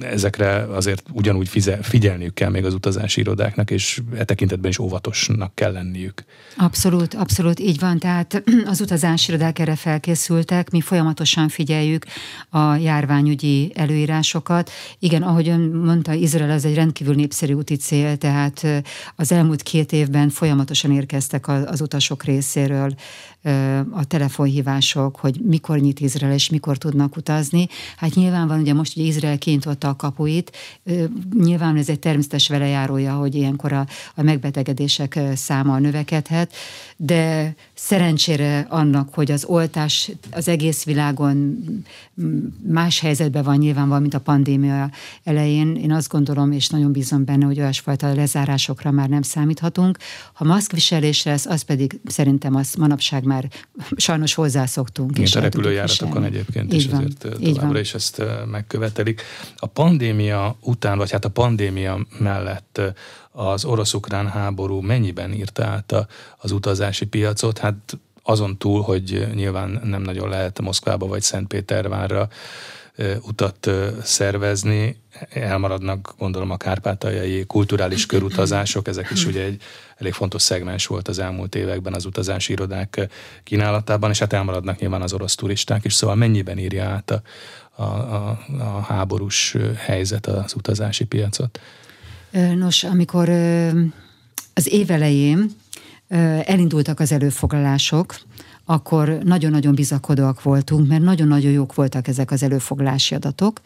ezekre 0.00 0.66
azért 0.74 1.02
ugyanúgy 1.12 1.48
figyelniük 1.82 2.34
kell 2.34 2.50
még 2.50 2.64
az 2.64 2.74
utazási 2.74 3.20
irodáknak, 3.20 3.70
és 3.70 4.00
e 4.16 4.24
tekintetben 4.24 4.70
is 4.70 4.78
óvatosnak 4.78 5.54
kell 5.54 5.72
lenniük. 5.72 6.24
Abszolút, 6.56 7.14
abszolút 7.14 7.60
így 7.60 7.78
van. 7.78 7.98
Tehát 7.98 8.42
az 8.72 8.80
utazási 8.80 9.30
irodák 9.30 9.58
erre 9.58 9.76
felkészültek, 9.76 10.70
mi 10.70 10.80
folyamatosan 10.80 11.48
figyeljük 11.48 12.04
a 12.48 12.74
járványügyi 12.74 13.72
előírásokat. 13.74 14.70
Igen, 14.98 15.22
ahogy 15.22 15.48
ön 15.48 15.60
mondta, 15.60 16.12
Izrael 16.12 16.50
ez 16.50 16.64
egy 16.64 16.74
rendkívül 16.74 17.14
népszerű 17.14 17.52
úti 17.52 17.76
cél, 17.76 18.16
tehát 18.16 18.66
az 19.16 19.32
elmúlt 19.32 19.62
két 19.62 19.92
évben 19.92 20.28
folyamatosan 20.28 20.92
érkeztek 20.92 21.48
az 21.48 21.80
utasok 21.80 22.24
részéről 22.24 22.94
a 23.90 24.04
telefonhívások, 24.04 25.16
hogy 25.16 25.40
mikor 25.44 25.78
nyit 25.78 26.00
Izrael 26.00 26.32
és 26.32 26.50
mikor 26.50 26.78
tudnak 26.78 27.16
utazni. 27.16 27.68
Hát 27.96 28.14
nyilván 28.14 28.48
van, 28.48 28.60
ugye 28.60 28.74
most 28.74 28.96
ugye 28.96 29.06
Izrael 29.06 29.38
kinyitotta 29.38 29.88
a 29.88 29.96
kapuit, 29.96 30.52
nyilván 31.38 31.76
ez 31.76 31.88
egy 31.88 31.98
természetes 31.98 32.48
velejárója, 32.48 33.14
hogy 33.14 33.34
ilyenkor 33.34 33.72
a, 33.72 33.86
a 34.14 34.22
megbetegedések 34.22 35.18
száma 35.34 35.78
növekedhet, 35.78 36.52
de 36.96 37.54
szerencsére 37.74 38.66
annak, 38.68 39.14
hogy 39.14 39.30
az 39.30 39.44
oltás 39.44 40.10
az 40.30 40.48
egész 40.48 40.84
világon 40.84 41.64
más 42.66 43.00
helyzetben 43.00 43.42
van 43.42 43.56
nyilván 43.56 44.00
mint 44.00 44.14
a 44.14 44.20
pandémia 44.20 44.90
elején, 45.24 45.76
én 45.76 45.92
azt 45.92 46.08
gondolom, 46.08 46.52
és 46.52 46.68
nagyon 46.68 46.92
bízom 46.92 47.24
benne, 47.24 47.44
hogy 47.44 47.60
olyasfajta 47.60 48.14
lezárásokra 48.14 48.90
már 48.90 49.08
nem 49.08 49.22
számíthatunk. 49.22 49.98
Ha 50.32 50.44
maszkviselés 50.44 51.22
lesz, 51.22 51.46
az 51.46 51.62
pedig 51.62 52.00
szerintem 52.04 52.54
az 52.54 52.74
manapság 52.74 53.24
már 53.32 53.48
sajnos 53.96 54.34
hozzászoktunk. 54.34 55.16
Mint 55.16 55.34
a 55.34 55.40
repülőjáratokon 55.40 56.24
egyébként 56.24 56.72
is 56.72 56.86
van, 56.86 56.98
azért 56.98 57.18
továbbra 57.18 57.66
van. 57.66 57.76
is 57.76 57.94
ezt 57.94 58.22
megkövetelik. 58.50 59.22
A 59.56 59.66
pandémia 59.66 60.56
után, 60.60 60.98
vagy 60.98 61.10
hát 61.10 61.24
a 61.24 61.28
pandémia 61.28 62.06
mellett 62.18 62.80
az 63.30 63.64
orosz-ukrán 63.64 64.28
háború 64.28 64.80
mennyiben 64.80 65.32
írta 65.32 65.64
át 65.64 65.94
az 66.36 66.50
utazási 66.50 67.06
piacot? 67.06 67.58
Hát 67.58 67.98
azon 68.22 68.58
túl, 68.58 68.82
hogy 68.82 69.28
nyilván 69.34 69.80
nem 69.84 70.02
nagyon 70.02 70.28
lehet 70.28 70.60
Moszkvába 70.60 71.06
vagy 71.06 71.22
Szentpétervárra 71.22 72.28
utat 73.22 73.70
szervezni, 74.02 74.96
elmaradnak 75.30 76.14
gondolom 76.18 76.50
a 76.50 76.56
kárpátaljai 76.56 77.44
kulturális 77.46 78.06
körutazások, 78.06 78.88
ezek 78.88 79.10
is 79.10 79.26
ugye 79.26 79.42
egy 79.42 79.62
elég 79.96 80.12
fontos 80.12 80.42
szegmens 80.42 80.86
volt 80.86 81.08
az 81.08 81.18
elmúlt 81.18 81.54
években 81.54 81.94
az 81.94 82.04
utazási 82.04 82.52
irodák 82.52 83.08
kínálatában, 83.44 84.10
és 84.10 84.18
hát 84.18 84.32
elmaradnak 84.32 84.78
nyilván 84.78 85.02
az 85.02 85.12
orosz 85.12 85.34
turisták 85.34 85.84
is, 85.84 85.94
szóval 85.94 86.16
mennyiben 86.16 86.58
írja 86.58 86.84
át 86.84 87.10
a, 87.10 87.22
a, 87.76 87.82
a, 87.82 88.38
a 88.58 88.80
háborús 88.80 89.56
helyzet 89.76 90.26
az 90.26 90.54
utazási 90.54 91.04
piacot? 91.04 91.60
Nos, 92.54 92.84
amikor 92.84 93.28
az 94.54 94.72
év 94.72 94.90
elején 94.90 95.50
elindultak 96.44 97.00
az 97.00 97.12
előfoglalások, 97.12 98.14
akkor 98.64 99.08
nagyon-nagyon 99.08 99.74
bizakodóak 99.74 100.42
voltunk, 100.42 100.88
mert 100.88 101.02
nagyon-nagyon 101.02 101.52
jók 101.52 101.74
voltak 101.74 102.08
ezek 102.08 102.30
az 102.30 102.42
előfoglalási 102.42 103.14
adatok. 103.14 103.60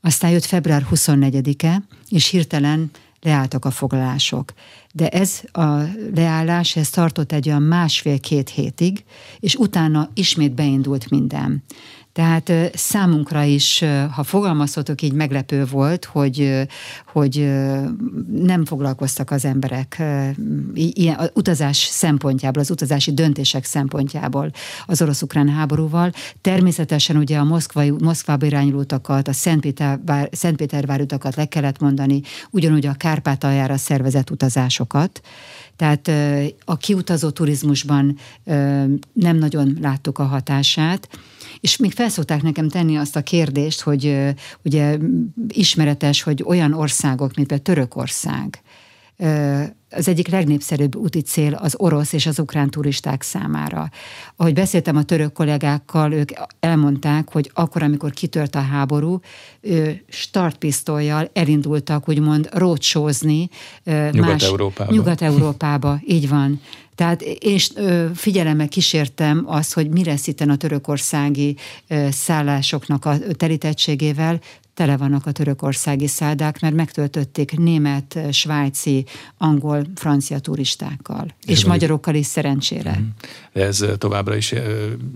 Aztán 0.00 0.30
jött 0.30 0.44
február 0.44 0.86
24-e, 0.90 1.82
és 2.08 2.28
hirtelen 2.28 2.90
leálltak 3.22 3.64
a 3.64 3.70
foglalások. 3.70 4.52
De 4.92 5.08
ez 5.08 5.40
a 5.52 5.82
leállás, 6.14 6.76
ez 6.76 6.90
tartott 6.90 7.32
egy 7.32 7.48
olyan 7.48 7.62
másfél-két 7.62 8.48
hétig, 8.48 9.04
és 9.40 9.54
utána 9.54 10.10
ismét 10.14 10.54
beindult 10.54 11.10
minden. 11.10 11.62
Tehát 12.16 12.52
számunkra 12.74 13.42
is, 13.42 13.84
ha 14.10 14.22
fogalmazhatok 14.22 15.02
így, 15.02 15.12
meglepő 15.12 15.64
volt, 15.64 16.04
hogy, 16.04 16.66
hogy 17.12 17.52
nem 18.32 18.64
foglalkoztak 18.64 19.30
az 19.30 19.44
emberek 19.44 20.02
ilyen, 20.74 21.16
az 21.18 21.30
utazás 21.34 21.76
szempontjából, 21.76 22.62
az 22.62 22.70
utazási 22.70 23.12
döntések 23.12 23.64
szempontjából 23.64 24.50
az 24.86 25.02
orosz-ukrán 25.02 25.48
háborúval. 25.48 26.12
Természetesen 26.40 27.16
ugye 27.16 27.38
a 27.38 27.44
Moszkvai, 27.44 27.90
Moszkvába 27.90 28.46
irányuló 28.46 28.78
utakat, 28.78 29.28
a 29.28 29.32
Szentpétervár, 29.32 30.28
Szentpétervár 30.32 31.00
utakat 31.00 31.34
le 31.34 31.44
kellett 31.44 31.80
mondani, 31.80 32.20
ugyanúgy 32.50 32.86
a 32.86 32.92
Kárpátaljára 32.92 33.76
szervezett 33.76 34.30
utazásokat. 34.30 35.20
Tehát 35.76 36.10
a 36.64 36.76
kiutazó 36.76 37.30
turizmusban 37.30 38.18
nem 39.12 39.36
nagyon 39.38 39.78
láttuk 39.80 40.18
a 40.18 40.24
hatását, 40.24 41.08
és 41.60 41.76
még 41.76 41.92
felszólták 41.92 42.42
nekem 42.42 42.68
tenni 42.68 42.96
azt 42.96 43.16
a 43.16 43.22
kérdést, 43.22 43.80
hogy 43.80 44.18
ugye 44.64 44.98
ismeretes, 45.48 46.22
hogy 46.22 46.42
olyan 46.46 46.72
országok, 46.72 47.34
mint 47.34 47.48
például 47.48 47.74
Törökország, 47.74 48.62
az 49.90 50.08
egyik 50.08 50.28
legnépszerűbb 50.28 50.96
úti 50.96 51.20
cél 51.20 51.54
az 51.54 51.74
orosz 51.76 52.12
és 52.12 52.26
az 52.26 52.38
ukrán 52.38 52.70
turisták 52.70 53.22
számára. 53.22 53.90
Ahogy 54.36 54.54
beszéltem 54.54 54.96
a 54.96 55.02
török 55.02 55.32
kollégákkal, 55.32 56.12
ők 56.12 56.30
elmondták, 56.60 57.32
hogy 57.32 57.50
akkor, 57.54 57.82
amikor 57.82 58.10
kitört 58.10 58.54
a 58.54 58.60
háború, 58.60 59.20
startpisztolyjal 60.08 61.30
elindultak 61.32 62.08
úgymond 62.08 62.48
roadshozni 62.52 63.48
Nyugat-Európába. 64.10 64.92
Nyugat-Európába, 64.92 66.00
így 66.06 66.28
van. 66.28 66.60
Tehát 66.96 67.22
én 67.22 67.58
figyelemmel 68.14 68.68
kísértem 68.68 69.44
azt, 69.46 69.72
hogy 69.72 69.88
mi 69.88 70.04
lesz 70.04 70.26
itt 70.26 70.40
a 70.40 70.56
törökországi 70.56 71.56
szállásoknak 72.10 73.04
a 73.04 73.18
telítettségével, 73.36 74.40
tele 74.76 74.96
vannak 74.96 75.26
a 75.26 75.32
törökországi 75.32 76.06
szállák, 76.06 76.60
mert 76.60 76.74
megtöltötték 76.74 77.58
német, 77.58 78.18
svájci, 78.30 79.04
angol, 79.38 79.86
francia 79.94 80.38
turistákkal, 80.38 81.34
és, 81.46 81.50
és 81.50 81.64
magyarokkal 81.64 82.14
is 82.14 82.26
szerencsére. 82.26 82.90
Mhm. 82.90 83.02
De 83.52 83.64
ez 83.64 83.84
továbbra 83.98 84.36
is 84.36 84.54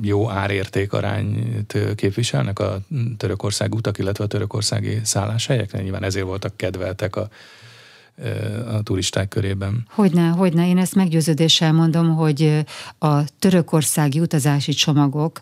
jó 0.03 0.31
árérték 0.31 0.93
arányt 0.93 1.78
képviselnek 1.95 2.59
a 2.59 2.81
törökország 3.16 3.74
utak, 3.74 3.99
illetve 3.99 4.24
a 4.24 4.26
törökországi 4.26 5.01
szálláshelyek? 5.03 5.83
Nyilván 5.83 6.05
ezért 6.05 6.26
voltak 6.26 6.57
kedveltek 6.57 7.16
a 7.16 7.28
a 8.73 8.83
turisták 8.83 9.29
körében. 9.29 9.87
Hogyne, 9.91 10.29
hogyne. 10.29 10.68
Én 10.68 10.79
ezt 10.79 10.95
meggyőződéssel 10.95 11.73
mondom, 11.73 12.14
hogy 12.14 12.64
a 12.99 13.25
törökországi 13.39 14.21
utazási 14.21 14.73
csomagok 14.73 15.41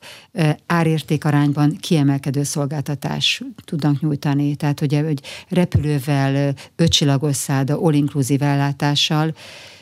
árértékarányban 0.66 1.76
kiemelkedő 1.80 2.42
szolgáltatás 2.42 3.42
tudnak 3.64 4.00
nyújtani. 4.00 4.54
Tehát 4.56 4.80
ugye, 4.80 5.02
hogy 5.02 5.20
repülővel, 5.48 6.54
ötcsillagos 6.76 7.36
szálda, 7.36 7.80
all-inclusive 7.80 8.46
ellátással, 8.46 9.34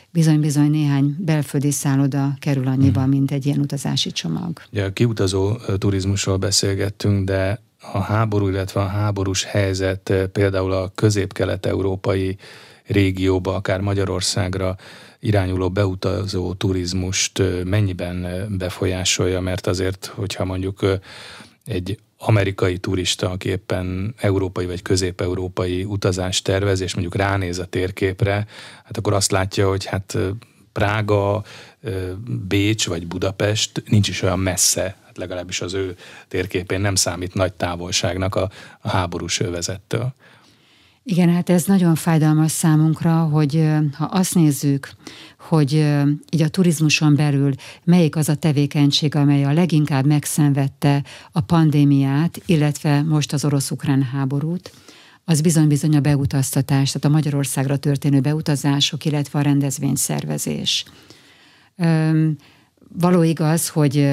bizony-bizony 0.09 0.69
néhány 0.69 1.15
belföldi 1.19 1.71
szálloda 1.71 2.33
kerül 2.39 2.67
annyiba, 2.67 3.01
hmm. 3.01 3.09
mint 3.09 3.31
egy 3.31 3.45
ilyen 3.45 3.59
utazási 3.59 4.11
csomag. 4.11 4.61
Ugye 4.71 4.83
a 4.83 4.93
kiutazó 4.93 5.55
turizmusról 5.77 6.37
beszélgettünk, 6.37 7.25
de 7.25 7.61
a 7.91 7.99
háború, 7.99 8.47
illetve 8.47 8.81
a 8.81 8.87
háborús 8.87 9.43
helyzet 9.43 10.13
például 10.31 10.71
a 10.71 10.91
közép-kelet-európai 10.95 12.37
régióba, 12.87 13.55
akár 13.55 13.79
Magyarországra 13.79 14.75
irányuló 15.19 15.69
beutazó 15.69 16.53
turizmust 16.53 17.41
mennyiben 17.63 18.45
befolyásolja, 18.57 19.41
mert 19.41 19.67
azért, 19.67 20.05
hogyha 20.05 20.45
mondjuk 20.45 20.85
egy 21.65 21.99
amerikai 22.17 22.77
turista, 22.77 23.29
aki 23.29 23.49
éppen 23.49 24.15
európai 24.17 24.65
vagy 24.65 24.81
közép-európai 24.81 25.83
utazást 25.83 26.43
tervez, 26.43 26.79
és 26.81 26.93
mondjuk 26.93 27.15
ránéz 27.15 27.59
a 27.59 27.65
térképre, 27.65 28.47
hát 28.83 28.97
akkor 28.97 29.13
azt 29.13 29.31
látja, 29.31 29.69
hogy 29.69 29.85
hát 29.85 30.17
Prága, 30.71 31.43
Bécs 32.47 32.87
vagy 32.87 33.07
Budapest 33.07 33.83
nincs 33.85 34.07
is 34.07 34.21
olyan 34.21 34.39
messze, 34.39 34.95
hát 35.05 35.17
legalábbis 35.17 35.61
az 35.61 35.73
ő 35.73 35.97
térképén 36.27 36.81
nem 36.81 36.95
számít 36.95 37.33
nagy 37.33 37.53
távolságnak 37.53 38.35
a, 38.35 38.49
a 38.79 38.89
háborús 38.89 39.39
övezettől. 39.39 40.13
Igen, 41.09 41.29
hát 41.29 41.49
ez 41.49 41.65
nagyon 41.65 41.95
fájdalmas 41.95 42.51
számunkra, 42.51 43.23
hogy 43.23 43.67
ha 43.93 44.05
azt 44.05 44.35
nézzük, 44.35 44.89
hogy 45.39 45.73
így 46.29 46.41
a 46.41 46.47
turizmuson 46.47 47.15
belül 47.15 47.53
melyik 47.83 48.15
az 48.15 48.29
a 48.29 48.35
tevékenység, 48.35 49.15
amely 49.15 49.43
a 49.45 49.53
leginkább 49.53 50.05
megszenvedte 50.05 51.03
a 51.31 51.41
pandémiát, 51.41 52.41
illetve 52.45 53.01
most 53.01 53.33
az 53.33 53.45
orosz-ukrán 53.45 54.03
háborút, 54.03 54.71
az 55.25 55.41
bizony-bizony 55.41 55.95
a 55.95 55.99
beutaztatás, 55.99 56.91
tehát 56.91 57.05
a 57.05 57.15
Magyarországra 57.15 57.77
történő 57.77 58.19
beutazások, 58.19 59.05
illetve 59.05 59.39
a 59.39 59.41
rendezvényszervezés. 59.41 60.85
Való 62.93 63.23
igaz, 63.23 63.69
hogy 63.69 64.09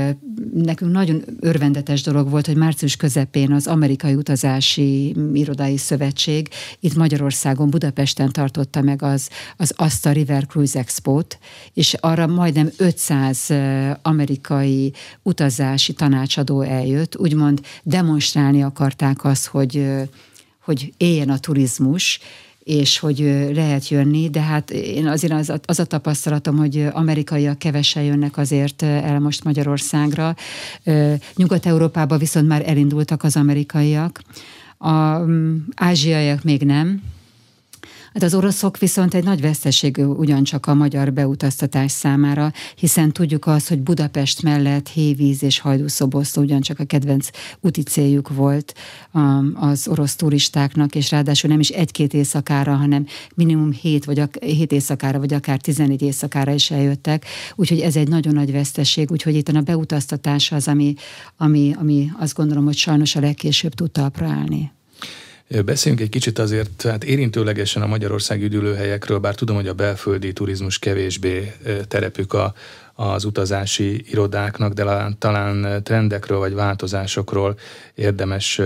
nekünk 0.54 0.92
nagyon 0.92 1.22
örvendetes 1.40 2.02
dolog 2.02 2.30
volt, 2.30 2.46
hogy 2.46 2.56
március 2.56 2.96
közepén 2.96 3.52
az 3.52 3.66
Amerikai 3.66 4.14
Utazási 4.14 5.16
Irodai 5.32 5.76
Szövetség 5.76 6.48
itt 6.80 6.94
Magyarországon, 6.94 7.70
Budapesten 7.70 8.32
tartotta 8.32 8.80
meg 8.80 9.02
az, 9.02 9.28
az 9.56 9.72
Asta 9.76 10.12
River 10.12 10.46
Cruise 10.46 10.78
Expo-t, 10.78 11.38
és 11.72 11.94
arra 11.94 12.26
majdnem 12.26 12.70
500 12.76 13.50
amerikai 14.02 14.92
utazási 15.22 15.92
tanácsadó 15.92 16.60
eljött, 16.60 17.18
úgymond 17.18 17.60
demonstrálni 17.82 18.62
akarták 18.62 19.24
azt, 19.24 19.46
hogy 19.46 19.86
hogy 20.64 20.92
éljen 20.96 21.30
a 21.30 21.38
turizmus, 21.38 22.20
és 22.64 22.98
hogy 22.98 23.48
lehet 23.54 23.88
jönni, 23.88 24.30
de 24.30 24.40
hát 24.40 24.70
én 24.70 25.06
azért 25.06 25.32
az, 25.32 25.52
az 25.66 25.78
a 25.78 25.84
tapasztalatom, 25.84 26.56
hogy 26.56 26.86
amerikaiak 26.92 27.58
kevesen 27.58 28.02
jönnek 28.02 28.36
azért 28.36 28.82
el 28.82 29.20
most 29.20 29.44
Magyarországra. 29.44 30.34
Nyugat-Európában 31.36 32.18
viszont 32.18 32.48
már 32.48 32.68
elindultak 32.68 33.22
az 33.22 33.36
amerikaiak. 33.36 34.22
A 34.78 35.18
mm, 35.18 35.56
ázsiaiak 35.74 36.42
még 36.42 36.62
nem, 36.62 37.02
Hát 38.14 38.22
az 38.22 38.34
oroszok 38.34 38.78
viszont 38.78 39.14
egy 39.14 39.24
nagy 39.24 39.40
veszteség 39.40 39.98
ugyancsak 39.98 40.66
a 40.66 40.74
magyar 40.74 41.12
beutaztatás 41.12 41.92
számára, 41.92 42.52
hiszen 42.76 43.12
tudjuk 43.12 43.46
azt, 43.46 43.68
hogy 43.68 43.80
Budapest 43.80 44.42
mellett 44.42 44.88
Hévíz 44.88 45.42
és 45.42 45.58
Hajdúszoboszló 45.58 46.42
ugyancsak 46.42 46.78
a 46.78 46.84
kedvenc 46.84 47.28
úti 47.60 47.82
céljuk 47.82 48.28
volt 48.28 48.74
az 49.54 49.88
orosz 49.88 50.16
turistáknak, 50.16 50.94
és 50.94 51.10
ráadásul 51.10 51.50
nem 51.50 51.60
is 51.60 51.68
egy-két 51.68 52.14
éjszakára, 52.14 52.74
hanem 52.74 53.06
minimum 53.34 53.72
hét, 53.72 54.04
vagy 54.04 54.18
ak- 54.18 54.44
hét 54.44 54.72
éjszakára, 54.72 55.18
vagy 55.18 55.34
akár 55.34 55.60
14 55.60 56.02
éjszakára 56.02 56.52
is 56.52 56.70
eljöttek. 56.70 57.24
Úgyhogy 57.54 57.80
ez 57.80 57.96
egy 57.96 58.08
nagyon 58.08 58.34
nagy 58.34 58.52
veszteség, 58.52 59.10
úgyhogy 59.10 59.34
itt 59.34 59.48
a 59.48 59.60
beutaztatás 59.60 60.52
az, 60.52 60.68
ami, 60.68 60.94
ami, 61.36 61.74
ami 61.78 62.10
azt 62.18 62.34
gondolom, 62.34 62.64
hogy 62.64 62.76
sajnos 62.76 63.16
a 63.16 63.20
legkésőbb 63.20 63.74
tud 63.74 63.90
talpra 63.90 64.26
állni. 64.26 64.72
Beszéljünk 65.48 66.04
egy 66.04 66.10
kicsit 66.10 66.38
azért, 66.38 66.82
hát 66.82 67.04
érintőlegesen 67.04 67.82
a 67.82 67.86
Magyarország 67.86 68.42
üdülőhelyekről, 68.42 69.18
bár 69.18 69.34
tudom, 69.34 69.56
hogy 69.56 69.68
a 69.68 69.74
belföldi 69.74 70.32
turizmus 70.32 70.78
kevésbé 70.78 71.52
terepük 71.88 72.32
a, 72.32 72.54
az 72.94 73.24
utazási 73.24 74.04
irodáknak, 74.10 74.72
de 74.72 75.14
talán 75.18 75.82
trendekről 75.82 76.38
vagy 76.38 76.54
változásokról 76.54 77.58
érdemes 77.94 78.60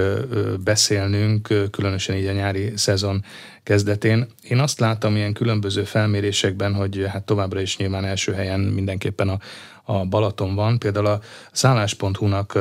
beszélnünk, 0.65 1.71
különösen 1.71 2.17
így 2.17 2.27
a 2.27 2.33
nyári 2.33 2.73
szezon 2.77 3.25
kezdetén. 3.63 4.27
Én 4.43 4.59
azt 4.59 4.81
látom 4.81 5.17
ilyen 5.17 5.33
különböző 5.33 5.85
felmérésekben, 5.85 6.75
hogy 6.75 7.07
hát 7.09 7.23
továbbra 7.23 7.61
is 7.61 7.77
nyilván 7.77 8.05
első 8.05 8.33
helyen 8.33 8.61
mindenképpen 8.61 9.29
a, 9.29 9.39
a 9.91 10.05
Balaton 10.05 10.55
van. 10.55 10.79
Például 10.79 11.07
a 11.07 11.21
szállás.hu-nak 11.53 12.59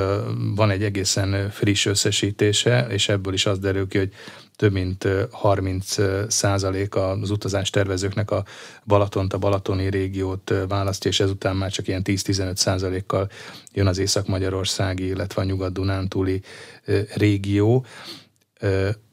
van 0.55 0.69
egy 0.69 0.83
egészen 0.83 1.49
friss 1.49 1.85
összesítése, 1.85 2.87
és 2.89 3.09
ebből 3.09 3.33
is 3.33 3.45
az 3.45 3.59
derül 3.59 3.87
ki, 3.87 3.97
hogy 3.97 4.13
több 4.55 4.71
mint 4.71 5.07
30 5.31 5.95
százalék 6.27 6.95
az 6.95 7.29
utazás 7.29 7.69
tervezőknek 7.69 8.31
a 8.31 8.43
Balatont, 8.85 9.33
a 9.33 9.37
balatoni 9.37 9.89
régiót 9.89 10.53
választja, 10.67 11.09
és 11.09 11.19
ezután 11.19 11.55
már 11.55 11.71
csak 11.71 11.87
ilyen 11.87 12.01
10-15 12.05 12.55
százalékkal 12.55 13.29
jön 13.73 13.87
az 13.87 13.97
Észak-Magyarországi, 13.97 15.07
illetve 15.07 15.41
a 15.41 15.45
Nyugat-Dunántúli 15.45 16.41
régió. 17.15 17.85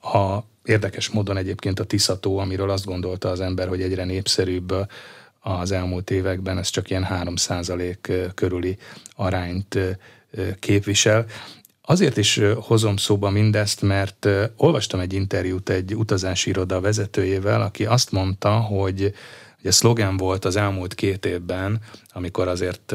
A 0.03 0.39
érdekes 0.65 1.11
módon 1.11 1.37
egyébként 1.37 1.81
a 1.81 1.85
Tiszató, 1.85 2.39
amiről 2.39 2.71
azt 2.71 2.85
gondolta 2.85 3.29
az 3.29 3.41
ember, 3.41 3.69
hogy 3.69 3.83
egyre 3.83 4.05
népszerűbb 4.05 4.75
az 5.47 5.71
elmúlt 5.71 6.11
években, 6.11 6.59
ez 6.59 6.69
csak 6.69 6.91
ilyen 6.91 7.07
3% 7.11 8.31
körüli 8.35 8.77
arányt 9.17 9.79
képvisel. 10.59 11.27
Azért 11.83 12.17
is 12.17 12.41
hozom 12.57 12.97
szóba 12.97 13.31
mindezt, 13.31 13.83
mert 13.83 14.29
olvastam 14.57 15.01
egy 15.01 15.13
interjút 15.13 15.69
egy 15.69 15.95
utazási 15.95 16.51
iroda 16.51 16.81
vezetőjével, 16.81 17.63
aki 17.63 17.85
azt 17.85 18.11
mondta, 18.11 18.51
hogy 18.51 19.15
ugye 19.61 19.71
szlogen 19.71 20.17
volt 20.17 20.45
az 20.45 20.57
elmúlt 20.57 20.95
két 20.95 21.27
évben, 21.27 21.81
amikor 22.13 22.49
azért 22.49 22.95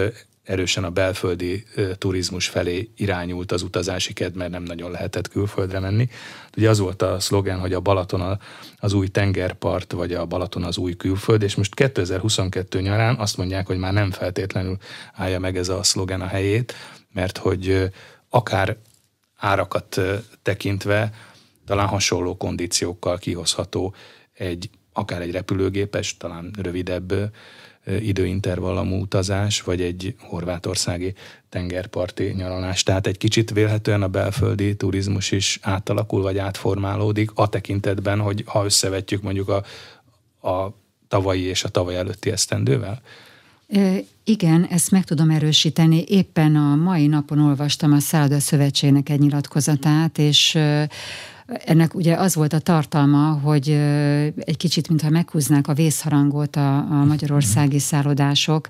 erősen 0.50 0.84
a 0.84 0.90
belföldi 0.90 1.64
turizmus 1.98 2.48
felé 2.48 2.90
irányult 2.96 3.52
az 3.52 3.62
utazási 3.62 4.14
kedv, 4.14 4.38
mert 4.38 4.52
nem 4.52 4.64
nagyon 4.64 4.92
lehetett 4.92 5.28
külföldre 5.28 5.80
menni. 5.80 6.10
Ugye 6.58 6.70
az 6.70 6.80
volt 6.80 7.02
a 7.02 7.20
szlogen, 7.20 7.60
hogy 7.60 7.74
a 7.74 7.80
Balaton 7.80 8.40
az 8.78 8.94
új 8.94 9.08
tengerpart, 9.08 9.92
vagy 9.92 10.14
a 10.14 10.26
Balaton 10.26 10.64
az 10.64 10.78
új 10.78 10.96
külföld, 10.96 11.42
és 11.42 11.56
most 11.56 11.76
2022 11.76 12.82
nyarán 12.82 13.16
azt 13.16 13.38
mondják, 13.38 13.68
hogy 13.68 13.78
már 13.78 13.94
nem 13.94 14.12
feltétlenül 14.12 14.78
állja 15.14 15.40
meg 15.40 15.58
ez 15.58 15.70
a 15.70 15.84
szlogen 15.84 16.22
a 16.22 16.28
helyét, 16.28 16.74
mert 17.14 17.38
hogy 17.38 17.92
akár 18.30 18.78
árakat 19.36 20.02
tekintve 20.42 21.12
talán 21.66 21.88
hasonló 21.88 22.38
kondíciókkal 22.38 23.18
kihozható 23.18 23.94
egy 24.34 24.70
akár 24.94 25.22
egy 25.22 25.32
repülőgépes, 25.32 26.18
talán 26.18 26.54
rövidebb 26.62 27.14
időintervallamú 28.00 29.02
utazás, 29.02 29.62
vagy 29.62 29.82
egy 29.82 30.16
horvátországi 30.20 31.14
tengerparti 31.50 32.24
nyaralás. 32.24 32.84
Tehát 32.84 33.08
egy 33.08 33.18
kicsit 33.18 33.52
vélhetően 33.52 34.02
a 34.02 34.08
belföldi 34.08 34.76
turizmus 34.76 35.32
is 35.32 35.60
átalakul, 35.62 36.22
vagy 36.22 36.38
átformálódik 36.38 37.32
a 37.34 37.50
tekintetben, 37.50 38.20
hogy 38.20 38.44
ha 38.46 38.66
összevetjük 38.66 39.22
mondjuk 39.22 39.50
a, 39.50 39.64
a 40.50 40.74
tavalyi 41.08 41.44
és 41.44 41.64
a 41.64 41.70
tavaly 41.70 41.96
előtti 41.96 42.32
esztendővel? 42.32 43.02
Igen, 44.24 44.66
ezt 44.70 44.92
meg 44.92 45.04
tudom 45.04 45.30
erősíteni. 45.30 46.04
Éppen 46.08 46.56
a 46.56 46.76
mai 46.76 47.08
napon 47.08 47.40
olvastam 47.40 47.94
a 47.94 48.00
Szálda 48.00 48.40
Szövetségnek 48.40 49.10
egy 49.10 49.20
nyilatkozatát, 49.20 50.18
és 50.18 50.58
ennek 51.66 51.96
ugye 51.96 52.16
az 52.16 52.36
volt 52.36 52.54
a 52.54 52.60
tartalma, 52.60 53.40
hogy 53.44 53.70
egy 54.40 54.58
kicsit, 54.58 54.88
mintha 54.90 55.10
meghúznák 55.10 55.68
a 55.68 55.74
vészharangot 55.74 56.56
a, 56.56 56.78
a 56.78 57.04
magyarországi 57.06 57.80
szállodások, 57.80 58.70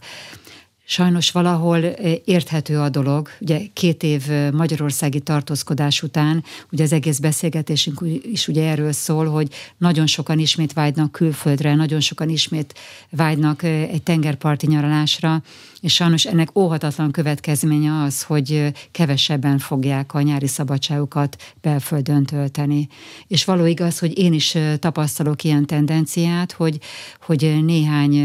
Sajnos 0.91 1.31
valahol 1.31 1.77
érthető 2.25 2.79
a 2.79 2.89
dolog. 2.89 3.29
Ugye 3.39 3.61
két 3.73 4.03
év 4.03 4.27
magyarországi 4.51 5.19
tartózkodás 5.19 6.03
után, 6.03 6.43
ugye 6.71 6.83
az 6.83 6.93
egész 6.93 7.19
beszélgetésünk 7.19 8.01
is 8.31 8.47
ugye 8.47 8.69
erről 8.69 8.91
szól, 8.91 9.25
hogy 9.25 9.53
nagyon 9.77 10.07
sokan 10.07 10.39
ismét 10.39 10.73
vágynak 10.73 11.11
külföldre, 11.11 11.75
nagyon 11.75 11.99
sokan 11.99 12.29
ismét 12.29 12.73
vágynak 13.09 13.63
egy 13.63 14.03
tengerparti 14.03 14.67
nyaralásra, 14.67 15.41
és 15.81 15.93
sajnos 15.93 16.25
ennek 16.25 16.57
óhatatlan 16.57 17.11
következménye 17.11 18.01
az, 18.01 18.23
hogy 18.23 18.71
kevesebben 18.91 19.57
fogják 19.57 20.13
a 20.13 20.21
nyári 20.21 20.47
szabadságukat 20.47 21.35
belföldön 21.61 22.25
tölteni. 22.25 22.87
És 23.27 23.45
való 23.45 23.65
igaz, 23.65 23.99
hogy 23.99 24.17
én 24.17 24.33
is 24.33 24.57
tapasztalok 24.79 25.43
ilyen 25.43 25.65
tendenciát, 25.65 26.51
hogy, 26.51 26.79
hogy 27.21 27.63
néhány 27.65 28.15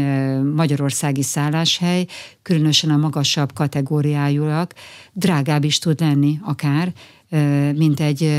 magyarországi 0.43 1.21
szálláshely, 1.21 2.05
különösen 2.55 2.89
a 2.89 2.97
magasabb 2.97 3.53
kategóriájúak, 3.53 4.73
drágább 5.13 5.63
is 5.63 5.79
tud 5.79 5.99
lenni 5.99 6.39
akár, 6.43 6.93
mint 7.75 7.99
egy 7.99 8.31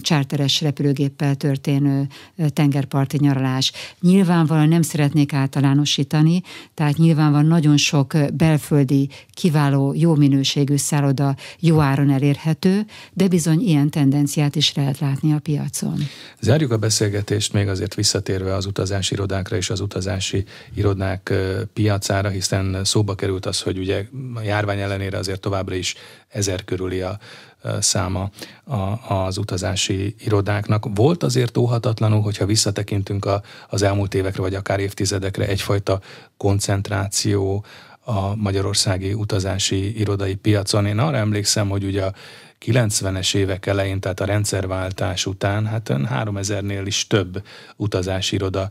csárteres 0.00 0.60
repülőgéppel 0.60 1.34
történő 1.34 2.06
tengerparti 2.48 3.16
nyaralás. 3.20 3.72
Nyilvánvalóan 4.00 4.68
nem 4.68 4.82
szeretnék 4.82 5.32
általánosítani, 5.32 6.42
tehát 6.74 6.96
nyilvánvalóan 6.96 7.46
nagyon 7.46 7.76
sok 7.76 8.16
belföldi, 8.34 9.08
kiváló, 9.30 9.94
jó 9.96 10.14
minőségű 10.14 10.76
szálloda 10.76 11.36
jó 11.58 11.80
áron 11.80 12.10
elérhető, 12.10 12.86
de 13.12 13.28
bizony 13.28 13.60
ilyen 13.60 13.90
tendenciát 13.90 14.56
is 14.56 14.74
lehet 14.74 14.98
látni 14.98 15.32
a 15.32 15.38
piacon. 15.38 15.98
Zárjuk 16.40 16.70
a 16.70 16.76
beszélgetést 16.76 17.52
még 17.52 17.68
azért 17.68 17.94
visszatérve 17.94 18.54
az 18.54 18.66
utazási 18.66 19.14
irodákra 19.14 19.56
és 19.56 19.70
az 19.70 19.80
utazási 19.80 20.44
irodák 20.74 21.32
piacára, 21.72 22.28
hiszen 22.28 22.84
szóba 22.84 23.14
került 23.14 23.46
az, 23.46 23.60
hogy 23.60 23.78
ugye 23.78 24.06
a 24.34 24.40
járvány 24.42 24.80
ellenére 24.80 25.18
azért 25.18 25.40
továbbra 25.40 25.74
is 25.74 25.94
ezer 26.28 26.64
körüli 26.64 27.00
a 27.00 27.18
száma 27.80 28.30
az 29.08 29.38
utazási 29.38 30.14
irodáknak. 30.18 30.86
Volt 30.94 31.22
azért 31.22 31.56
óhatatlanul, 31.56 32.20
hogyha 32.20 32.46
visszatekintünk 32.46 33.24
a, 33.24 33.42
az 33.68 33.82
elmúlt 33.82 34.14
évekre, 34.14 34.42
vagy 34.42 34.54
akár 34.54 34.80
évtizedekre, 34.80 35.46
egyfajta 35.46 36.00
koncentráció 36.36 37.64
a 38.00 38.34
magyarországi 38.34 39.12
utazási 39.12 39.98
irodai 39.98 40.34
piacon. 40.34 40.86
Én 40.86 40.98
arra 40.98 41.16
emlékszem, 41.16 41.68
hogy 41.68 41.84
ugye 41.84 42.04
a 42.04 42.12
90-es 42.66 43.34
évek 43.34 43.66
elején, 43.66 44.00
tehát 44.00 44.20
a 44.20 44.24
rendszerváltás 44.24 45.26
után, 45.26 45.66
hát 45.66 45.90
3000-nél 45.92 46.82
is 46.84 47.06
több 47.06 47.42
utazási 47.76 48.34
iroda 48.34 48.70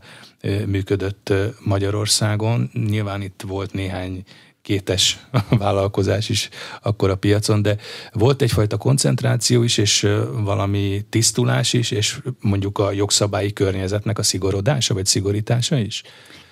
működött 0.66 1.32
Magyarországon. 1.64 2.70
Nyilván 2.72 3.22
itt 3.22 3.42
volt 3.46 3.72
néhány 3.72 4.24
kétes 4.68 5.18
vállalkozás 5.64 6.28
is 6.28 6.48
akkor 6.82 7.10
a 7.10 7.16
piacon, 7.16 7.62
de 7.62 7.76
volt 8.12 8.42
egyfajta 8.42 8.76
koncentráció 8.76 9.62
is, 9.62 9.78
és 9.78 10.08
valami 10.32 11.04
tisztulás 11.08 11.72
is, 11.72 11.90
és 11.90 12.18
mondjuk 12.40 12.78
a 12.78 12.92
jogszabályi 12.92 13.52
környezetnek 13.52 14.18
a 14.18 14.22
szigorodása, 14.22 14.94
vagy 14.94 15.06
szigorítása 15.06 15.76
is? 15.76 16.02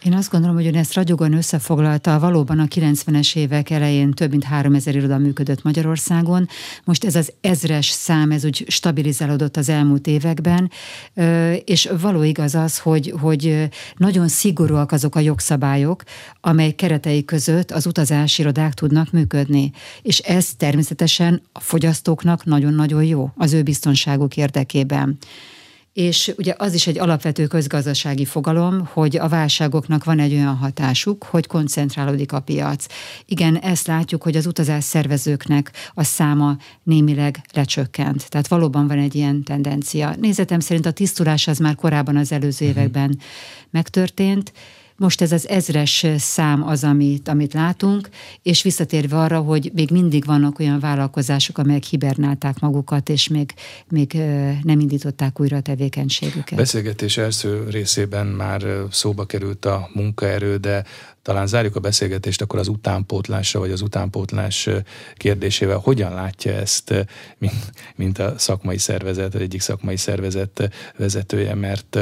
Én 0.07 0.13
azt 0.13 0.31
gondolom, 0.31 0.57
hogy 0.57 0.67
ön 0.67 0.75
ezt 0.75 0.95
ragyogan 0.95 1.33
összefoglalta. 1.33 2.19
Valóban 2.19 2.59
a 2.59 2.65
90-es 2.65 3.37
évek 3.37 3.71
elején 3.71 4.11
több 4.11 4.31
mint 4.31 4.45
3000 4.45 4.95
iroda 4.95 5.19
működött 5.19 5.63
Magyarországon. 5.63 6.49
Most 6.85 7.05
ez 7.05 7.15
az 7.15 7.33
ezres 7.41 7.89
szám, 7.89 8.31
ez 8.31 8.45
úgy 8.45 8.65
stabilizálódott 8.69 9.57
az 9.57 9.69
elmúlt 9.69 10.07
években, 10.07 10.71
és 11.65 11.89
való 12.01 12.23
igaz 12.23 12.55
az, 12.55 12.79
hogy, 12.79 13.15
hogy 13.21 13.69
nagyon 13.97 14.29
szigorúak 14.29 14.93
azok 14.93 15.15
a 15.15 15.21
jogszabályok, 15.21 16.03
amely 16.41 16.71
keretei 16.71 17.25
között 17.25 17.71
az 17.71 17.87
utazási 17.87 18.43
irodák 18.43 18.75
tudnak 18.75 19.11
működni. 19.11 19.73
És 20.03 20.19
ez 20.19 20.55
természetesen 20.57 21.43
a 21.53 21.61
fogyasztóknak 21.61 22.45
nagyon-nagyon 22.45 23.05
jó 23.05 23.31
az 23.37 23.53
ő 23.53 23.63
biztonságuk 23.63 24.37
érdekében 24.37 25.19
és 25.97 26.33
ugye 26.37 26.55
az 26.59 26.75
is 26.75 26.87
egy 26.87 26.99
alapvető 26.99 27.47
közgazdasági 27.47 28.25
fogalom, 28.25 28.89
hogy 28.93 29.17
a 29.17 29.29
válságoknak 29.29 30.05
van 30.05 30.19
egy 30.19 30.33
olyan 30.33 30.57
hatásuk, 30.57 31.25
hogy 31.25 31.47
koncentrálódik 31.47 32.33
a 32.33 32.41
piac. 32.41 32.87
Igen, 33.27 33.57
ezt 33.57 33.87
látjuk, 33.87 34.23
hogy 34.23 34.37
az 34.37 34.47
utazás 34.47 34.85
szervezőknek 34.85 35.73
a 35.95 36.05
száma 36.05 36.57
némileg 36.83 37.41
lecsökkent. 37.53 38.29
Tehát 38.29 38.49
valóban 38.49 38.87
van 38.87 38.99
egy 38.99 39.15
ilyen 39.15 39.43
tendencia. 39.43 40.15
Nézetem 40.21 40.61
szerint 40.61 40.87
a 40.87 40.91
tisztulás 40.91 41.49
az 41.49 41.59
már 41.59 41.75
korábban 41.75 42.17
az 42.17 42.33
előző 42.33 42.67
mhm. 42.67 42.79
években 42.79 43.19
megtörtént, 43.71 44.53
most 44.97 45.21
ez 45.21 45.33
az 45.33 45.49
ezres 45.49 46.07
szám 46.17 46.67
az, 46.67 46.85
amit, 46.85 47.29
amit 47.29 47.53
látunk, 47.53 48.09
és 48.43 48.63
visszatérve 48.63 49.19
arra, 49.19 49.41
hogy 49.41 49.71
még 49.75 49.91
mindig 49.91 50.25
vannak 50.25 50.59
olyan 50.59 50.81
vállalkozások, 50.81 51.59
amelyek 51.59 51.85
hibernálták 51.85 52.59
magukat, 52.59 53.09
és 53.09 53.29
még, 53.29 53.55
még 53.89 54.13
nem 54.63 54.81
indították 54.81 55.41
újra 55.41 55.57
a 55.57 55.61
tevékenységüket. 55.61 56.59
Beszélgetés 56.59 57.17
első 57.17 57.67
részében 57.71 58.27
már 58.27 58.65
szóba 58.91 59.25
került 59.25 59.65
a 59.65 59.91
munkaerő, 59.95 60.57
de 60.57 60.85
talán 61.23 61.47
zárjuk 61.47 61.77
a 61.77 61.81
beszélgetést 61.81 62.43
akkor 62.43 62.59
az 62.59 62.69
utánpótlásra, 62.69 63.61
vagy 63.61 63.71
az 63.71 63.81
utánpótlás 63.81 64.69
kérdésével. 65.15 65.79
Hogyan 65.79 66.15
látja 66.15 66.53
ezt, 66.53 67.07
mint, 67.39 67.73
mint 67.97 68.19
a 68.19 68.35
szakmai 68.39 68.79
szervezet, 68.79 69.35
egyik 69.35 69.61
szakmai 69.61 69.97
szervezet 69.97 70.71
vezetője, 70.97 71.55
mert 71.55 71.99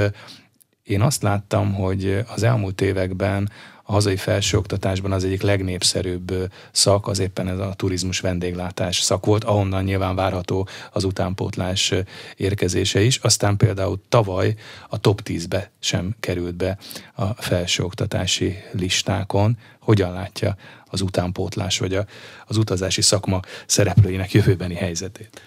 én 0.85 1.01
azt 1.01 1.23
láttam, 1.23 1.75
hogy 1.75 2.25
az 2.35 2.43
elmúlt 2.43 2.81
években 2.81 3.51
a 3.87 3.93
hazai 3.93 4.17
felsőoktatásban 4.17 5.13
az 5.13 5.25
egyik 5.25 5.43
legnépszerűbb 5.43 6.51
szak 6.73 7.09
az 7.09 7.19
éppen 7.19 7.49
ez 7.49 7.59
a 7.59 7.75
turizmus 7.77 8.21
vendéglátás 8.21 9.01
szak 9.01 9.27
volt, 9.27 9.45
ahonnan 9.45 9.85
nyilván 9.85 10.15
várható 10.15 10.69
az 10.93 11.05
utánpótlás 11.05 11.95
érkezése 12.37 13.01
is. 13.01 13.17
Aztán 13.17 13.57
például 13.57 14.01
tavaly 14.09 14.55
a 14.89 14.99
top 14.99 15.21
10-be 15.25 15.71
sem 15.79 16.15
került 16.21 16.55
be 16.55 16.79
a 17.15 17.27
felsőoktatási 17.27 18.57
listákon. 18.73 19.59
Hogyan 19.81 20.13
látja 20.13 20.57
az 20.87 21.01
utánpótlás 21.01 21.79
vagy 21.79 21.95
a, 21.95 22.07
az 22.47 22.57
utazási 22.57 23.03
szakma 23.03 23.41
szereplőinek 23.67 24.33
jövőbeni 24.33 24.75
helyzetét? 24.75 25.43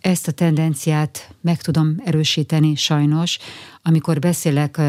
Ezt 0.00 0.28
a 0.28 0.32
tendenciát 0.32 1.34
meg 1.40 1.62
tudom 1.62 2.02
erősíteni 2.04 2.74
sajnos 2.74 3.38
amikor 3.86 4.18
beszélek 4.18 4.80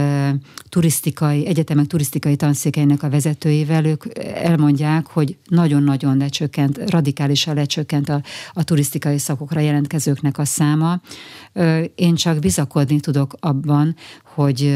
turisztikai, 0.70 1.48
egyetemek 1.48 1.86
turisztikai 1.86 2.36
tanszékeinek 2.36 3.04
a 3.04 3.10
vezetőivel, 3.10 3.86
ők 3.86 4.04
elmondják, 4.34 5.08
hogy 5.08 5.38
nagyon-nagyon 5.48 6.18
lecsökkent, 6.18 6.90
radikálisan 6.90 7.56
lecsökkent 7.56 8.10
a, 8.10 8.22
a 8.54 8.64
turisztikai 8.64 9.18
szakokra 9.18 9.60
jelentkezőknek 9.60 10.38
a 10.38 10.46
száma. 10.46 11.02
Én 11.96 12.16
csak 12.16 12.40
bizakodni 12.40 13.00
tudok 13.00 13.36
abban, 13.40 13.96
hogy 14.24 14.76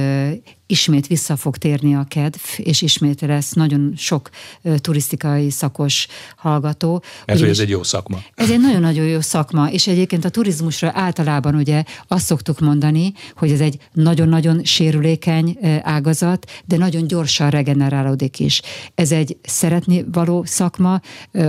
ismét 0.71 1.07
vissza 1.07 1.35
fog 1.35 1.57
térni 1.57 1.95
a 1.95 2.05
kedv, 2.07 2.39
és 2.57 2.81
ismét 2.81 3.21
lesz 3.21 3.51
nagyon 3.51 3.93
sok 3.97 4.29
turisztikai 4.75 5.49
szakos 5.49 6.07
hallgató. 6.35 7.03
Mert 7.25 7.39
hogy 7.39 7.49
ez 7.49 7.59
egy 7.59 7.69
jó 7.69 7.83
szakma. 7.83 8.17
Ez 8.35 8.49
egy 8.49 8.59
nagyon-nagyon 8.59 9.05
jó 9.05 9.21
szakma, 9.21 9.71
és 9.71 9.87
egyébként 9.87 10.25
a 10.25 10.29
turizmusra 10.29 10.91
általában 10.93 11.55
ugye 11.55 11.83
azt 12.07 12.25
szoktuk 12.25 12.59
mondani, 12.59 13.13
hogy 13.35 13.51
ez 13.51 13.59
egy 13.59 13.77
nagyon-nagyon 14.11 14.63
sérülékeny 14.63 15.57
ágazat, 15.81 16.51
de 16.65 16.77
nagyon 16.77 17.07
gyorsan 17.07 17.49
regenerálódik 17.49 18.39
is. 18.39 18.61
Ez 18.95 19.11
egy 19.11 19.37
szeretni 19.41 20.05
való 20.11 20.43
szakma, 20.45 21.01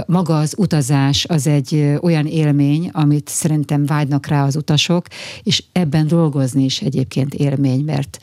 maga 0.07 0.39
az 0.39 0.55
utazás 0.59 1.25
az 1.25 1.47
egy 1.47 1.97
olyan 2.01 2.27
élmény, 2.27 2.91
amit 2.93 3.29
szerintem 3.29 3.87
vágynak 3.87 4.27
rá 4.27 4.45
az 4.45 4.57
utasok, 4.57 5.07
és 5.43 5.63
ebben 5.73 6.07
dolgozni 6.07 6.65
is 6.65 6.81
egyébként 6.81 7.35
élmény, 7.35 7.85
mert 7.85 8.19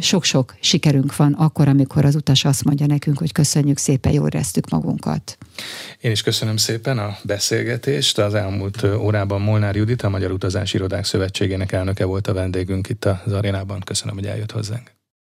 sok-sok 0.00 0.54
sikerünk 0.60 1.16
van 1.16 1.32
akkor, 1.32 1.68
amikor 1.68 2.04
az 2.04 2.14
utas 2.14 2.44
azt 2.44 2.64
mondja 2.64 2.86
nekünk, 2.86 3.18
hogy 3.18 3.32
köszönjük 3.32 3.78
szépen, 3.78 4.12
jól 4.12 4.26
éreztük 4.26 4.68
magunkat. 4.68 5.38
Én 6.00 6.10
is 6.10 6.22
köszönöm 6.22 6.56
szépen 6.56 6.98
a 6.98 7.16
beszélgetést. 7.22 8.18
Az 8.18 8.34
elmúlt 8.34 8.84
órában 8.84 9.40
Molnár 9.40 9.76
Judit, 9.76 10.02
a 10.02 10.08
Magyar 10.08 10.30
Utazási 10.30 10.76
Irodák 10.76 11.04
Szövetségének 11.04 11.72
elnöke 11.72 12.04
volt 12.04 12.26
a 12.26 12.32
vendégünk 12.32 12.88
itt 12.88 13.04
az 13.04 13.32
arénában. 13.32 13.80
Köszönöm, 13.80 14.14
hogy 14.14 14.26
eljött 14.26 14.52
hozzánk. 14.52 15.01